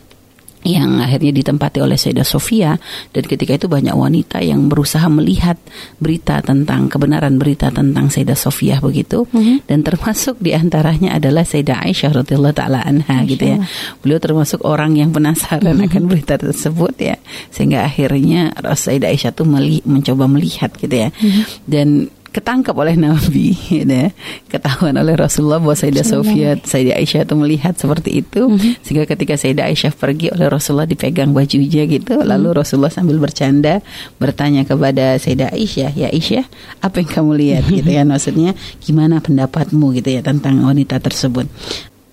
yang 0.66 0.98
akhirnya 0.98 1.30
ditempati 1.30 1.78
oleh 1.78 1.94
Sayyidah 1.94 2.26
Sofia. 2.26 2.74
Dan 3.14 3.22
ketika 3.24 3.54
itu 3.54 3.70
banyak 3.70 3.94
wanita 3.94 4.42
yang 4.42 4.66
berusaha 4.66 5.06
melihat 5.06 5.54
berita 6.02 6.42
tentang 6.42 6.90
kebenaran 6.90 7.38
berita 7.38 7.70
tentang 7.70 8.10
Sayyidah 8.10 8.34
Sofia 8.34 8.82
begitu. 8.82 9.24
Dan 9.64 9.86
termasuk 9.86 10.42
di 10.42 10.50
antaranya 10.52 11.14
adalah 11.14 11.46
Sayyidah 11.46 11.86
Aisyah 11.86 12.26
radhiyallahu 12.26 12.56
taala 12.58 12.82
anha 12.82 13.22
gitu 13.24 13.46
ya. 13.46 13.62
Beliau 14.02 14.18
termasuk 14.18 14.66
orang 14.66 14.98
yang 14.98 15.14
penasaran 15.14 15.78
akan 15.78 16.02
berita 16.10 16.34
tersebut 16.34 16.98
ya. 16.98 17.16
Sehingga 17.54 17.86
akhirnya 17.86 18.50
Sayyidah 18.58 19.14
Aisyah 19.14 19.30
tuh 19.30 19.46
meli- 19.46 19.86
mencoba 19.86 20.26
melihat 20.26 20.74
gitu 20.74 21.06
ya. 21.06 21.14
Dan 21.62 22.10
ketangkap 22.36 22.76
oleh 22.76 23.00
Nabi, 23.00 23.56
gitu 23.56 23.88
ya. 24.04 24.12
ketahuan 24.52 24.92
oleh 25.00 25.16
Rasulullah 25.16 25.56
bahwa 25.56 25.72
Sayyidah 25.72 26.04
Sofia, 26.04 26.60
Sayyidah 26.60 27.00
Aisyah 27.00 27.24
itu 27.24 27.34
melihat 27.40 27.72
seperti 27.80 28.20
itu, 28.20 28.52
mm-hmm. 28.52 28.84
sehingga 28.84 29.08
ketika 29.08 29.40
Sayyidah 29.40 29.72
Aisyah 29.72 29.96
pergi 29.96 30.28
oleh 30.28 30.52
Rasulullah 30.52 30.84
dipegang 30.84 31.32
bajunya 31.32 31.88
gitu, 31.88 32.20
mm-hmm. 32.20 32.28
lalu 32.28 32.60
Rasulullah 32.60 32.92
sambil 32.92 33.16
bercanda 33.16 33.80
bertanya 34.20 34.68
kepada 34.68 35.16
Sayyidah 35.16 35.56
Aisyah, 35.56 35.96
ya 35.96 36.08
Aisyah, 36.12 36.44
apa 36.84 37.00
yang 37.00 37.08
kamu 37.08 37.30
lihat 37.40 37.64
gitu 37.80 37.88
ya, 37.88 38.04
maksudnya 38.04 38.52
gimana 38.84 39.24
pendapatmu 39.24 39.96
gitu 39.96 40.12
ya 40.12 40.20
tentang 40.20 40.60
wanita 40.60 41.00
tersebut 41.00 41.48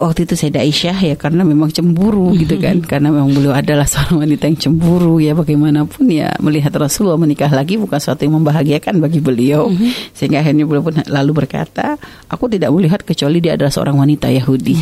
waktu 0.04 0.28
itu 0.28 0.36
Sayyidah 0.36 0.62
Aisyah 0.68 0.98
ya 1.00 1.16
karena 1.16 1.48
memang 1.48 1.72
cemburu 1.72 2.36
gitu 2.42 2.60
kan. 2.60 2.84
Karena 2.84 3.10
memang 3.10 3.32
beliau 3.32 3.56
adalah 3.56 3.88
seorang 3.88 4.28
wanita 4.28 4.52
yang 4.52 4.60
cemburu 4.60 5.24
ya 5.24 5.32
bagaimanapun 5.32 6.04
ya 6.12 6.36
melihat 6.44 6.76
Rasulullah 6.76 7.16
menikah 7.16 7.48
lagi 7.48 7.80
bukan 7.80 7.96
sesuatu 7.96 8.28
yang 8.28 8.36
membahagiakan 8.44 9.00
bagi 9.00 9.24
beliau. 9.24 9.72
Mm-hmm. 9.72 9.92
sehingga 10.12 10.44
akhirnya 10.44 10.68
beliau 10.68 10.84
pun 10.84 11.00
lalu 11.08 11.32
berkata 11.46 11.96
aku 12.28 12.52
tidak 12.52 12.70
melihat 12.76 13.00
kecuali 13.02 13.40
dia 13.40 13.56
adalah 13.56 13.72
seorang 13.72 13.96
wanita 13.96 14.28
Yahudi. 14.28 14.76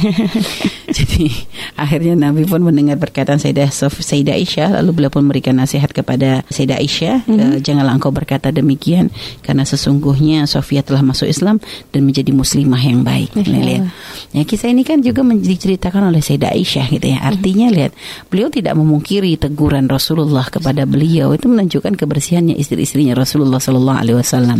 Jadi 0.97 1.29
akhirnya 1.77 2.17
Nabi 2.17 2.43
pun 2.49 2.65
mendengar 2.65 2.97
perkataan 2.97 3.37
Sayyidah 3.37 3.69
Sayyidah 3.69 4.35
Aisyah 4.35 4.81
lalu 4.81 4.89
beliau 4.97 5.11
pun 5.13 5.23
memberikan 5.27 5.55
nasihat 5.55 5.93
kepada 5.93 6.41
Sayyidah 6.49 6.81
Aisyah 6.81 7.29
mm-hmm. 7.29 7.51
e, 7.57 7.61
janganlah 7.61 7.93
engkau 7.93 8.09
berkata 8.09 8.49
demikian 8.49 9.13
karena 9.45 9.63
sesungguhnya 9.63 10.49
Sofia 10.49 10.81
telah 10.81 11.05
masuk 11.05 11.29
Islam 11.29 11.61
dan 11.93 12.01
menjadi 12.07 12.33
muslimah 12.33 12.81
yang 12.81 13.05
baik. 13.05 13.35
Ya 14.31 14.43
kisah 14.47 14.71
ini 14.71 14.87
kan 14.87 15.03
juga 15.03 15.10
diceritakan 15.13 16.09
oleh 16.09 16.19
Sayyidah 16.23 16.51
Aisyah 16.55 16.85
gitu 16.91 17.07
ya. 17.11 17.19
Artinya 17.23 17.67
mm-hmm. 17.69 17.77
lihat, 17.77 17.91
beliau 18.27 18.49
tidak 18.49 18.73
memungkiri 18.75 19.35
teguran 19.37 19.87
Rasulullah 19.87 20.47
kepada 20.47 20.87
beliau 20.87 21.31
itu 21.35 21.47
menunjukkan 21.47 21.93
kebersihannya 21.95 22.55
istri-istrinya 22.57 23.13
Rasulullah 23.15 23.59
Sallallahu 23.59 23.99
Alaihi 24.01 24.17
Wasallam. 24.17 24.57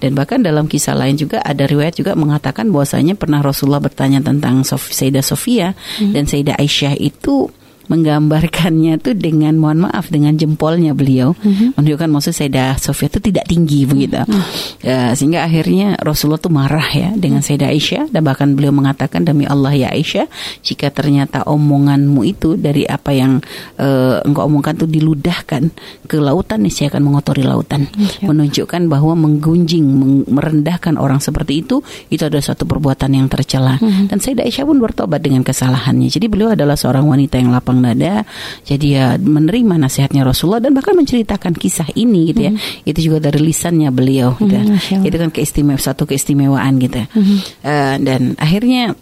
Dan 0.00 0.10
bahkan 0.16 0.40
dalam 0.40 0.66
kisah 0.66 0.96
lain 0.96 1.16
juga 1.20 1.40
ada 1.44 1.64
riwayat 1.64 1.96
juga 2.00 2.16
mengatakan 2.16 2.68
bahwasanya 2.68 3.16
pernah 3.16 3.40
Rasulullah 3.44 3.82
bertanya 3.82 4.20
tentang 4.24 4.62
Sof 4.66 4.90
Sayyidah 4.90 5.24
Sofia 5.24 5.72
mm-hmm. 5.72 6.12
dan 6.12 6.24
Sayyidah 6.26 6.56
Aisyah 6.58 6.94
itu 6.96 7.52
menggambarkannya 7.90 9.02
tuh 9.02 9.18
dengan 9.18 9.58
mohon 9.58 9.90
maaf 9.90 10.14
dengan 10.14 10.38
jempolnya 10.38 10.94
beliau 10.94 11.34
mm-hmm. 11.34 11.74
menunjukkan 11.74 12.08
maksud 12.08 12.32
Sayyidah 12.38 12.78
Sofia 12.78 13.10
itu 13.10 13.18
tidak 13.18 13.50
tinggi 13.50 13.82
begitu 13.82 14.22
mm-hmm. 14.22 14.86
ya, 14.86 15.10
sehingga 15.18 15.42
akhirnya 15.42 15.98
Rasulullah 15.98 16.38
tuh 16.38 16.54
marah 16.54 16.86
ya 16.94 17.10
dengan 17.18 17.42
Sayyidah 17.42 17.74
Aisyah 17.74 18.04
dan 18.14 18.22
bahkan 18.22 18.54
beliau 18.54 18.70
mengatakan 18.70 19.26
demi 19.26 19.42
Allah 19.42 19.74
ya 19.74 19.90
Aisyah 19.90 20.30
jika 20.62 20.94
ternyata 20.94 21.42
omonganmu 21.50 22.22
itu 22.22 22.54
dari 22.54 22.86
apa 22.86 23.10
yang 23.10 23.42
uh, 23.82 24.22
engkau 24.22 24.46
omongkan 24.46 24.78
tuh 24.78 24.86
diludahkan 24.86 25.74
ke 26.06 26.16
lautan 26.22 26.62
niscaya 26.62 26.94
akan 26.94 27.02
mengotori 27.02 27.42
lautan 27.42 27.90
mm-hmm. 27.90 28.30
menunjukkan 28.30 28.86
bahwa 28.86 29.18
menggunjing 29.18 29.82
merendahkan 30.30 30.94
orang 30.94 31.18
seperti 31.18 31.66
itu 31.66 31.82
itu 32.06 32.22
adalah 32.22 32.44
suatu 32.46 32.70
perbuatan 32.70 33.18
yang 33.18 33.26
tercela 33.26 33.82
mm-hmm. 33.82 34.14
dan 34.14 34.18
Sayyidah 34.22 34.46
Aisyah 34.46 34.62
pun 34.62 34.78
bertobat 34.78 35.18
dengan 35.26 35.42
kesalahannya 35.42 36.06
jadi 36.06 36.30
beliau 36.30 36.54
adalah 36.54 36.78
seorang 36.78 37.02
wanita 37.10 37.34
yang 37.42 37.50
lapang 37.50 37.79
nada 37.80 38.28
jadi 38.62 38.86
ya 38.86 39.06
menerima 39.16 39.80
nasihatnya 39.80 40.22
Rasulullah 40.22 40.62
dan 40.62 40.76
bahkan 40.76 40.94
menceritakan 40.94 41.56
kisah 41.56 41.88
ini 41.96 42.30
gitu 42.30 42.40
ya 42.48 42.52
hmm. 42.52 42.88
itu 42.88 43.10
juga 43.10 43.30
dari 43.30 43.40
lisannya 43.40 43.90
beliau 43.90 44.36
gitu 44.38 44.54
ya. 44.54 44.64
hmm, 44.64 45.08
itu 45.08 45.16
kan 45.16 45.30
keistimewaan 45.32 45.80
satu 45.80 46.04
keistimewaan 46.04 46.76
gitu 46.78 47.00
hmm. 47.00 47.38
uh, 47.64 47.96
dan 47.98 48.36
akhirnya 48.36 48.94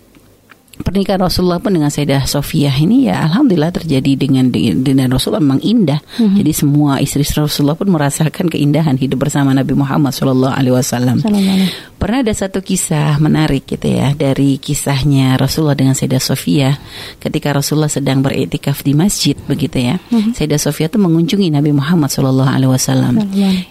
pernikahan 0.81 1.21
Rasulullah 1.21 1.59
pun 1.59 1.75
dengan 1.75 1.91
Sayyidah 1.91 2.25
Sofiyah 2.25 2.75
ini 2.79 3.11
ya 3.11 3.21
alhamdulillah 3.27 3.75
terjadi 3.75 4.15
dengan 4.15 4.49
dengan 4.53 5.11
Rasulullah 5.11 5.43
memang 5.43 5.63
indah. 5.63 6.01
Mm-hmm. 6.01 6.37
Jadi 6.43 6.53
semua 6.55 6.93
istri 7.03 7.23
Rasulullah 7.27 7.77
pun 7.77 7.91
merasakan 7.91 8.47
keindahan 8.49 8.97
hidup 8.97 9.27
bersama 9.27 9.53
Nabi 9.53 9.75
Muhammad 9.75 10.15
Shallallahu 10.15 10.55
alaihi 10.55 10.75
wasallam. 10.75 11.19
Pernah 11.99 12.23
ada 12.23 12.31
satu 12.31 12.63
kisah 12.63 13.19
menarik 13.19 13.67
gitu 13.67 13.91
ya 13.91 14.15
dari 14.15 14.63
kisahnya 14.63 15.35
Rasulullah 15.35 15.75
dengan 15.75 15.99
Sayyidah 15.99 16.23
Sofiyah 16.23 16.75
ketika 17.19 17.51
Rasulullah 17.51 17.91
sedang 17.91 18.23
beriktikaf 18.23 18.87
di 18.87 18.95
masjid 18.95 19.35
begitu 19.35 19.83
ya. 19.83 19.99
Mm-hmm. 19.99 20.33
Sayyidah 20.39 20.61
Sofiyah 20.63 20.89
itu 20.95 20.99
mengunjungi 21.03 21.49
Nabi 21.51 21.75
Muhammad 21.75 22.11
Shallallahu 22.13 22.51
alaihi 22.51 22.71
wasallam. 22.71 23.15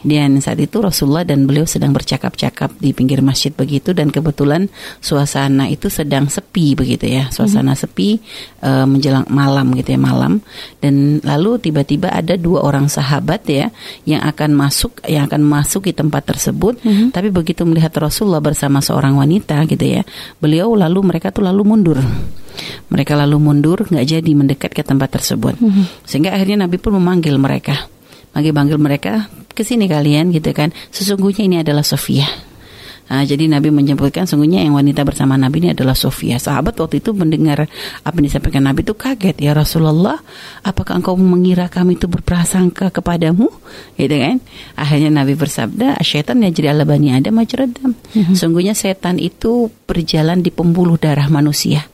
Dan 0.03 0.39
saat 0.43 0.59
itu 0.59 0.83
Rasulullah 0.83 1.23
dan 1.23 1.47
beliau 1.47 1.63
sedang 1.63 1.95
bercakap-cakap 1.95 2.75
di 2.77 2.91
pinggir 2.91 3.23
masjid 3.23 3.53
begitu 3.55 3.95
dan 3.95 4.11
kebetulan 4.11 4.67
suasana 4.99 5.69
itu 5.71 5.87
sedang 5.87 6.27
sepi 6.27 6.75
begitu 6.75 6.96
gitu 6.97 7.07
ya. 7.07 7.29
Suasana 7.29 7.77
hmm. 7.77 7.79
sepi 7.79 8.17
uh, 8.65 8.89
menjelang 8.89 9.29
malam 9.29 9.71
gitu 9.77 9.93
ya 9.93 9.99
malam. 10.01 10.41
Dan 10.81 11.21
lalu 11.21 11.61
tiba-tiba 11.61 12.09
ada 12.09 12.33
dua 12.33 12.65
orang 12.65 12.89
sahabat 12.89 13.45
ya 13.45 13.69
yang 14.09 14.25
akan 14.25 14.57
masuk 14.57 15.05
yang 15.05 15.29
akan 15.29 15.45
masuk 15.45 15.85
di 15.85 15.93
tempat 15.93 16.25
tersebut. 16.25 16.79
Hmm. 16.87 17.09
tapi 17.13 17.29
begitu 17.29 17.67
melihat 17.67 17.91
Rasulullah 17.99 18.39
bersama 18.39 18.79
seorang 18.79 19.19
wanita 19.19 19.59
gitu 19.67 19.83
ya 19.83 20.01
beliau 20.39 20.71
lalu 20.73 21.03
mereka 21.03 21.29
tuh 21.29 21.45
lalu 21.45 21.61
mundur. 21.61 21.99
Mereka 22.89 23.13
lalu 23.13 23.37
mundur 23.37 23.85
nggak 23.85 24.05
jadi 24.17 24.31
mendekat 24.33 24.71
ke 24.73 24.81
tempat 24.81 25.13
tersebut. 25.13 25.59
Hmm. 25.61 25.85
sehingga 26.07 26.33
akhirnya 26.33 26.65
Nabi 26.65 26.81
pun 26.81 26.97
memanggil 26.97 27.37
mereka. 27.37 27.85
Manggil-manggil 28.33 28.77
mereka 28.77 29.13
ke 29.53 29.65
sini 29.65 29.89
kalian 29.89 30.29
gitu 30.29 30.53
kan. 30.53 30.73
Sesungguhnya 30.93 31.43
ini 31.45 31.57
adalah 31.61 31.81
Sofia 31.81 32.46
Nah, 33.07 33.23
jadi 33.23 33.47
Nabi 33.47 33.71
menyebutkan 33.71 34.27
sungguhnya 34.27 34.63
yang 34.63 34.75
wanita 34.75 35.07
bersama 35.07 35.39
Nabi 35.39 35.63
ini 35.63 35.69
adalah 35.71 35.95
Sofia. 35.95 36.35
Sahabat 36.37 36.75
waktu 36.75 36.99
itu 36.99 37.15
mendengar 37.15 37.65
apa 38.03 38.15
yang 38.19 38.27
disampaikan 38.27 38.67
Nabi 38.67 38.83
itu 38.83 38.93
kaget 38.93 39.39
ya 39.39 39.55
Rasulullah. 39.55 40.19
Apakah 40.63 40.99
engkau 40.99 41.15
mengira 41.15 41.71
kami 41.71 41.95
itu 41.95 42.11
berprasangka 42.11 42.91
kepadamu? 42.91 43.47
Gitu 43.95 44.15
kan? 44.15 44.43
Akhirnya 44.75 45.23
Nabi 45.23 45.39
bersabda, 45.39 45.99
"Syaitan 46.03 46.43
ya 46.43 46.51
jadi 46.51 46.75
ala 46.75 46.83
bani 46.83 47.15
Adam 47.15 47.39
majradam." 47.39 47.95
Mm-hmm. 47.95 48.35
Sungguhnya 48.35 48.75
setan 48.75 49.17
itu 49.23 49.71
berjalan 49.87 50.43
di 50.43 50.51
pembuluh 50.51 50.99
darah 50.99 51.31
manusia. 51.31 51.87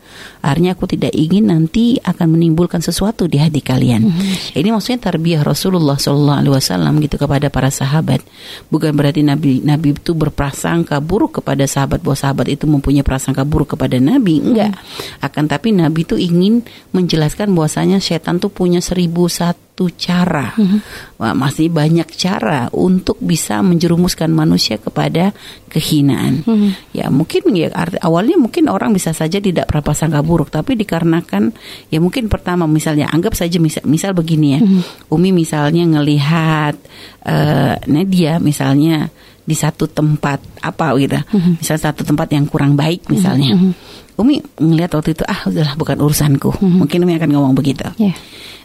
Artinya 0.44 0.78
aku 0.78 0.86
tidak 0.86 1.12
ingin 1.16 1.50
nanti 1.50 1.98
akan 2.00 2.38
menimbulkan 2.38 2.80
sesuatu 2.80 3.26
di 3.26 3.42
hati 3.42 3.60
kalian. 3.60 4.06
Mm-hmm. 4.06 4.60
Ini 4.60 4.70
maksudnya 4.70 5.00
tarbiyah 5.10 5.42
Rasulullah 5.42 5.98
Shallallahu 5.98 6.40
Alaihi 6.46 6.54
Wasallam 6.54 6.94
gitu 7.02 7.16
kepada 7.18 7.50
para 7.50 7.74
sahabat. 7.74 8.22
Bukan 8.70 8.94
berarti 8.94 9.26
Nabi 9.26 9.66
Nabi 9.66 9.98
itu 9.98 10.14
berprasangka 10.14 11.02
buruk 11.02 11.42
kepada 11.42 11.66
sahabat 11.66 12.06
bahwa 12.06 12.18
sahabat 12.20 12.48
itu 12.54 12.70
mempunyai 12.70 13.02
prasangka 13.02 13.42
buruk 13.42 13.74
kepada 13.74 13.98
Nabi. 13.98 14.40
Enggak. 14.44 14.78
Mm-hmm. 14.78 15.26
Akan 15.26 15.46
tapi 15.50 15.74
Nabi 15.74 16.06
itu 16.06 16.16
ingin 16.20 16.62
menjelaskan 16.94 17.50
bahwasanya 17.58 17.98
setan 17.98 18.38
tuh 18.38 18.54
punya 18.54 18.78
seribu 18.84 19.26
satu 19.26 19.73
satu 19.74 19.90
cara, 19.98 20.54
mm-hmm. 20.54 20.80
Wah, 21.18 21.34
masih 21.34 21.74
banyak 21.74 22.06
cara 22.14 22.70
untuk 22.78 23.18
bisa 23.18 23.58
menjerumuskan 23.66 24.30
manusia 24.30 24.78
kepada 24.78 25.34
kehinaan. 25.66 26.46
Mm-hmm. 26.46 26.94
Ya 26.94 27.10
mungkin 27.10 27.42
ya 27.58 27.74
awalnya 28.06 28.38
mungkin 28.38 28.70
orang 28.70 28.94
bisa 28.94 29.18
saja 29.18 29.42
tidak 29.42 29.74
berprasangka 29.74 30.22
buruk, 30.22 30.54
tapi 30.54 30.78
dikarenakan 30.78 31.58
ya 31.90 31.98
mungkin 31.98 32.30
pertama 32.30 32.70
misalnya 32.70 33.10
anggap 33.10 33.34
saja 33.34 33.58
misal, 33.58 33.82
misal 33.90 34.14
begini 34.14 34.48
ya, 34.54 34.62
mm-hmm. 34.62 35.10
Umi 35.10 35.34
misalnya 35.34 35.90
ngelihat 35.90 36.78
uh, 37.26 37.74
Nadia 37.90 38.38
misalnya 38.38 39.10
di 39.44 39.56
satu 39.56 39.92
tempat 39.92 40.40
apa 40.64 40.96
gitu, 40.96 41.20
mm-hmm. 41.20 41.60
misal 41.60 41.76
satu 41.76 42.08
tempat 42.08 42.32
yang 42.32 42.48
kurang 42.48 42.80
baik 42.80 43.08
misalnya. 43.12 43.52
Mm-hmm. 43.54 43.72
Umi 44.16 44.40
ngelihat 44.62 44.94
waktu 44.96 45.18
itu 45.18 45.24
ah 45.28 45.44
udahlah 45.50 45.76
bukan 45.76 45.98
urusanku. 46.00 46.52
Mm-hmm. 46.56 46.80
Mungkin 46.86 47.00
Umi 47.04 47.14
akan 47.20 47.30
ngomong 47.36 47.54
begitu. 47.58 47.84
Yeah. 48.00 48.16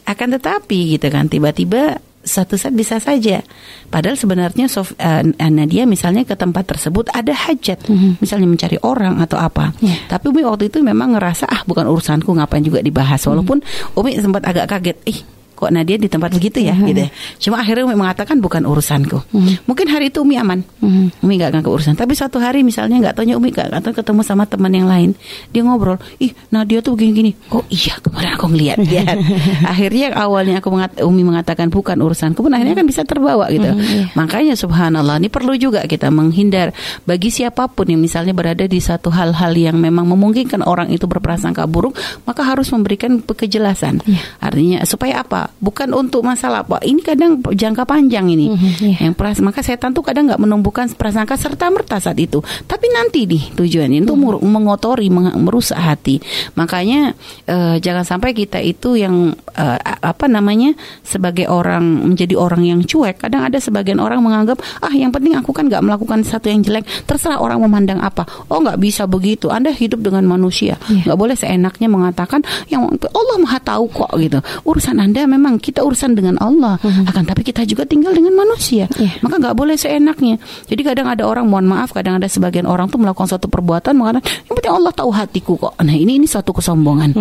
Akan 0.06 0.32
tetapi 0.32 0.96
gitu 0.96 1.10
kan 1.10 1.26
tiba-tiba 1.26 1.98
satu 2.22 2.60
saat 2.60 2.76
bisa 2.76 3.00
saja. 3.00 3.40
Padahal 3.88 4.14
sebenarnya 4.18 4.68
Sof, 4.68 4.92
uh, 5.00 5.22
Nadia 5.48 5.88
misalnya 5.88 6.28
ke 6.28 6.36
tempat 6.36 6.68
tersebut 6.68 7.08
ada 7.10 7.32
hajat, 7.32 7.88
mm-hmm. 7.88 8.20
misalnya 8.20 8.46
mencari 8.46 8.76
orang 8.84 9.18
atau 9.24 9.40
apa. 9.40 9.72
Yeah. 9.80 9.98
Tapi 10.06 10.30
Umi 10.30 10.44
waktu 10.44 10.68
itu 10.68 10.84
memang 10.84 11.16
ngerasa 11.16 11.48
ah 11.48 11.64
bukan 11.64 11.88
urusanku 11.88 12.28
ngapain 12.28 12.62
juga 12.62 12.84
dibahas. 12.84 13.18
Walaupun 13.24 13.64
mm-hmm. 13.64 13.98
Umi 13.98 14.20
sempat 14.20 14.44
agak 14.44 14.68
kaget, 14.68 14.98
ih 15.08 15.20
kok 15.58 15.74
Nadia 15.74 15.98
di 15.98 16.06
tempat 16.06 16.30
begitu 16.30 16.62
ya, 16.62 16.70
mm-hmm. 16.70 16.88
gitu. 16.94 17.00
Ya. 17.02 17.10
Cuma 17.42 17.56
akhirnya 17.58 17.90
Umi 17.90 17.98
mengatakan 17.98 18.38
bukan 18.38 18.62
urusanku. 18.62 19.18
Mm-hmm. 19.34 19.54
Mungkin 19.66 19.86
hari 19.90 20.14
itu 20.14 20.22
Umi 20.22 20.38
aman, 20.38 20.62
mm-hmm. 20.62 21.26
Umi 21.26 21.34
nggak 21.34 21.58
ke 21.58 21.70
urusan. 21.70 21.98
Tapi 21.98 22.14
suatu 22.14 22.38
hari 22.38 22.62
misalnya 22.62 23.02
nggak 23.02 23.18
tanya 23.18 23.34
Umi 23.34 23.50
nggak 23.50 23.74
atau 23.74 23.90
ketemu 23.90 24.22
sama 24.22 24.46
teman 24.46 24.70
yang 24.70 24.86
lain, 24.86 25.18
dia 25.50 25.66
ngobrol, 25.66 25.98
ih 26.22 26.30
Nadia 26.54 26.78
tuh 26.78 26.94
begini-gini. 26.94 27.34
Oh 27.50 27.66
iya 27.66 27.98
kemarin 27.98 28.38
aku 28.38 28.46
ngeliat 28.54 28.78
ya. 28.86 29.02
akhirnya 29.72 30.14
awalnya 30.14 30.62
aku 30.62 30.70
mengat 30.70 31.02
Umi 31.02 31.26
mengatakan 31.26 31.66
bukan 31.74 31.98
urusanku 31.98 32.38
pun 32.38 32.54
akhirnya 32.54 32.78
kan 32.78 32.86
bisa 32.86 33.02
terbawa 33.02 33.50
gitu. 33.50 33.66
Mm-hmm. 33.66 34.14
Makanya 34.14 34.54
Subhanallah 34.54 35.18
ini 35.18 35.26
perlu 35.26 35.58
juga 35.58 35.82
kita 35.90 36.14
menghindar 36.14 36.70
bagi 37.02 37.34
siapa 37.34 37.66
pun 37.66 37.90
yang 37.90 37.98
misalnya 37.98 38.30
berada 38.30 38.62
di 38.68 38.78
satu 38.78 39.10
hal-hal 39.10 39.52
yang 39.58 39.74
memang 39.74 40.06
memungkinkan 40.06 40.62
orang 40.62 40.94
itu 40.94 41.10
berprasangka 41.10 41.66
buruk, 41.66 41.98
maka 42.22 42.46
harus 42.46 42.70
memberikan 42.70 43.18
kejelasan. 43.24 44.04
Yeah. 44.06 44.22
Artinya 44.38 44.78
supaya 44.84 45.24
apa? 45.24 45.47
Apa? 45.48 45.56
Bukan 45.58 45.88
untuk 45.90 46.20
masalah 46.20 46.60
apa. 46.60 46.84
Ini 46.84 47.00
kadang 47.00 47.40
jangka 47.40 47.88
panjang 47.88 48.28
ini. 48.28 48.52
Mhm, 48.52 48.70
iya. 48.84 48.96
Yang 49.08 49.14
peras 49.16 49.38
maka 49.40 49.64
setan 49.64 49.96
tuh 49.96 50.04
kadang 50.04 50.28
nggak 50.28 50.36
menumbuhkan 50.38 50.84
prasangka 50.92 51.40
serta 51.40 51.72
merta 51.72 51.96
saat 51.96 52.20
itu. 52.20 52.44
Tapi 52.68 52.86
nanti 52.92 53.24
nih 53.24 53.56
tujuannya 53.56 54.04
itu 54.04 54.12
mur- 54.12 54.44
mengotori, 54.44 55.08
meng- 55.08 55.32
merusak 55.40 55.80
hati. 55.80 56.20
Makanya 56.54 57.16
eh, 57.48 57.76
jangan 57.80 58.04
sampai 58.04 58.36
kita 58.36 58.60
itu 58.60 59.00
yang 59.00 59.32
eh, 59.56 59.78
apa 59.80 60.28
namanya 60.28 60.76
sebagai 61.00 61.48
orang 61.48 62.12
menjadi 62.12 62.36
orang 62.36 62.62
yang 62.62 62.80
cuek. 62.84 63.24
Kadang 63.24 63.48
ada 63.48 63.56
sebagian 63.56 63.98
orang 63.98 64.20
menganggap 64.20 64.60
ah 64.84 64.92
yang 64.92 65.08
penting 65.08 65.32
aku 65.32 65.56
kan 65.56 65.72
nggak 65.72 65.80
melakukan 65.80 66.20
sesuatu 66.20 66.52
yang 66.52 66.60
jelek. 66.60 66.84
Terserah 67.08 67.40
orang 67.40 67.64
memandang 67.64 68.04
apa. 68.04 68.28
Oh 68.52 68.60
nggak 68.60 68.76
bisa 68.76 69.08
begitu. 69.08 69.48
Anda 69.48 69.72
hidup 69.72 70.04
dengan 70.04 70.28
manusia. 70.28 70.76
Iya. 70.92 71.08
Nggak 71.08 71.18
boleh 71.18 71.36
seenaknya 71.38 71.88
mengatakan 71.88 72.42
yang 72.68 72.84
Allah 72.90 73.36
maha 73.40 73.56
tahu 73.62 73.88
kok 73.88 74.12
gitu. 74.18 74.38
Urusan 74.66 74.98
Anda 74.98 75.24
memang 75.24 75.37
kita 75.62 75.86
urusan 75.86 76.18
dengan 76.18 76.36
Allah. 76.42 76.76
Akan 77.06 77.22
tapi 77.22 77.46
kita 77.46 77.62
juga 77.62 77.86
tinggal 77.86 78.12
dengan 78.12 78.34
manusia. 78.34 78.90
Iya. 78.98 79.22
Maka 79.22 79.38
nggak 79.38 79.56
boleh 79.56 79.78
seenaknya. 79.78 80.36
Jadi 80.66 80.80
kadang 80.82 81.06
ada 81.06 81.24
orang 81.24 81.46
mohon 81.46 81.68
maaf, 81.68 81.94
kadang 81.94 82.18
ada 82.18 82.26
sebagian 82.26 82.66
orang 82.66 82.90
tuh 82.90 82.98
melakukan 82.98 83.28
suatu 83.28 83.46
perbuatan 83.46 83.94
mengatakan 83.94 84.24
yang 84.48 84.54
penting 84.58 84.74
Allah 84.74 84.92
tahu 84.92 85.10
hatiku 85.12 85.52
kok. 85.56 85.72
Nah 85.80 85.94
ini 85.94 86.18
ini 86.18 86.26
suatu 86.26 86.50
kesombongan. 86.50 87.14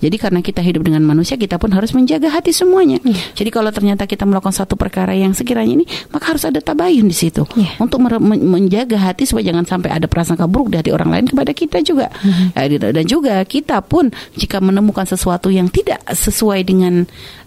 Jadi 0.00 0.16
karena 0.16 0.40
kita 0.40 0.60
hidup 0.60 0.82
dengan 0.84 1.04
manusia, 1.04 1.36
kita 1.36 1.56
pun 1.60 1.70
harus 1.70 1.92
menjaga 1.92 2.32
hati 2.32 2.50
semuanya. 2.50 2.98
Jadi 3.36 3.50
kalau 3.52 3.70
ternyata 3.70 4.04
kita 4.08 4.24
melakukan 4.26 4.52
suatu 4.52 4.74
perkara 4.74 5.12
yang 5.14 5.32
sekiranya 5.36 5.80
ini, 5.80 5.84
maka 6.10 6.32
harus 6.34 6.44
ada 6.48 6.58
tabayun 6.58 7.06
di 7.06 7.16
situ 7.16 7.42
Iya. 7.56 7.76
untuk 7.82 8.00
menjaga 8.28 8.96
hati 9.10 9.28
supaya 9.28 9.52
jangan 9.52 9.64
sampai 9.68 9.90
ada 9.92 10.06
prasangka 10.08 10.48
buruk 10.48 10.72
dari 10.72 10.90
orang 10.90 11.10
lain 11.12 11.26
kepada 11.30 11.52
kita 11.52 11.78
juga. 11.84 12.08
Ya, 12.56 12.66
gitu. 12.66 12.86
Dan 12.90 13.04
juga 13.06 13.34
kita 13.44 13.84
pun 13.84 14.08
jika 14.34 14.58
menemukan 14.62 15.04
sesuatu 15.04 15.52
yang 15.52 15.68
tidak 15.68 16.00
sesuai 16.08 16.64
dengan 16.64 17.04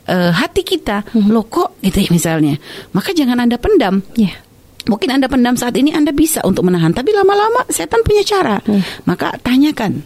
eh, 0.08 0.32
hati 0.32 0.62
kita, 0.66 1.04
loh 1.30 1.45
kok 1.47 1.80
gitu 1.84 2.04
ya 2.04 2.10
misalnya, 2.12 2.56
maka 2.91 3.12
jangan 3.12 3.43
anda 3.43 3.58
pendam. 3.60 4.04
Iya. 4.16 4.54
Mungkin 4.84 5.16
Anda 5.16 5.32
pendam 5.32 5.56
saat 5.56 5.80
ini 5.80 5.95
Anda 5.95 6.12
bisa 6.12 6.43
untuk 6.43 6.68
menahan, 6.68 6.91
tapi 6.91 7.16
lama-lama 7.16 7.64
setan 7.72 8.04
punya 8.04 8.20
cara. 8.28 8.60
Maka 9.08 9.39
tanyakan. 9.39 10.04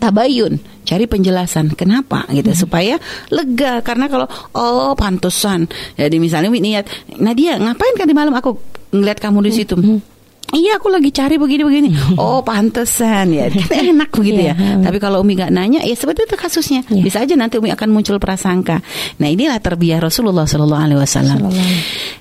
Tabayun, 0.00 0.56
cari 0.84 1.04
penjelasan 1.04 1.76
kenapa 1.76 2.24
gitu 2.32 2.52
supaya 2.56 2.96
lega 3.28 3.84
karena 3.84 4.08
kalau 4.08 4.28
oh 4.56 4.92
pantesan. 4.96 5.68
Jadi 5.96 6.16
misalnya 6.16 6.48
niat, 6.48 6.88
Nadia 7.20 7.60
ngapain 7.60 7.96
kan 8.00 8.08
di 8.08 8.16
malam 8.16 8.32
aku 8.32 8.56
ngeliat 8.96 9.20
kamu 9.20 9.44
di 9.44 9.52
situ? 9.52 9.76
Iya 10.50 10.82
aku 10.82 10.90
lagi 10.90 11.10
cari 11.14 11.38
begini-begini. 11.38 11.90
Oh 12.20 12.42
pantesan 12.42 13.32
ya. 13.32 13.46
Enak 13.70 14.10
begitu 14.12 14.50
ya. 14.50 14.54
Iya. 14.54 14.82
Tapi 14.82 14.98
kalau 14.98 15.22
Umi 15.22 15.38
nggak 15.38 15.52
nanya 15.54 15.80
Ya 15.86 15.94
seperti 15.94 16.26
itu 16.26 16.36
kasusnya. 16.36 16.80
Iya. 16.90 17.02
Bisa 17.06 17.18
aja 17.22 17.34
nanti 17.38 17.56
Umi 17.56 17.70
akan 17.70 17.88
muncul 17.90 18.18
prasangka. 18.18 18.82
Nah 19.22 19.28
inilah 19.30 19.62
terbiar 19.62 20.02
Rasulullah 20.02 20.44
Sallallahu 20.44 20.82
Alaihi 20.82 21.00
Wasallam. 21.00 21.38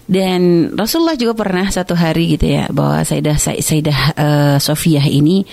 Dan 0.05 0.71
Rasulullah 0.77 1.17
juga 1.17 1.33
pernah 1.37 1.67
satu 1.69 1.97
hari 1.97 2.37
gitu 2.37 2.49
ya 2.49 2.69
bahwa 2.69 3.01
Sayyidah 3.01 3.37
Sayyidah 3.37 3.99
eh, 4.15 4.57
Sofiyah 4.61 5.05
ini 5.09 5.43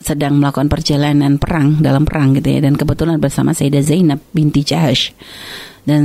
sedang 0.00 0.40
melakukan 0.40 0.72
perjalanan 0.72 1.36
perang 1.36 1.82
dalam 1.82 2.08
perang 2.08 2.38
gitu 2.38 2.46
ya. 2.46 2.60
Dan 2.62 2.78
kebetulan 2.78 3.18
bersama 3.18 3.52
Sayyidah 3.52 3.82
Zainab 3.84 4.20
binti 4.32 4.62
Jahash 4.62 5.12
dan 5.88 6.04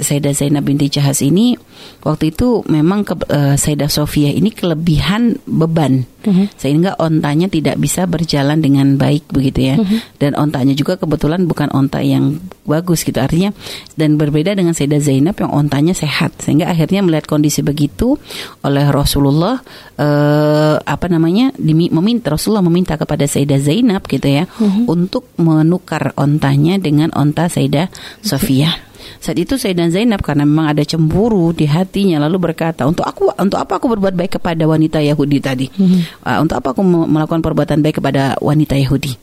Sayyidah 0.00 0.32
Zainab 0.32 0.64
binti 0.64 0.88
Jahas 0.88 1.20
ini 1.20 1.52
waktu 2.00 2.32
itu 2.32 2.64
memang 2.66 3.04
ke, 3.04 3.14
eh, 3.28 3.54
Sayyidah 3.60 3.90
Sofia 3.92 4.32
ini 4.32 4.48
kelebihan 4.50 5.36
beban. 5.44 6.08
Sehingga 6.54 6.94
ontanya 7.02 7.50
tidak 7.50 7.82
bisa 7.82 8.06
berjalan 8.06 8.62
dengan 8.62 8.94
baik 8.94 9.26
begitu 9.34 9.74
ya. 9.74 9.76
Dan 10.22 10.38
ontanya 10.38 10.70
juga 10.70 10.94
kebetulan 10.94 11.50
bukan 11.50 11.66
onta 11.74 11.98
yang 11.98 12.38
bagus 12.62 13.02
gitu. 13.02 13.18
Artinya 13.18 13.50
dan 13.98 14.14
berbeda 14.14 14.54
dengan 14.54 14.70
Sayyidah 14.70 15.02
Zainab 15.02 15.34
yang 15.42 15.50
ontanya 15.50 15.92
sehat. 15.92 16.38
Sehingga 16.38 16.70
akhirnya 16.70 17.02
melihat 17.02 17.26
kondisi 17.26 17.60
begitu 17.66 18.22
oleh 18.62 18.86
Rasulullah 18.94 19.58
eh, 19.98 20.76
apa 20.78 21.06
namanya 21.10 21.50
dimi- 21.58 21.90
meminta 21.90 22.30
Rasulullah 22.32 22.62
meminta 22.62 22.94
kepada 22.94 23.26
Sayyidah 23.26 23.58
Zainab 23.58 24.06
gitu 24.06 24.30
ya 24.30 24.46
untuk 24.86 25.26
menukar 25.36 26.14
ontanya 26.14 26.78
dengan 26.78 27.10
onta 27.12 27.50
Sayyidah 27.50 27.90
Sofia 28.22 28.91
saat 29.18 29.38
itu 29.38 29.54
Sayyidah 29.56 29.88
Zainab 29.90 30.20
karena 30.20 30.42
memang 30.42 30.72
ada 30.72 30.82
cemburu 30.82 31.50
di 31.50 31.64
hatinya 31.64 32.22
lalu 32.22 32.50
berkata, 32.50 32.84
"Untuk 32.84 33.06
aku 33.06 33.30
untuk 33.34 33.58
apa 33.58 33.78
aku 33.78 33.86
berbuat 33.92 34.14
baik 34.14 34.38
kepada 34.38 34.64
wanita 34.66 34.98
Yahudi 34.98 35.38
tadi? 35.38 35.66
Uh, 36.22 36.38
untuk 36.40 36.58
apa 36.58 36.74
aku 36.74 36.82
me- 36.82 37.08
melakukan 37.08 37.42
perbuatan 37.42 37.82
baik 37.82 37.98
kepada 37.98 38.36
wanita 38.38 38.78
Yahudi?" 38.78 39.14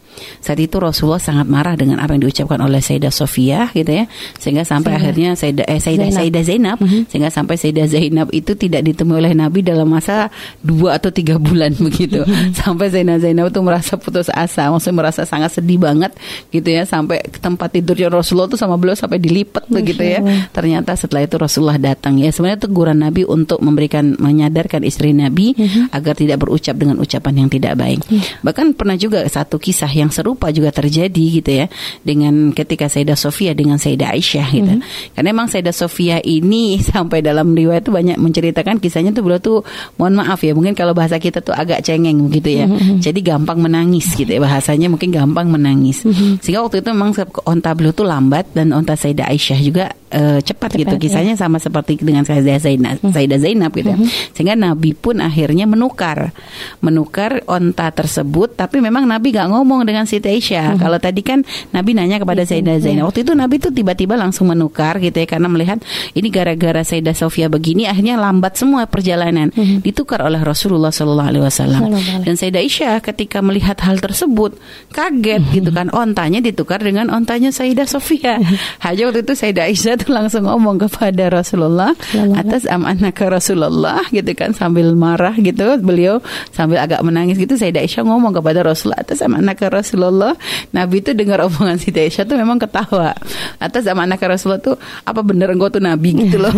Saat 0.44 0.60
itu 0.60 0.76
Rasulullah 0.84 1.22
sangat 1.22 1.48
marah 1.48 1.80
dengan 1.80 1.96
apa 2.04 2.12
yang 2.12 2.28
diucapkan 2.28 2.60
oleh 2.60 2.84
Sayyidah 2.84 3.08
Sofia 3.08 3.72
gitu 3.72 3.88
ya. 3.88 4.06
Sehingga 4.36 4.68
sampai 4.68 4.92
Zainab. 4.92 5.00
akhirnya 5.00 5.30
Sayyidah 5.40 5.66
eh, 5.70 5.80
Sayyidah 5.80 6.04
Zainab. 6.04 6.18
Sayyidah 6.20 6.44
Zainab 6.44 6.78
sehingga 7.08 7.30
sampai 7.32 7.56
Sayyidah 7.56 7.88
Zainab 7.88 8.28
itu 8.36 8.52
tidak 8.60 8.82
ditemui 8.84 9.16
oleh 9.16 9.32
Nabi 9.32 9.64
dalam 9.64 9.88
masa 9.88 10.28
dua 10.60 11.00
atau 11.00 11.08
tiga 11.08 11.40
bulan 11.40 11.72
begitu. 11.88 12.28
sampai 12.52 12.92
Sayyidah 12.92 13.16
Zainab 13.24 13.48
itu 13.48 13.60
merasa 13.64 13.96
putus 13.96 14.28
asa, 14.28 14.68
maksudnya 14.68 15.08
merasa 15.08 15.24
sangat 15.24 15.56
sedih 15.56 15.80
banget 15.80 16.12
gitu 16.52 16.68
ya 16.68 16.84
sampai 16.84 17.24
ke 17.24 17.40
tempat 17.40 17.72
tidurnya 17.72 18.12
Rasulullah 18.12 18.52
itu 18.52 18.60
sama 18.60 18.76
beliau 18.76 19.00
sampai 19.00 19.24
dilipat 19.24 19.69
begitu 19.70 20.02
ya. 20.04 20.20
Ternyata 20.52 20.98
setelah 20.98 21.24
itu 21.26 21.36
Rasulullah 21.38 21.80
datang 21.80 22.18
ya. 22.18 22.34
Sebenarnya 22.34 22.66
teguran 22.66 23.00
Nabi 23.00 23.24
untuk 23.24 23.62
memberikan 23.64 24.18
menyadarkan 24.20 24.84
istri 24.84 25.16
Nabi 25.16 25.56
agar 25.94 26.18
tidak 26.18 26.42
berucap 26.44 26.76
dengan 26.76 27.00
ucapan 27.00 27.46
yang 27.46 27.50
tidak 27.50 27.78
baik. 27.78 28.02
Bahkan 28.42 28.76
pernah 28.76 28.98
juga 28.98 29.24
satu 29.30 29.62
kisah 29.62 29.90
yang 29.92 30.10
serupa 30.10 30.50
juga 30.50 30.74
terjadi 30.74 31.26
gitu 31.40 31.52
ya 31.52 31.66
dengan 32.02 32.52
ketika 32.52 32.90
Sayyidah 32.90 33.20
Sofia 33.20 33.54
dengan 33.54 33.78
Sayyidah 33.78 34.10
Aisyah 34.16 34.48
gitu. 34.52 34.74
Karena 35.14 35.28
memang 35.30 35.48
Sayyidah 35.48 35.76
Sofia 35.76 36.18
ini 36.24 36.80
sampai 36.92 37.22
dalam 37.22 37.54
riwayat 37.54 37.86
itu 37.86 37.94
banyak 37.94 38.18
menceritakan 38.18 38.82
kisahnya 38.82 39.14
tuh 39.14 39.24
beliau 39.24 39.42
tuh 39.42 39.58
mohon 39.96 40.18
maaf 40.20 40.42
ya 40.42 40.52
mungkin 40.58 40.74
kalau 40.74 40.92
bahasa 40.98 41.22
kita 41.22 41.40
tuh 41.46 41.54
agak 41.54 41.86
cengeng 41.86 42.18
begitu 42.28 42.64
ya. 42.64 42.66
Jadi 43.00 43.20
gampang 43.22 43.62
menangis 43.62 44.12
gitu 44.18 44.30
ya 44.30 44.42
bahasanya 44.42 44.90
mungkin 44.90 45.14
gampang 45.14 45.48
menangis. 45.52 46.04
Sehingga 46.42 46.66
waktu 46.66 46.82
itu 46.82 46.90
memang 46.92 47.14
onta 47.46 47.72
beliau 47.76 47.94
tuh 47.94 48.08
lambat 48.08 48.50
dan 48.56 48.72
onta 48.74 48.96
Sayyidah 48.96 49.30
Aisyah 49.30 49.59
juga 49.62 49.94
eh, 50.10 50.40
cepat, 50.42 50.74
gitu. 50.74 50.96
Cepat, 50.96 50.98
ya. 50.98 51.02
Kisahnya 51.02 51.36
sama 51.38 51.62
seperti 51.62 52.00
dengan 52.02 52.26
Sayyidah 52.26 52.60
Zainab, 52.60 52.98
Sayyidah 53.04 53.40
Zainab 53.40 53.72
gitu. 53.76 53.92
ya. 53.94 53.98
Sehingga 54.34 54.56
Nabi 54.58 54.96
pun 54.98 55.22
akhirnya 55.22 55.70
menukar 55.70 56.34
menukar 56.80 57.44
onta 57.46 57.92
tersebut 57.94 58.56
tapi 58.56 58.80
memang 58.82 59.06
Nabi 59.06 59.32
gak 59.36 59.52
ngomong 59.52 59.86
dengan 59.86 60.10
Siti 60.10 60.28
Aisyah. 60.30 60.80
Kalau 60.80 60.98
tadi 60.98 61.22
kan 61.22 61.44
Nabi 61.72 61.94
nanya 61.94 62.18
kepada 62.20 62.44
Sayyidah 62.44 62.82
Zainab. 62.82 63.12
Waktu 63.12 63.28
itu 63.28 63.32
Nabi 63.38 63.56
tuh 63.62 63.72
tiba-tiba 63.72 64.18
langsung 64.18 64.50
menukar 64.50 64.98
gitu 65.04 65.16
ya 65.20 65.28
karena 65.30 65.48
melihat 65.52 65.84
ini 66.16 66.28
gara-gara 66.34 66.82
Sayyidah 66.82 67.16
Sofia 67.16 67.48
begini 67.52 67.86
akhirnya 67.86 68.18
lambat 68.18 68.58
semua 68.58 68.88
perjalanan. 68.90 69.52
Ditukar 69.84 70.24
oleh 70.26 70.42
Rasulullah 70.42 70.92
Shallallahu 70.94 71.30
alaihi 71.30 71.44
wasallam. 71.46 71.82
Dan 72.24 72.34
Sayyidah 72.40 72.62
Aisyah 72.62 72.96
ketika 73.04 73.40
melihat 73.44 73.78
hal 73.84 74.00
tersebut 74.02 74.56
kaget 74.94 75.42
gitu 75.54 75.70
kan 75.70 75.90
ontanya 75.94 76.40
ditukar 76.42 76.82
dengan 76.82 77.12
ontanya 77.14 77.52
Sayyidah 77.54 77.88
Sofia. 77.90 78.40
Hanya 78.86 79.10
waktu 79.10 79.22
itu 79.26 79.34
Sayyidah 79.50 79.66
Aisyah 79.66 79.94
tuh 79.98 80.14
langsung 80.14 80.46
ngomong 80.46 80.78
kepada 80.78 81.34
Rasulullah 81.34 81.98
atas 82.38 82.70
amanah 82.70 83.10
ke 83.10 83.26
Rasulullah 83.26 84.06
gitu 84.14 84.30
kan 84.38 84.54
sambil 84.54 84.94
marah 84.94 85.34
gitu. 85.42 85.74
Beliau 85.82 86.22
sambil 86.54 86.78
agak 86.78 87.02
menangis 87.02 87.42
gitu 87.42 87.58
Sayyidah 87.58 87.82
Aisyah 87.82 88.06
ngomong 88.06 88.38
kepada 88.38 88.62
Rasulullah 88.62 89.02
atas 89.02 89.26
amanah 89.26 89.58
ke 89.58 89.66
Rasulullah. 89.66 90.38
Nabi 90.70 91.02
itu 91.02 91.18
dengar 91.18 91.42
omongan 91.50 91.82
Sayyidah 91.82 92.04
Aisyah 92.06 92.24
tuh 92.30 92.38
memang 92.38 92.62
ketawa. 92.62 93.18
Atas 93.58 93.90
amanah 93.90 94.22
ke 94.22 94.30
Rasulullah 94.30 94.62
tuh 94.62 94.78
apa 95.02 95.26
bener 95.26 95.50
engkau 95.50 95.74
tuh 95.74 95.82
Nabi? 95.82 96.14
gitu 96.14 96.38
loh 96.38 96.54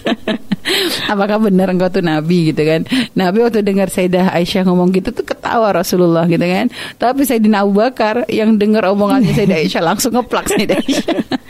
apakah 1.12 1.36
benar 1.36 1.68
engkau 1.68 1.92
tuh 1.92 2.00
Nabi? 2.00 2.48
gitu 2.48 2.64
kan. 2.64 2.88
Nabi 3.12 3.44
waktu 3.44 3.60
dengar 3.60 3.92
Sayyidah 3.92 4.32
Aisyah 4.32 4.64
ngomong 4.64 4.88
gitu 4.96 5.12
tuh 5.12 5.28
ketawa 5.28 5.76
Rasulullah 5.76 6.24
gitu 6.24 6.48
kan. 6.48 6.72
Tapi 6.96 7.28
Sayyidina 7.28 7.60
Abu 7.60 7.76
Bakar 7.76 8.24
yang 8.32 8.56
dengar 8.56 8.88
omongannya 8.88 9.36
Sayyidah 9.36 9.68
Aisyah 9.68 9.84
langsung 9.84 10.16
ngeplak 10.16 10.48
Sayyidah 10.48 10.80
Aisyah 10.80 11.20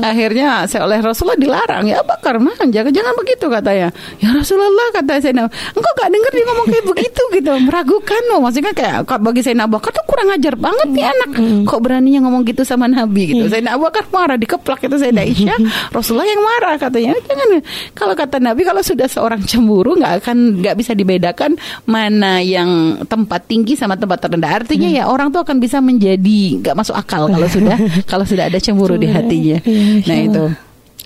akhirnya 0.00 0.64
saya 0.66 0.86
oleh 0.86 0.98
Rasulullah 1.00 1.38
dilarang 1.38 1.84
ya 1.88 2.02
Bakar 2.02 2.36
mah 2.42 2.56
jangan 2.68 2.92
jangan 2.92 3.14
begitu 3.18 3.46
katanya 3.48 3.88
ya. 4.20 4.28
Rasulullah 4.34 4.88
kata 4.92 5.22
Sayyidina. 5.22 5.44
Engkau 5.48 5.92
gak 5.96 6.10
dengar 6.10 6.30
dia 6.32 6.44
ngomong 6.48 6.66
kayak 6.68 6.84
begitu 6.88 7.22
gitu. 7.36 7.52
Meragukan 7.64 8.22
loh 8.28 8.38
maksudnya 8.42 8.72
kayak 8.74 9.06
bagi 9.20 9.40
Abu 9.50 9.76
Bakar 9.76 9.90
tuh 9.92 10.04
kurang 10.08 10.28
ajar 10.32 10.54
banget 10.56 10.88
nih 10.90 11.04
anak. 11.06 11.30
Kok 11.68 11.80
beraninya 11.80 12.20
ngomong 12.26 12.42
gitu 12.48 12.62
sama 12.66 12.90
Nabi? 12.90 13.36
Gitu. 13.36 13.44
Sayyidina 13.46 13.76
Abu 13.76 13.86
Bakar 13.88 14.08
marah 14.10 14.36
dikeplak 14.36 14.80
itu 14.84 14.96
Sayyidah 14.96 15.24
Aisyah. 15.24 15.58
Rasulullah 15.94 16.28
yang 16.28 16.42
marah 16.42 16.74
katanya. 16.76 17.14
Jangan 17.24 17.48
kalau 17.94 18.14
kata 18.16 18.36
Nabi 18.42 18.62
kalau 18.66 18.82
sudah 18.82 19.06
seorang 19.06 19.40
cemburu 19.44 19.96
nggak 19.96 20.24
akan 20.24 20.60
nggak 20.60 20.74
bisa 20.76 20.92
dibedakan 20.96 21.54
mana 21.86 22.42
yang 22.42 23.00
tempat 23.06 23.46
tinggi 23.46 23.76
sama 23.76 23.94
tempat 23.96 24.26
terendah. 24.26 24.64
Artinya 24.64 24.88
ya 24.90 25.06
orang 25.06 25.30
tuh 25.30 25.44
akan 25.44 25.56
bisa 25.62 25.78
menjadi 25.78 26.60
nggak 26.60 26.74
masuk 26.76 26.96
akal 26.96 27.30
kalau 27.30 27.48
sudah 27.56 27.76
kalau 28.08 28.24
sudah 28.26 28.50
ada 28.50 28.58
cemburu 28.58 28.96
di 28.98 29.06
hatinya 29.06 29.59
Iya, 29.64 30.06
nah 30.06 30.18
itu. 30.20 30.44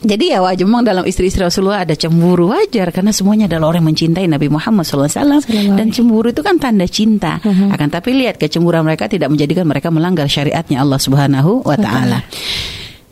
Jadi 0.05 0.37
ya 0.37 0.45
wajar 0.45 0.69
memang 0.69 0.85
dalam 0.85 1.09
istri-istri 1.09 1.41
Rasulullah 1.41 1.89
ada 1.89 1.97
cemburu 1.97 2.53
wajar. 2.53 2.93
Karena 2.93 3.09
semuanya 3.09 3.49
adalah 3.49 3.73
orang 3.73 3.89
yang 3.89 3.97
mencintai 3.97 4.27
Nabi 4.29 4.53
Muhammad 4.53 4.85
SAW 4.85 5.41
dan 5.49 5.89
cemburu 5.89 6.29
itu 6.29 6.45
kan 6.45 6.61
tanda 6.61 6.85
cinta. 6.85 7.41
Akan 7.73 7.89
tapi 7.89 8.13
lihat 8.13 8.37
kecemburuan 8.37 8.85
mereka 8.85 9.09
tidak 9.09 9.33
menjadikan 9.33 9.65
mereka 9.65 9.89
melanggar 9.89 10.29
syariatnya 10.29 10.85
Allah 10.85 11.01
Subhanahu 11.01 11.65
wa 11.65 11.77
taala. 11.81 12.21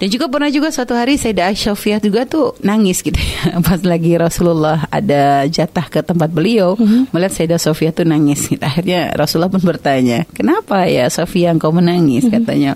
Dan 0.02 0.10
juga 0.10 0.26
pernah 0.26 0.50
juga 0.50 0.74
suatu 0.74 0.98
hari 0.98 1.14
Sayyidah 1.14 1.54
Aisyah 1.54 2.02
juga 2.02 2.26
tuh 2.26 2.58
nangis 2.58 3.06
gitu 3.06 3.14
ya 3.14 3.54
pas 3.70 3.78
lagi 3.86 4.18
Rasulullah 4.18 4.82
ada 4.90 5.46
jatah 5.46 5.86
ke 5.86 6.02
tempat 6.02 6.26
beliau 6.26 6.74
mm-hmm. 6.74 7.14
melihat 7.14 7.38
Sayyidah 7.38 7.62
Sofia 7.62 7.94
tuh 7.94 8.02
nangis. 8.02 8.50
Gitu. 8.50 8.58
Akhirnya 8.58 9.14
Rasulullah 9.14 9.54
pun 9.54 9.62
bertanya, 9.62 10.26
"Kenapa 10.34 10.90
ya 10.90 11.06
Sofia 11.06 11.54
engkau 11.54 11.70
menangis?" 11.70 12.26
Mm-hmm. 12.26 12.34
Katanya, 12.34 12.74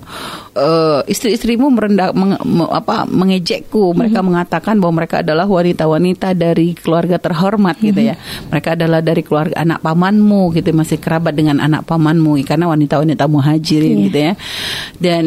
e, 0.54 0.66
"Istri-istrimu 1.10 1.66
merendah 1.66 2.14
meng, 2.14 2.38
me, 2.46 2.70
apa 2.70 3.10
mengejekku. 3.10 3.90
Mereka 3.90 4.22
mm-hmm. 4.22 4.26
mengatakan 4.30 4.78
bahwa 4.78 5.02
mereka 5.02 5.26
adalah 5.26 5.50
wanita-wanita 5.50 6.30
dari 6.38 6.78
keluarga 6.78 7.18
terhormat 7.18 7.74
mm-hmm. 7.74 7.88
gitu 7.90 8.00
ya. 8.06 8.14
Mereka 8.54 8.78
adalah 8.78 9.02
dari 9.02 9.26
keluarga 9.26 9.66
anak 9.66 9.82
pamanmu 9.82 10.54
gitu 10.54 10.70
masih 10.70 11.02
kerabat 11.02 11.34
dengan 11.34 11.58
anak 11.58 11.90
pamanmu 11.90 12.38
karena 12.46 12.70
wanita-wanita 12.70 13.26
muhajirin 13.26 13.98
yeah. 13.98 14.04
gitu 14.06 14.18
ya. 14.22 14.32
Dan 15.02 15.24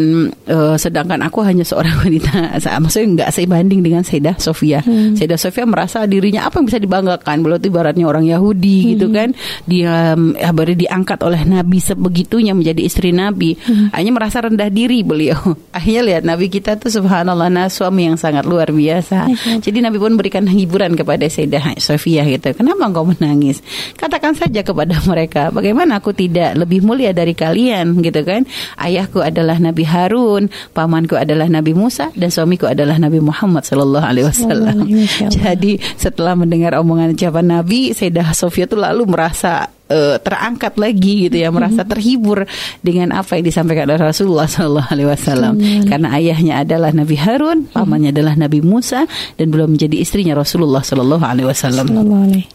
uh, 0.47 0.80
sedangkan 0.80 1.28
aku 1.28 1.43
hanya 1.43 1.68
seorang 1.68 1.89
wanita, 2.06 2.60
maksudnya 2.82 3.08
nggak 3.16 3.30
sebanding 3.34 3.80
dengan 3.84 4.02
Sayyidah 4.06 4.38
Sofia. 4.38 4.80
Hmm. 4.84 5.16
Sayyidah 5.16 5.40
Sofia 5.40 5.66
merasa 5.66 6.04
dirinya 6.06 6.46
apa 6.46 6.60
yang 6.62 6.68
bisa 6.68 6.80
dibanggakan? 6.82 7.42
Beliau 7.42 7.60
itu 7.60 7.70
ibaratnya 7.72 8.06
orang 8.06 8.26
Yahudi 8.26 8.78
hmm. 8.84 8.90
gitu 8.96 9.08
kan. 9.14 9.30
Dia 9.66 10.14
ya, 10.16 10.50
baru 10.52 10.74
diangkat 10.76 11.20
oleh 11.26 11.42
Nabi 11.46 11.80
sebegitunya 11.82 12.54
menjadi 12.54 12.82
istri 12.82 13.10
Nabi. 13.16 13.56
Hmm. 13.56 13.94
Hanya 13.94 14.12
merasa 14.14 14.44
rendah 14.44 14.70
diri 14.70 15.02
beliau. 15.02 15.40
Akhirnya 15.78 16.02
lihat 16.06 16.24
Nabi 16.26 16.52
kita 16.52 16.78
tuh 16.78 16.92
subhanallah 16.92 17.50
nah, 17.50 17.68
suami 17.72 18.10
yang 18.10 18.18
sangat 18.18 18.46
luar 18.46 18.70
biasa. 18.70 19.30
Hmm. 19.30 19.60
Jadi 19.64 19.78
Nabi 19.84 19.98
pun 19.98 20.16
berikan 20.20 20.46
hiburan 20.46 20.94
kepada 20.98 21.26
Sayyidah 21.26 21.80
Sofia 21.80 22.26
gitu. 22.26 22.54
Kenapa 22.54 22.86
engkau 22.86 23.06
menangis? 23.08 23.62
Katakan 23.96 24.36
saja 24.36 24.62
kepada 24.66 25.00
mereka, 25.06 25.50
bagaimana 25.50 26.02
aku 26.02 26.14
tidak 26.14 26.56
lebih 26.58 26.84
mulia 26.84 27.16
dari 27.16 27.34
kalian 27.34 28.00
gitu 28.04 28.22
kan? 28.26 28.46
Ayahku 28.76 29.22
adalah 29.24 29.58
Nabi 29.58 29.84
Harun, 29.86 30.52
pamanku 30.74 31.16
adalah 31.16 31.48
Nabi 31.50 31.69
Musa 31.74 32.12
dan 32.14 32.30
suamiku 32.30 32.70
adalah 32.70 33.00
Nabi 33.00 33.24
Muhammad 33.24 33.66
Sallallahu 33.66 34.06
Alaihi 34.06 34.28
Wasallam. 34.28 34.86
Jadi 35.36 35.82
setelah 35.98 36.36
mendengar 36.38 36.78
omongan 36.78 37.16
ucapan 37.16 37.60
Nabi, 37.60 37.96
Sayyidah 37.96 38.36
Sofia 38.36 38.68
itu 38.68 38.78
lalu 38.78 39.08
merasa 39.10 39.72
uh, 39.90 40.16
terangkat 40.22 40.78
lagi 40.78 41.28
gitu 41.28 41.38
ya 41.42 41.50
merasa 41.50 41.84
mm-hmm. 41.84 41.92
terhibur 41.92 42.40
dengan 42.80 43.18
apa 43.18 43.38
yang 43.38 43.46
disampaikan 43.50 43.90
oleh 43.90 44.00
Rasulullah 44.00 44.48
Shallallahu 44.48 44.90
Alaihi 44.90 45.10
Wasallam. 45.10 45.54
Karena 45.90 46.08
ayahnya 46.16 46.54
adalah 46.64 46.94
Nabi 46.94 47.18
Harun 47.18 47.68
mm-hmm. 47.68 47.76
pamannya 47.76 48.10
adalah 48.14 48.34
Nabi 48.38 48.60
Musa 48.62 49.10
dan 49.36 49.48
belum 49.50 49.76
menjadi 49.76 49.98
istrinya 50.00 50.38
Rasulullah 50.38 50.86
Shallallahu 50.86 51.26
Alaihi 51.26 51.48
Wasallam. 51.50 51.86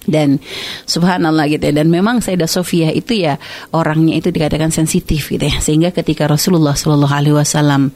Dan 0.06 0.38
subhanallah 0.86 1.50
gitu 1.50 1.68
ya 1.68 1.74
dan 1.74 1.90
memang 1.90 2.22
Sayyidah 2.22 2.48
Sofia 2.48 2.88
itu 2.94 3.18
ya 3.18 3.36
orangnya 3.74 4.16
itu 4.16 4.30
dikatakan 4.30 4.70
sensitif 4.70 5.28
gitu 5.28 5.44
ya. 5.44 5.58
Sehingga 5.58 5.90
ketika 5.90 6.30
Rasulullah 6.30 6.78
Shallallahu 6.78 7.14
Alaihi 7.14 7.36
Wasallam 7.36 7.90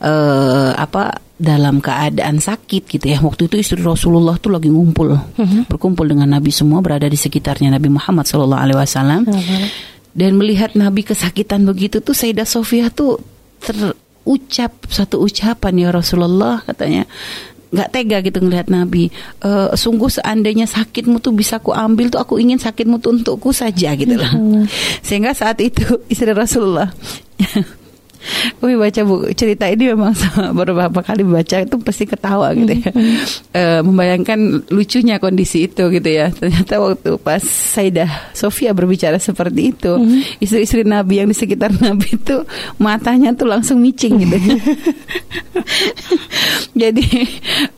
uh, 0.00 0.72
apa 0.78 1.18
dalam 1.44 1.78
keadaan 1.78 2.40
sakit 2.40 2.88
gitu 2.88 3.04
ya. 3.06 3.20
Waktu 3.20 3.46
itu 3.46 3.60
istri 3.60 3.80
Rasulullah 3.84 4.40
tuh 4.40 4.56
lagi 4.56 4.72
ngumpul, 4.72 5.12
uh-huh. 5.12 5.68
berkumpul 5.68 6.08
dengan 6.08 6.32
Nabi 6.32 6.50
semua 6.50 6.80
berada 6.80 7.06
di 7.06 7.14
sekitarnya 7.20 7.70
Nabi 7.70 7.92
Muhammad 7.92 8.24
Shallallahu 8.24 8.62
Alaihi 8.64 8.78
Wasallam. 8.80 9.22
Uh-huh. 9.28 9.64
Dan 10.14 10.38
melihat 10.40 10.72
Nabi 10.78 11.04
kesakitan 11.04 11.68
begitu 11.68 12.00
tuh 12.00 12.14
Sayyidah 12.14 12.46
Sofia 12.46 12.88
tuh 12.88 13.20
terucap 13.60 14.72
satu 14.88 15.20
ucapan 15.20 15.74
ya 15.74 15.88
Rasulullah 15.90 16.62
katanya 16.62 17.04
nggak 17.74 17.90
tega 17.90 18.22
gitu 18.22 18.38
ngelihat 18.38 18.70
Nabi. 18.70 19.10
E, 19.42 19.50
sungguh 19.74 20.06
seandainya 20.06 20.70
sakitmu 20.70 21.18
tuh 21.18 21.34
bisa 21.34 21.58
ku 21.58 21.74
ambil 21.74 22.06
tuh 22.06 22.22
aku 22.22 22.38
ingin 22.38 22.62
sakitmu 22.62 23.02
tuh 23.02 23.18
untukku 23.18 23.50
saja 23.50 23.98
gitu 23.98 24.14
lah. 24.14 24.30
Sehingga 25.02 25.34
saat 25.34 25.58
itu 25.58 25.82
istri 26.12 26.30
Rasulullah 26.30 26.94
Umi 28.60 28.74
baca 28.80 29.00
buku 29.04 29.36
cerita 29.36 29.68
ini 29.68 29.92
memang 29.92 30.16
sama 30.20 30.56
beberapa 30.56 31.00
kali 31.04 31.22
baca 31.24 31.60
itu 31.60 31.76
pasti 31.80 32.04
ketawa 32.08 32.52
gitu 32.56 32.72
ya. 32.72 32.90
Mm-hmm. 32.92 33.22
E, 33.54 33.86
membayangkan 33.86 34.66
lucunya 34.74 35.22
kondisi 35.22 35.70
itu 35.70 35.86
gitu 35.86 36.08
ya. 36.10 36.26
Ternyata 36.34 36.82
waktu 36.82 37.14
pas 37.22 37.38
Saidah 37.38 38.34
Sofia 38.34 38.74
berbicara 38.74 39.14
seperti 39.22 39.70
itu, 39.70 39.94
mm-hmm. 39.94 40.42
istri-istri 40.42 40.82
Nabi 40.82 41.22
yang 41.22 41.30
di 41.30 41.38
sekitar 41.38 41.70
Nabi 41.84 42.18
itu 42.18 42.42
matanya 42.82 43.30
tuh 43.30 43.46
langsung 43.46 43.78
micing 43.78 44.18
gitu. 44.26 44.38
Jadi 46.74 47.06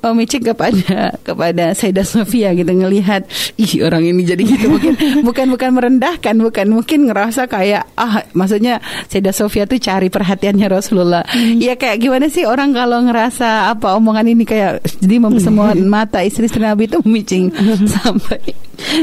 oh, 0.01 0.17
micing 0.17 0.49
kepada 0.49 1.13
kepada 1.21 1.77
Saidah 1.77 2.09
Sofia 2.09 2.57
gitu 2.57 2.73
ngelihat 2.73 3.29
ih 3.61 3.85
orang 3.85 4.09
ini 4.09 4.25
jadi 4.25 4.43
gitu 4.49 4.73
mungkin 4.73 4.97
bukan 5.21 5.47
bukan 5.53 5.71
merendahkan 5.77 6.35
bukan 6.41 6.67
mungkin 6.73 7.13
ngerasa 7.13 7.45
kayak 7.53 7.85
ah 8.01 8.25
maksudnya 8.33 8.81
Saidah 9.13 9.37
Sofia 9.37 9.69
tuh 9.69 9.77
cari 9.77 10.09
perhatian 10.09 10.36
perhatiannya 10.37 10.69
Rasulullah. 10.69 11.25
Hmm. 11.25 11.57
Ya 11.57 11.81
kayak 11.81 11.97
gimana 12.05 12.29
sih 12.29 12.45
orang 12.45 12.77
kalau 12.77 13.01
ngerasa 13.09 13.73
apa 13.73 13.97
omongan 13.97 14.37
ini 14.37 14.45
kayak 14.45 14.85
jadi 15.01 15.17
semua 15.41 15.73
mata 15.73 16.21
istri-istri 16.21 16.61
Nabi 16.61 16.93
itu 16.93 17.01
memicing 17.01 17.49
sampai 17.97 18.53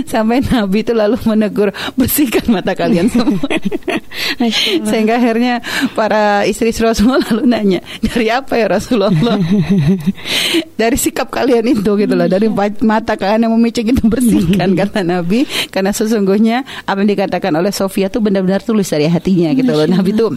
sampai 0.05 0.45
Nabi 0.45 0.85
itu 0.85 0.93
lalu 0.93 1.17
menegur 1.25 1.73
bersihkan 1.97 2.45
mata 2.53 2.77
kalian 2.77 3.09
semua. 3.09 3.41
Sehingga 4.87 5.17
akhirnya 5.17 5.65
para 5.97 6.45
istri-istri 6.45 6.85
Rasulullah 6.85 7.25
lalu 7.33 7.49
nanya 7.49 7.81
dari 8.05 8.29
apa 8.29 8.53
ya 8.61 8.69
Rasulullah? 8.69 9.09
dari 10.81 10.97
sikap 11.01 11.33
kalian 11.33 11.65
itu 11.65 11.89
gitu 11.97 12.13
loh, 12.13 12.29
dari 12.29 12.45
mata 12.85 13.17
kalian 13.17 13.49
yang 13.49 13.53
memicing 13.57 13.89
itu 13.89 14.05
bersihkan 14.05 14.77
kata 14.77 15.01
Nabi 15.01 15.49
karena 15.73 15.89
sesungguhnya 15.89 16.85
apa 16.85 17.01
yang 17.01 17.09
dikatakan 17.09 17.53
oleh 17.57 17.73
Sofia 17.73 18.13
itu 18.13 18.21
benar-benar 18.21 18.61
tulis 18.61 18.85
dari 18.85 19.09
hatinya 19.09 19.49
gitu 19.57 19.73
loh. 19.73 19.89
Nabi 19.89 20.13
itu 20.13 20.29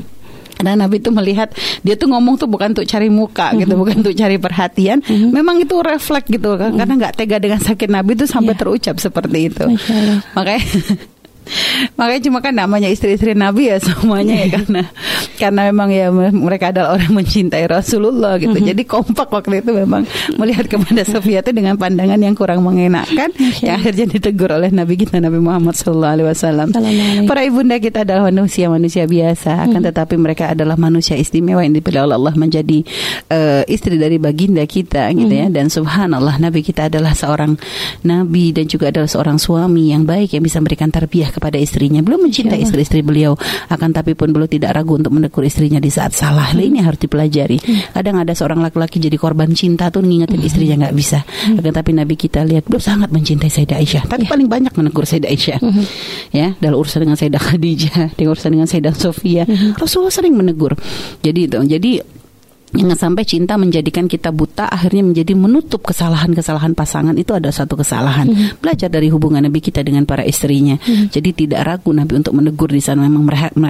karena 0.57 0.89
Nabi 0.89 0.99
itu 0.99 1.13
melihat 1.13 1.53
dia 1.85 1.95
tuh 1.95 2.09
ngomong 2.09 2.41
tuh 2.41 2.49
bukan 2.49 2.73
untuk 2.73 2.89
cari 2.89 3.13
muka 3.13 3.53
gitu, 3.55 3.69
mm-hmm. 3.69 3.81
bukan 3.81 3.95
untuk 4.01 4.15
cari 4.17 4.37
perhatian. 4.41 4.99
Mm-hmm. 5.05 5.31
Memang 5.31 5.57
itu 5.61 5.77
refleks 5.79 6.29
gitu 6.33 6.57
kan, 6.57 6.73
mm-hmm. 6.73 6.79
karena 6.81 6.93
nggak 6.97 7.15
tega 7.15 7.37
dengan 7.37 7.61
sakit 7.61 7.89
Nabi 7.93 8.11
itu 8.17 8.25
sampai 8.25 8.57
yeah. 8.57 8.61
terucap 8.61 8.97
seperti 8.97 9.39
itu. 9.53 9.65
Makanya 10.33 10.63
Makanya 11.99 12.23
cuma 12.27 12.39
kan 12.41 12.55
namanya 12.55 12.89
istri-istri 12.91 13.37
Nabi 13.37 13.71
ya 13.71 13.77
semuanya 13.87 14.47
ya 14.47 14.49
karena 14.61 14.83
karena 15.37 15.61
memang 15.71 15.89
ya 15.93 16.09
mereka 16.13 16.73
adalah 16.73 16.97
orang 16.97 17.13
mencintai 17.13 17.69
Rasulullah 17.69 18.41
gitu. 18.41 18.57
Mm-hmm. 18.57 18.71
Jadi 18.73 18.83
kompak 18.89 19.29
waktu 19.29 19.61
itu 19.61 19.71
memang 19.77 20.09
melihat 20.41 20.67
kepada 20.67 21.05
Sofia 21.05 21.45
itu 21.45 21.53
dengan 21.53 21.77
pandangan 21.77 22.17
yang 22.17 22.33
kurang 22.33 22.65
mengenakan 22.65 23.31
yang 23.61 23.77
akhirnya 23.79 24.07
ditegur 24.09 24.51
oleh 24.51 24.73
Nabi 24.73 24.97
kita 24.97 25.21
Nabi 25.21 25.39
Muhammad 25.39 25.77
Sallallahu 25.77 26.15
Alaihi 26.17 26.29
Wasallam. 26.33 26.69
Para 27.29 27.45
ibunda 27.45 27.77
kita 27.77 28.03
adalah 28.03 28.33
manusia 28.33 28.73
manusia 28.73 29.05
biasa, 29.05 29.67
akan 29.67 29.81
mm-hmm. 29.81 29.89
tetapi 29.93 30.15
mereka 30.17 30.45
adalah 30.57 30.81
manusia 30.81 31.15
istimewa 31.15 31.61
yang 31.61 31.77
dipilih 31.77 32.09
oleh 32.09 32.17
Allah 32.17 32.35
menjadi 32.35 32.79
uh, 33.29 33.63
istri 33.69 34.01
dari 34.01 34.17
baginda 34.17 34.65
kita 34.65 35.13
gitu 35.13 35.33
ya. 35.33 35.47
Mm-hmm. 35.47 35.57
Dan 35.57 35.67
subhanallah 35.69 36.41
Nabi 36.41 36.65
kita 36.65 36.89
adalah 36.89 37.13
seorang 37.13 37.59
nabi 38.07 38.55
dan 38.55 38.67
juga 38.71 38.89
adalah 38.89 39.11
seorang 39.11 39.39
suami 39.41 39.93
yang 39.93 40.07
baik 40.07 40.37
yang 40.37 40.45
bisa 40.45 40.63
memberikan 40.63 40.89
tarbiyah 40.89 41.31
kepada 41.37 41.61
istrinya. 41.61 42.01
Belum 42.01 42.25
mencintai 42.25 42.65
istri-istri 42.65 43.05
beliau, 43.05 43.37
akan 43.69 43.93
tapi 43.93 44.17
pun 44.17 44.33
beliau 44.33 44.49
tidak 44.49 44.73
ragu 44.73 44.97
untuk 44.97 45.13
menegur 45.13 45.45
istrinya 45.45 45.77
di 45.77 45.93
saat 45.93 46.17
salah. 46.17 46.57
Hmm. 46.57 46.65
Ini 46.65 46.81
harus 46.81 46.97
dipelajari. 46.97 47.61
Hmm. 47.61 47.93
Kadang 47.93 48.17
ada 48.25 48.33
seorang 48.33 48.65
laki-laki 48.65 48.97
jadi 48.97 49.21
korban 49.21 49.53
cinta 49.53 49.93
tuh 49.93 50.01
ngingetin 50.01 50.41
hmm. 50.41 50.49
istrinya 50.49 50.77
nggak 50.89 50.95
bisa. 50.97 51.21
Hmm. 51.23 51.61
Akan 51.61 51.73
tapi 51.77 51.91
Nabi 51.93 52.15
kita 52.17 52.41
lihat 52.49 52.65
beliau 52.65 52.81
sangat 52.81 53.13
mencintai 53.13 53.53
Sayyidah 53.53 53.77
Aisyah. 53.77 54.03
Tapi 54.09 54.25
yeah. 54.25 54.33
paling 54.33 54.49
banyak 54.49 54.73
menegur 54.73 55.05
Sayyidah 55.05 55.31
Aisyah. 55.31 55.59
Hmm. 55.61 55.85
Ya, 56.33 56.57
dalam 56.59 56.81
urusan 56.81 57.05
dengan 57.05 57.21
Sayyidah 57.21 57.43
Khadijah, 57.43 58.01
dengan 58.17 58.31
urusan 58.33 58.51
dengan 58.57 58.69
Sayyidah 58.69 58.95
Sofia, 58.97 59.45
hmm. 59.45 59.77
Rasulullah 59.77 60.15
sering 60.15 60.35
menegur. 60.35 60.73
Jadi 61.21 61.41
itu. 61.45 61.59
Jadi 61.67 62.16
Jangan 62.75 62.99
sampai 62.99 63.23
cinta 63.23 63.55
menjadikan 63.55 64.11
kita 64.11 64.35
buta 64.35 64.67
akhirnya 64.67 65.07
menjadi 65.07 65.39
menutup 65.39 65.87
kesalahan-kesalahan 65.87 66.75
pasangan 66.75 67.15
itu 67.15 67.31
ada 67.31 67.55
satu 67.55 67.79
kesalahan. 67.79 68.27
Mm-hmm. 68.27 68.59
Belajar 68.59 68.89
dari 68.91 69.07
hubungan 69.07 69.39
Nabi 69.39 69.63
kita 69.63 69.87
dengan 69.87 70.03
para 70.03 70.27
istrinya. 70.27 70.75
Mm-hmm. 70.83 71.07
Jadi 71.15 71.31
tidak 71.47 71.61
ragu 71.63 71.95
Nabi 71.95 72.19
untuk 72.19 72.35
menegur 72.35 72.75
di 72.75 72.83
sana 72.83 73.07
memang 73.07 73.23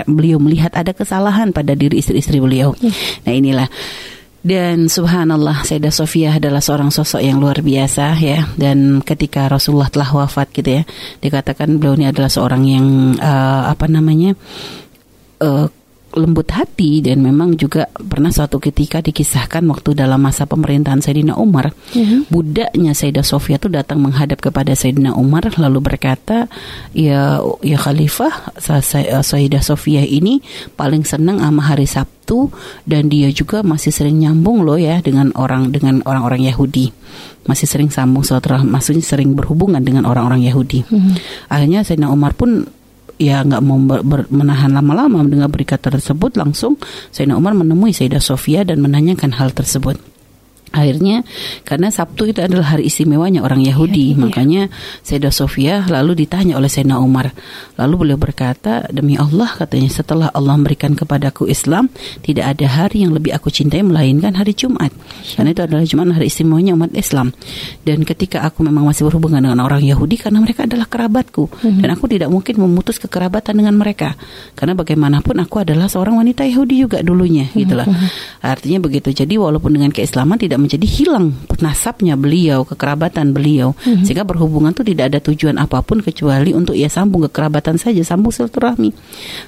beliau 0.08 0.40
melihat 0.40 0.72
ada 0.72 0.96
kesalahan 0.96 1.52
pada 1.52 1.76
diri 1.76 2.00
istri-istri 2.00 2.40
beliau. 2.40 2.72
Mm-hmm. 2.72 3.28
Nah 3.28 3.32
inilah 3.36 3.68
dan 4.46 4.86
subhanallah 4.86 5.66
Sayyidah 5.66 5.90
Sofia 5.90 6.38
adalah 6.38 6.62
seorang 6.62 6.94
sosok 6.94 7.18
yang 7.18 7.42
luar 7.42 7.66
biasa 7.66 8.14
ya 8.22 8.46
dan 8.54 9.02
ketika 9.02 9.50
Rasulullah 9.50 9.90
telah 9.90 10.06
wafat 10.06 10.54
gitu 10.54 10.70
ya 10.70 10.82
dikatakan 11.18 11.82
beliau 11.82 11.98
ini 11.98 12.06
adalah 12.06 12.30
seorang 12.30 12.62
yang 12.62 12.86
uh, 13.18 13.74
apa 13.74 13.90
namanya 13.90 14.38
uh, 15.42 15.66
lembut 16.16 16.48
hati 16.48 17.04
dan 17.04 17.20
memang 17.20 17.60
juga 17.60 17.92
pernah 17.92 18.32
suatu 18.32 18.56
ketika 18.56 19.04
dikisahkan 19.04 19.60
waktu 19.68 19.92
dalam 19.92 20.16
masa 20.16 20.48
pemerintahan 20.48 21.04
Sayyidina 21.04 21.36
Umar 21.36 21.76
mm-hmm. 21.92 22.32
budaknya 22.32 22.96
Sayyidah 22.96 23.22
Sofia 23.22 23.60
itu 23.60 23.68
datang 23.68 24.00
menghadap 24.00 24.40
kepada 24.40 24.72
Sayyidina 24.72 25.12
Umar 25.12 25.52
lalu 25.60 25.84
berkata 25.84 26.48
ya 26.96 27.44
ya 27.60 27.78
khalifah 27.78 28.56
Sayyidah 29.20 29.60
Sofia 29.60 30.02
ini 30.02 30.40
paling 30.74 31.04
senang 31.04 31.44
sama 31.44 31.62
hari 31.62 31.84
Sabtu 31.84 32.48
dan 32.88 33.12
dia 33.12 33.28
juga 33.30 33.60
masih 33.60 33.92
sering 33.92 34.16
nyambung 34.16 34.64
loh 34.64 34.80
ya 34.80 35.04
dengan 35.04 35.30
orang 35.36 35.68
dengan 35.68 36.00
orang-orang 36.08 36.48
Yahudi 36.48 36.90
masih 37.44 37.68
sering 37.68 37.92
sambung 37.92 38.24
suatu 38.24 38.56
maksudnya 38.64 39.04
sering 39.04 39.36
berhubungan 39.36 39.84
dengan 39.84 40.08
orang-orang 40.08 40.42
Yahudi 40.48 40.80
mm-hmm. 40.82 41.14
akhirnya 41.52 41.84
Sayyidina 41.84 42.08
Umar 42.08 42.32
pun 42.32 42.64
ya 43.16 43.40
nggak 43.44 43.62
mau 43.64 43.80
ber, 43.80 44.00
ber, 44.04 44.20
menahan 44.28 44.72
lama-lama 44.72 45.24
mendengar 45.24 45.48
berita 45.48 45.80
tersebut 45.80 46.36
langsung 46.36 46.76
Sayyidina 47.12 47.36
Umar 47.36 47.56
menemui 47.56 47.92
Sayyidah 47.92 48.20
Sofia 48.20 48.64
dan 48.64 48.84
menanyakan 48.84 49.36
hal 49.36 49.52
tersebut 49.56 49.96
akhirnya 50.76 51.24
karena 51.64 51.88
Sabtu 51.88 52.28
itu 52.28 52.44
adalah 52.44 52.76
hari 52.76 52.92
istimewanya 52.92 53.40
orang 53.40 53.64
Yahudi, 53.64 54.12
ya, 54.12 54.14
ya. 54.14 54.20
makanya 54.20 54.62
Sayyidah 55.02 55.32
Sofia 55.32 55.74
lalu 55.88 56.26
ditanya 56.26 56.60
oleh 56.60 56.68
Sayyidina 56.68 57.00
Umar. 57.00 57.32
Lalu 57.80 57.94
beliau 57.96 58.18
berkata, 58.20 58.84
"Demi 58.92 59.16
Allah," 59.16 59.48
katanya, 59.56 59.88
"setelah 59.88 60.28
Allah 60.30 60.54
memberikan 60.60 60.92
kepadaku 60.92 61.48
Islam, 61.48 61.88
tidak 62.20 62.56
ada 62.56 62.66
hari 62.68 63.08
yang 63.08 63.16
lebih 63.16 63.32
aku 63.32 63.48
cintai 63.48 63.80
melainkan 63.80 64.36
hari 64.36 64.52
Jumat." 64.52 64.92
Ya. 65.32 65.40
Karena 65.40 65.50
itu 65.56 65.62
adalah 65.64 65.84
Jumat 65.88 66.06
hari 66.12 66.28
istimewanya 66.28 66.76
umat 66.76 66.92
Islam. 66.92 67.32
Dan 67.82 68.04
ketika 68.04 68.44
aku 68.44 68.60
memang 68.66 68.84
masih 68.84 69.08
berhubungan 69.08 69.40
dengan 69.40 69.62
orang 69.64 69.80
Yahudi 69.80 70.20
karena 70.20 70.42
mereka 70.42 70.66
adalah 70.66 70.84
kerabatku 70.90 71.48
hmm. 71.48 71.80
dan 71.80 71.88
aku 71.94 72.10
tidak 72.10 72.28
mungkin 72.28 72.58
memutus 72.60 73.00
kekerabatan 73.00 73.56
dengan 73.56 73.78
mereka. 73.78 74.18
Karena 74.58 74.74
bagaimanapun 74.76 75.38
aku 75.40 75.62
adalah 75.62 75.86
seorang 75.86 76.18
wanita 76.20 76.42
Yahudi 76.44 76.82
juga 76.82 76.98
dulunya, 77.00 77.48
hmm. 77.48 77.56
gitulah. 77.56 77.86
Artinya 78.42 78.82
begitu. 78.82 79.14
Jadi 79.14 79.38
walaupun 79.38 79.78
dengan 79.78 79.90
keislaman 79.94 80.36
tidak 80.36 80.58
menjadi 80.66 80.86
hilang 80.86 81.30
nasabnya 81.62 82.14
beliau, 82.18 82.64
kekerabatan 82.68 83.32
beliau, 83.32 83.72
mm-hmm. 83.72 84.04
sehingga 84.04 84.24
berhubungan 84.28 84.76
itu 84.76 84.84
tidak 84.84 85.14
ada 85.14 85.18
tujuan 85.24 85.56
apa 85.56 85.80
pun 85.80 86.04
kecuali 86.04 86.52
untuk 86.52 86.76
ia 86.76 86.88
sambung 86.90 87.24
kekerabatan 87.28 87.80
saja, 87.80 88.00
sambung 88.04 88.32
silaturahmi. 88.32 88.92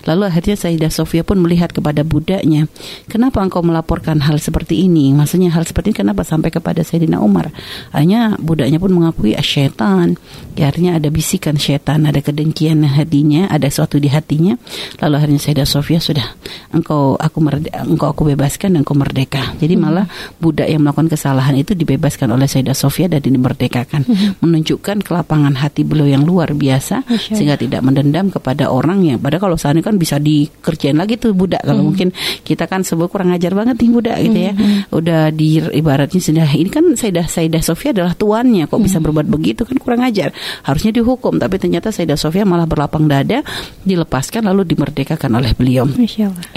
Lalu 0.08 0.22
akhirnya 0.24 0.56
Sayyidah 0.56 0.92
Sofia 0.92 1.22
pun 1.24 1.40
melihat 1.40 1.72
kepada 1.72 2.04
budaknya, 2.04 2.66
kenapa 3.10 3.44
engkau 3.44 3.60
melaporkan 3.60 4.24
hal 4.24 4.40
seperti 4.40 4.88
ini? 4.88 5.12
Maksudnya 5.12 5.52
hal 5.52 5.68
seperti 5.68 5.92
ini 5.92 5.98
kenapa 6.06 6.22
sampai 6.24 6.48
kepada 6.48 6.80
Sayyidina 6.80 7.20
Umar? 7.20 7.52
Hanya 7.92 8.36
budaknya 8.40 8.80
pun 8.80 8.92
mengakui 8.94 9.36
asyaitan. 9.36 10.16
Ya, 10.56 10.72
akhirnya 10.72 10.98
ada 10.98 11.08
bisikan 11.12 11.54
syaitan, 11.54 12.02
ada 12.08 12.18
kedengkian 12.18 12.82
hatinya, 12.82 13.46
ada 13.52 13.68
sesuatu 13.70 14.00
di 14.00 14.10
hatinya. 14.10 14.58
Lalu 14.98 15.14
akhirnya 15.14 15.40
Sayyidah 15.40 15.68
Sofia 15.68 16.00
sudah 16.02 16.26
engkau 16.68 17.16
aku 17.16 17.38
merdeka, 17.40 17.80
engkau 17.80 18.12
aku 18.12 18.22
bebaskan 18.28 18.76
dan 18.76 18.80
engkau 18.84 18.96
merdeka. 18.96 19.56
Jadi 19.56 19.74
malah 19.80 20.04
budak 20.36 20.68
yang 20.68 20.84
melakukan 20.84 21.08
kesalahan 21.08 21.56
itu 21.56 21.72
dibebaskan 21.72 22.28
oleh 22.28 22.44
Sayyidah 22.44 22.76
Sofia 22.76 23.08
dan 23.08 23.24
dimerdekakan. 23.24 24.02
Hmm. 24.08 24.30
menunjukkan 24.40 25.04
kelapangan 25.04 25.56
hati 25.56 25.84
beliau 25.84 26.08
yang 26.08 26.24
luar 26.24 26.52
biasa 26.52 27.04
Masya 27.04 27.34
sehingga 27.34 27.56
tidak 27.60 27.80
mendendam 27.84 28.28
kepada 28.32 28.68
orang 28.72 29.04
yang 29.04 29.18
pada 29.20 29.40
kalau 29.40 29.56
saat 29.56 29.76
ini 29.76 29.84
kan 29.84 29.96
bisa 29.96 30.20
dikerjain 30.20 30.96
lagi 30.96 31.16
tuh 31.16 31.32
budak. 31.32 31.64
Kalau 31.64 31.80
hmm. 31.80 31.88
mungkin 31.88 32.08
kita 32.44 32.68
kan 32.68 32.84
sebut 32.84 33.08
kurang 33.08 33.32
ajar 33.32 33.56
banget 33.56 33.80
nih 33.80 33.90
budak 33.92 34.16
gitu 34.20 34.38
ya. 34.38 34.52
Hmm. 34.52 34.80
udah 34.92 35.32
di 35.32 35.60
ibaratnya 35.60 36.20
sudah 36.20 36.48
ini 36.52 36.68
kan 36.68 36.84
Sayyidah 36.96 37.26
Sayyidah 37.28 37.62
Sofia 37.64 37.90
adalah 37.96 38.12
tuannya. 38.12 38.68
Kok 38.68 38.80
bisa 38.80 39.00
berbuat 39.00 39.28
begitu? 39.28 39.64
Kan 39.64 39.80
kurang 39.80 40.04
ajar. 40.04 40.32
Harusnya 40.64 40.92
dihukum 40.92 41.40
tapi 41.40 41.56
ternyata 41.56 41.88
Sayyidah 41.88 42.18
Sofia 42.20 42.44
malah 42.44 42.68
berlapang 42.68 43.08
dada 43.08 43.40
dilepaskan 43.84 44.44
lalu 44.44 44.68
dimerdekakan 44.68 45.40
oleh 45.40 45.52
beliau 45.56 45.88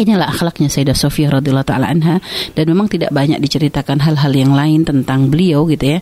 inilah 0.02 0.28
akhlaknya 0.28 0.68
Sayyidah 0.68 0.98
Sofia 0.98 1.30
radhiyallahu 1.30 1.68
taala 1.68 1.88
anha 1.88 2.18
dan 2.58 2.66
memang 2.66 2.90
tidak 2.90 3.14
banyak 3.14 3.38
diceritakan 3.38 4.02
hal-hal 4.02 4.34
yang 4.34 4.52
lain 4.52 4.84
tentang 4.84 5.30
beliau 5.30 5.70
gitu 5.70 5.98
ya. 5.98 6.00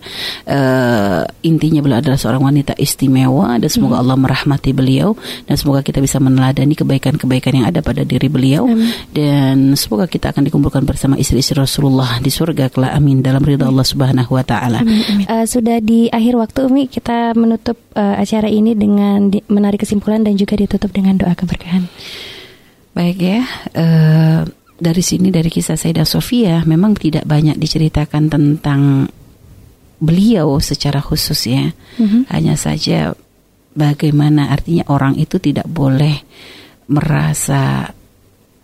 Uh, 0.48 1.28
intinya 1.44 1.84
beliau 1.84 2.00
adalah 2.00 2.16
seorang 2.16 2.42
wanita 2.44 2.74
istimewa 2.80 3.60
dan 3.60 3.70
semoga 3.70 4.00
hmm. 4.00 4.04
Allah 4.08 4.18
merahmati 4.18 4.72
beliau 4.72 5.14
dan 5.46 5.56
semoga 5.60 5.84
kita 5.84 6.00
bisa 6.00 6.18
meneladani 6.24 6.74
kebaikan-kebaikan 6.74 7.52
yang 7.62 7.68
ada 7.68 7.84
pada 7.84 8.08
diri 8.08 8.32
beliau 8.32 8.66
amin. 8.66 8.90
dan 9.12 9.76
semoga 9.76 10.08
kita 10.08 10.32
akan 10.32 10.48
dikumpulkan 10.48 10.88
bersama 10.88 11.20
istri-istri 11.20 11.60
Rasulullah 11.60 12.18
di 12.24 12.32
surga 12.32 12.72
kelak 12.72 12.96
amin 12.96 13.20
dalam 13.20 13.44
ridha 13.44 13.68
Allah 13.68 13.86
Subhanahu 13.86 14.34
wa 14.34 14.44
taala. 14.48 14.82
Uh, 14.82 15.44
sudah 15.44 15.84
di 15.84 16.08
akhir 16.08 16.40
waktu 16.40 16.66
Umi 16.66 16.88
kita 16.88 17.36
menutup 17.36 17.76
uh, 17.96 18.16
acara 18.18 18.48
ini 18.48 18.74
dengan 18.74 19.28
di, 19.28 19.44
menarik 19.52 19.84
kesimpulan 19.84 20.24
dan 20.24 20.40
juga 20.40 20.56
ditutup 20.56 20.90
dengan 20.94 21.20
doa 21.20 21.36
keberkahan. 21.36 21.86
Baik 22.94 23.18
ya. 23.22 23.42
Uh, 23.76 24.42
dari 24.80 25.04
sini 25.04 25.30
dari 25.30 25.52
kisah 25.52 25.76
Sayyidah 25.76 26.08
Sofia 26.08 26.64
memang 26.64 26.96
tidak 26.96 27.28
banyak 27.28 27.60
diceritakan 27.60 28.32
tentang 28.32 29.12
beliau 30.00 30.58
secara 30.64 31.04
khusus 31.04 31.52
ya. 31.52 31.76
Mm-hmm. 32.00 32.22
Hanya 32.32 32.56
saja 32.56 33.12
bagaimana 33.76 34.50
artinya 34.50 34.88
orang 34.88 35.20
itu 35.20 35.38
tidak 35.38 35.68
boleh 35.68 36.24
merasa 36.90 37.92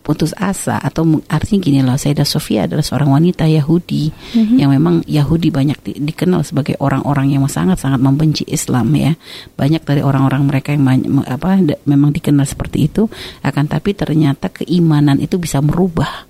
putus 0.05 0.37
asa. 0.37 0.77
Atau 0.77 1.25
artinya 1.25 1.59
gini 1.65 1.81
loh 1.81 1.97
Sayyidah 1.97 2.29
Sofia 2.29 2.69
adalah 2.69 2.85
seorang 2.85 3.09
wanita 3.09 3.49
Yahudi 3.49 4.13
mm-hmm. 4.13 4.57
yang 4.61 4.69
memang 4.69 5.01
Yahudi 5.09 5.49
banyak 5.49 5.81
di, 5.81 5.91
dikenal 5.97 6.45
sebagai 6.45 6.77
orang-orang 6.77 7.33
yang 7.33 7.41
sangat-sangat 7.49 7.97
membenci 7.97 8.45
Islam 8.45 8.93
ya. 8.93 9.17
Banyak 9.57 9.81
dari 9.81 10.05
orang-orang 10.05 10.45
mereka 10.45 10.77
yang 10.77 10.85
apa 11.25 11.57
memang 11.89 12.13
dikenal 12.13 12.45
seperti 12.45 12.85
itu. 12.85 13.09
Akan 13.41 13.65
tapi 13.65 13.97
ternyata 13.97 14.53
keimanan 14.53 15.17
itu 15.17 15.41
bisa 15.41 15.57
merubah 15.65 16.29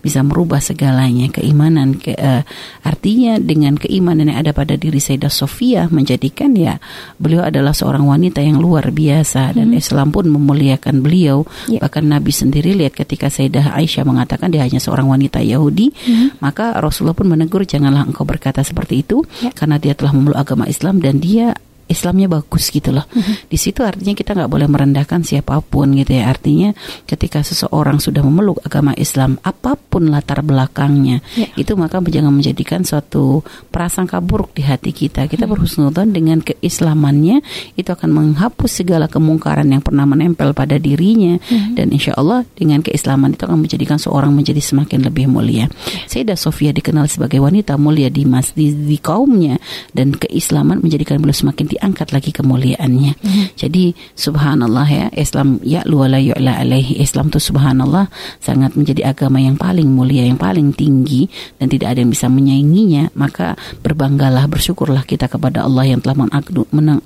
bisa 0.00 0.20
merubah 0.20 0.60
segalanya 0.60 1.30
keimanan 1.30 1.98
ke, 1.98 2.14
uh, 2.14 2.42
artinya 2.84 3.40
dengan 3.40 3.76
keimanan 3.78 4.30
yang 4.30 4.40
ada 4.44 4.52
pada 4.52 4.74
diri 4.74 4.98
Sayyidah 4.98 5.32
Sofia 5.32 5.86
menjadikan 5.90 6.52
ya 6.56 6.78
beliau 7.16 7.44
adalah 7.44 7.72
seorang 7.72 8.04
wanita 8.04 8.40
yang 8.40 8.58
luar 8.58 8.90
biasa 8.90 9.54
dan 9.56 9.74
hmm. 9.74 9.80
Islam 9.80 10.14
pun 10.14 10.28
memuliakan 10.30 11.00
beliau 11.04 11.44
yeah. 11.70 11.80
bahkan 11.82 12.06
Nabi 12.06 12.30
sendiri 12.30 12.74
lihat 12.74 12.94
ketika 12.94 13.28
Sayyidah 13.28 13.74
Aisyah 13.74 14.04
mengatakan 14.06 14.50
dia 14.50 14.62
hanya 14.64 14.78
seorang 14.78 15.08
wanita 15.10 15.42
Yahudi 15.42 15.90
hmm. 15.90 16.42
maka 16.42 16.76
Rasulullah 16.78 17.16
pun 17.16 17.30
menegur 17.30 17.64
janganlah 17.66 18.06
engkau 18.06 18.26
berkata 18.26 18.62
seperti 18.62 19.04
itu 19.06 19.22
yeah. 19.40 19.52
karena 19.52 19.76
dia 19.80 19.92
telah 19.96 20.12
memeluk 20.14 20.38
agama 20.38 20.64
Islam 20.70 21.02
dan 21.02 21.18
dia 21.18 21.56
Islamnya 21.84 22.32
bagus 22.32 22.72
gitu 22.72 22.90
loh. 22.96 23.04
Mm-hmm. 23.12 23.34
Di 23.52 23.58
situ 23.60 23.80
artinya 23.84 24.14
kita 24.16 24.32
nggak 24.32 24.50
boleh 24.50 24.68
merendahkan 24.68 25.20
siapa 25.20 25.60
pun 25.60 25.92
gitu 25.92 26.16
ya. 26.16 26.32
Artinya 26.32 26.72
ketika 27.04 27.44
seseorang 27.44 28.00
sudah 28.00 28.24
memeluk 28.24 28.64
agama 28.64 28.96
Islam, 28.96 29.36
apa 29.44 29.76
pun 29.76 30.08
latar 30.08 30.40
belakangnya, 30.40 31.20
yeah. 31.36 31.52
itu 31.60 31.76
maka 31.76 32.00
jangan 32.08 32.32
menjadikan 32.32 32.82
suatu 32.82 33.44
prasangka 33.68 34.24
buruk 34.24 34.56
di 34.56 34.64
hati 34.64 34.96
kita. 34.96 35.28
Kita 35.28 35.44
mm-hmm. 35.44 35.52
berhusnudzon 35.52 36.08
dengan 36.16 36.38
keislamannya 36.40 37.44
itu 37.76 37.90
akan 37.92 38.10
menghapus 38.10 38.84
segala 38.84 39.06
kemungkaran 39.06 39.68
yang 39.68 39.84
pernah 39.84 40.08
menempel 40.08 40.56
pada 40.56 40.80
dirinya 40.80 41.36
mm-hmm. 41.36 41.76
dan 41.76 41.92
insya 41.92 42.16
Allah 42.16 42.48
dengan 42.56 42.80
keislaman 42.80 43.36
itu 43.36 43.44
akan 43.44 43.60
menjadikan 43.60 44.00
seorang 44.00 44.32
menjadi 44.32 44.60
semakin 44.64 45.04
lebih 45.04 45.28
mulia. 45.28 45.68
Yeah. 45.68 46.24
Sayyidah 46.24 46.38
Sofia 46.40 46.72
dikenal 46.72 47.12
sebagai 47.12 47.44
wanita 47.44 47.76
mulia 47.76 48.08
di 48.08 48.24
mas 48.24 48.56
di, 48.56 48.72
di 48.72 48.96
kaumnya 48.96 49.60
dan 49.92 50.16
keislaman 50.16 50.80
menjadikan 50.80 51.20
beliau 51.20 51.36
semakin 51.36 51.73
diangkat 51.74 52.14
lagi 52.14 52.30
kemuliaannya. 52.30 53.12
Mm-hmm. 53.18 53.44
Jadi 53.58 53.92
subhanallah 54.14 54.86
ya 54.86 55.06
Islam 55.18 55.58
ya 55.66 55.82
luala 55.84 56.22
yu'la 56.22 56.62
alaihi 56.62 57.02
Islam 57.02 57.34
itu 57.34 57.42
subhanallah 57.42 58.08
sangat 58.38 58.78
menjadi 58.78 59.10
agama 59.10 59.42
yang 59.42 59.58
paling 59.58 59.90
mulia 59.90 60.24
yang 60.24 60.38
paling 60.38 60.70
tinggi 60.72 61.26
dan 61.58 61.66
tidak 61.66 61.94
ada 61.94 61.98
yang 62.00 62.12
bisa 62.14 62.30
menyainginya 62.30 63.10
maka 63.18 63.58
berbanggalah 63.82 64.46
bersyukurlah 64.46 65.02
kita 65.04 65.26
kepada 65.26 65.66
Allah 65.66 65.90
yang 65.90 66.00
telah 66.00 66.30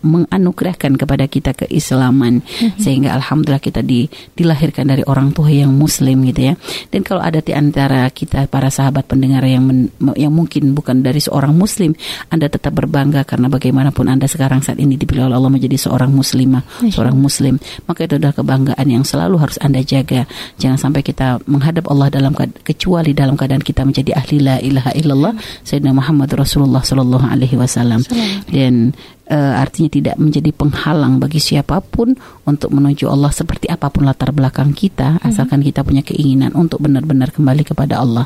menganugerahkan 0.05 0.93
kepada 1.01 1.25
kita 1.27 1.57
keislaman 1.57 2.45
mm-hmm. 2.45 2.79
sehingga 2.79 3.17
alhamdulillah 3.17 3.63
kita 3.63 3.81
di, 3.81 4.07
dilahirkan 4.37 4.89
dari 4.89 5.03
orang 5.09 5.33
tua 5.33 5.49
yang 5.49 5.73
muslim 5.73 6.23
gitu 6.29 6.53
ya. 6.53 6.55
Dan 6.93 7.03
kalau 7.03 7.25
ada 7.25 7.41
di 7.41 7.57
antara 7.57 8.07
kita 8.13 8.51
para 8.51 8.69
sahabat 8.69 9.09
pendengar 9.09 9.43
yang 9.47 9.65
men, 9.65 9.89
yang 10.19 10.35
mungkin 10.35 10.77
bukan 10.77 11.01
dari 11.01 11.23
seorang 11.23 11.55
muslim 11.55 11.95
Anda 12.29 12.51
tetap 12.51 12.75
berbangga 12.75 13.25
karena 13.25 13.47
bagaimanapun 13.49 14.11
Anda 14.11 14.27
sekarang 14.27 14.58
saat 14.65 14.81
ini 14.81 14.97
dipilih 14.97 15.29
oleh 15.29 15.37
Allah 15.37 15.53
menjadi 15.53 15.77
seorang 15.77 16.11
muslimah, 16.11 16.65
seorang 16.91 17.15
muslim, 17.15 17.61
maka 17.87 18.09
itu 18.09 18.17
adalah 18.17 18.35
kebanggaan 18.35 18.87
yang 18.89 19.05
selalu 19.07 19.37
harus 19.39 19.61
Anda 19.61 19.85
jaga. 19.85 20.25
Jangan 20.59 20.79
sampai 20.81 21.05
kita 21.05 21.39
menghadap 21.45 21.87
Allah 21.93 22.09
dalam 22.11 22.33
kecuali 22.65 23.13
dalam 23.13 23.37
keadaan 23.37 23.63
kita 23.63 23.85
menjadi 23.85 24.17
ahli 24.19 24.37
la 24.43 24.57
ilaha 24.59 24.91
illallah 24.97 25.33
Sayyidina 25.63 25.93
Muhammad 25.95 26.33
Rasulullah 26.35 26.83
sallallahu 26.83 27.27
alaihi 27.29 27.55
wasallam. 27.55 28.03
Dan 28.49 28.97
uh, 29.29 29.55
artinya 29.61 29.93
tidak 29.93 30.17
menjadi 30.17 30.51
penghalang 30.51 31.21
bagi 31.21 31.39
siapa 31.39 31.79
pun 31.85 32.17
untuk 32.49 32.73
menuju 32.73 33.07
Allah 33.07 33.31
seperti 33.31 33.69
apa 33.69 33.93
pun 33.93 34.09
latar 34.09 34.33
belakang 34.33 34.73
kita, 34.73 35.21
-hmm. 35.21 35.29
asalkan 35.29 35.61
kita 35.61 35.85
punya 35.85 36.03
keinginan 36.03 36.57
untuk 36.57 36.83
benar-benar 36.83 37.31
kembali 37.31 37.63
kepada 37.63 38.01
Allah 38.01 38.25